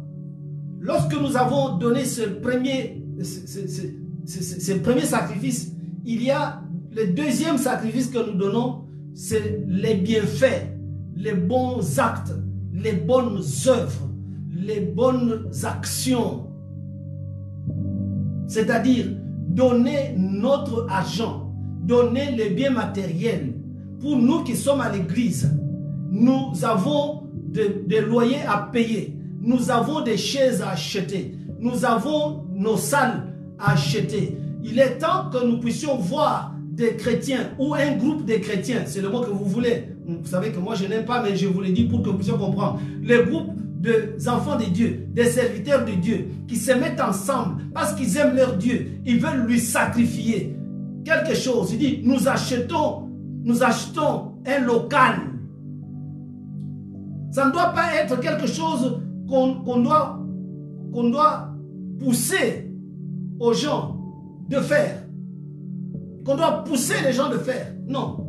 [0.80, 5.73] lorsque nous avons donné ce premier, ce premier sacrifice,
[6.06, 6.62] il y a
[6.92, 10.68] le deuxième sacrifice que nous donnons, c'est les bienfaits,
[11.16, 12.34] les bons actes,
[12.74, 14.10] les bonnes œuvres,
[14.52, 16.48] les bonnes actions.
[18.48, 19.06] C'est-à-dire
[19.48, 21.54] donner notre argent,
[21.84, 23.54] donner les biens matériels.
[24.00, 25.52] Pour nous qui sommes à l'église,
[26.12, 27.24] nous avons
[27.54, 29.18] de, loyers à payer.
[29.42, 31.36] Nous avons des chaises à acheter.
[31.60, 34.38] Nous avons nos salles à acheter.
[34.64, 39.02] Il est temps que nous puissions voir des chrétiens ou un groupe de chrétiens, c'est
[39.02, 39.90] le mot que vous voulez.
[40.08, 42.16] Vous savez que moi je n'aime pas, mais je vous le dis pour que vous
[42.16, 42.80] puissiez comprendre.
[43.02, 47.94] Les groupes des enfants de Dieu, des serviteurs de Dieu, qui se mettent ensemble parce
[47.94, 49.00] qu'ils aiment leur Dieu.
[49.06, 50.58] Ils veulent lui sacrifier
[51.04, 51.74] quelque chose.
[51.74, 53.10] Il dit, nous achetons,
[53.44, 55.16] nous achetons un local.
[57.32, 60.20] Ça ne doit pas être quelque chose qu'on doit,
[60.94, 61.50] qu'on doit
[62.00, 62.72] pousser
[63.40, 63.93] aux gens
[64.50, 65.04] de faire.
[66.26, 67.74] Qu'on doit pousser les gens de faire.
[67.88, 68.28] Non.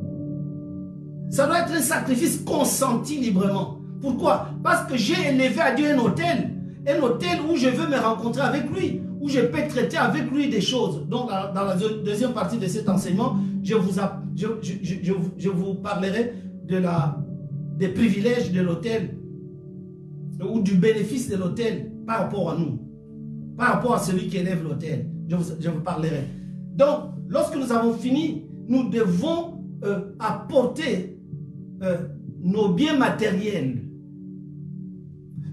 [1.30, 3.78] Ça doit être un sacrifice consenti librement.
[4.00, 4.48] Pourquoi?
[4.62, 6.50] Parce que j'ai élevé à Dieu un hôtel.
[6.86, 10.48] Un hôtel où je veux me rencontrer avec lui, où je peux traiter avec lui
[10.48, 11.06] des choses.
[11.08, 16.34] Donc, dans, la deuxième partie de cet enseignement, je vous, parlerai
[16.66, 17.18] de la,
[17.78, 19.16] des privilèges de l'hôtel
[20.46, 22.78] ou du bénéfice de l'hôtel par rapport à nous,
[23.56, 25.08] par rapport à celui qui élève l'hôtel.
[25.28, 25.36] Je
[25.70, 26.24] vous, parlerai.
[26.74, 31.18] Donc, lorsque nous avons fini, nous devons euh, apporter
[31.82, 31.96] euh,
[32.42, 33.84] nos biens matériels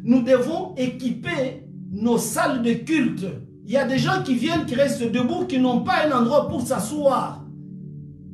[0.04, 3.26] nous devons équiper nos salles de culte.
[3.66, 6.48] Il y a des gens qui viennent, qui restent debout, qui n'ont pas un endroit
[6.50, 7.46] pour s'asseoir.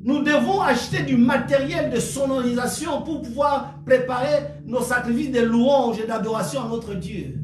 [0.03, 6.07] Nous devons acheter du matériel de sonorisation pour pouvoir préparer nos sacrifices de louange et
[6.07, 7.37] d'adoration à notre Dieu.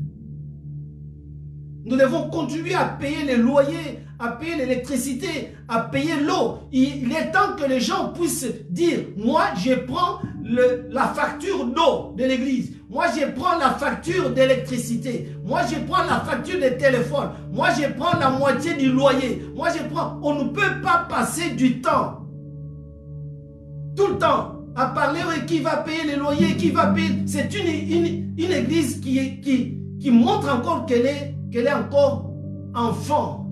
[1.85, 6.59] Nous devons contribuer à payer les loyers, à payer l'électricité, à payer l'eau.
[6.71, 12.23] Il est temps que les gens puissent dire, moi je prends la facture d'eau de
[12.23, 12.73] l'église.
[12.89, 15.35] Moi, je prends la facture d'électricité.
[15.43, 17.29] Moi, je prends la facture de téléphone.
[17.51, 19.43] Moi, je prends la moitié du loyer.
[19.55, 20.19] Moi, je prends...
[20.21, 22.19] On ne peut pas passer du temps.
[23.97, 24.59] Tout le temps.
[24.75, 27.23] À parler qui va payer les loyers, qui va payer...
[27.25, 32.31] C'est une, une, église qui, qui montre encore qu'elle est, qu'elle est encore
[32.73, 33.47] enfant.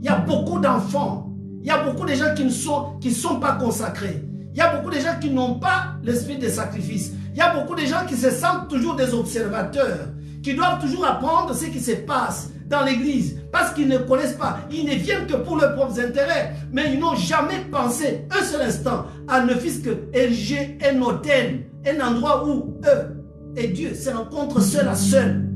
[0.00, 1.32] Il y a beaucoup d'enfants.
[1.60, 4.24] Il y a beaucoup de gens qui ne sont, pas consacrés.
[4.52, 7.12] Il y a beaucoup de gens qui n'ont pas l'esprit de sacrifice.
[7.32, 10.08] Il y a beaucoup de gens qui se sentent toujours des observateurs,
[10.42, 14.58] qui doivent toujours apprendre ce qui se passe dans l'église, parce qu'ils ne connaissent pas.
[14.72, 18.62] Ils ne viennent que pour leurs propres intérêts, mais ils n'ont jamais pensé un seul
[18.62, 19.90] instant à ne fût-ce que
[20.84, 23.24] un hôtel, un endroit où eux
[23.56, 25.49] et Dieu se rencontrent seul à seul.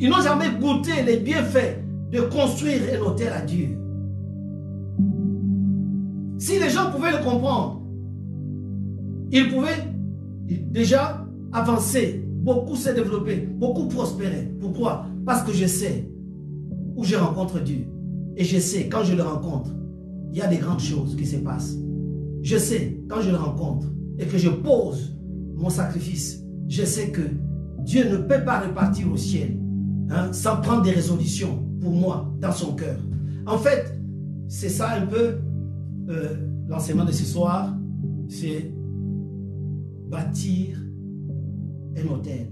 [0.00, 1.78] Ils n'ont jamais goûté les bienfaits
[2.10, 3.76] de construire un hôtel à Dieu.
[6.38, 7.82] Si les gens pouvaient le comprendre,
[9.30, 9.92] ils pouvaient
[10.70, 14.50] déjà avancer, beaucoup se développer, beaucoup prospérer.
[14.58, 15.04] Pourquoi?
[15.26, 16.10] Parce que je sais
[16.96, 17.84] où je rencontre Dieu.
[18.36, 19.70] Et je sais, quand je le rencontre,
[20.32, 21.76] il y a des grandes choses qui se passent.
[22.40, 23.86] Je sais, quand je le rencontre
[24.18, 25.14] et que je pose
[25.56, 27.22] mon sacrifice, je sais que
[27.80, 29.58] Dieu ne peut pas repartir au ciel
[30.10, 32.98] hein, sans prendre des résolutions pour moi dans son cœur.
[33.46, 33.96] En fait,
[34.48, 35.38] c'est ça un peu
[36.08, 36.36] euh,
[36.68, 37.74] l'enseignement de ce soir,
[38.28, 38.72] c'est
[40.08, 40.78] bâtir
[41.96, 42.48] un hôtel.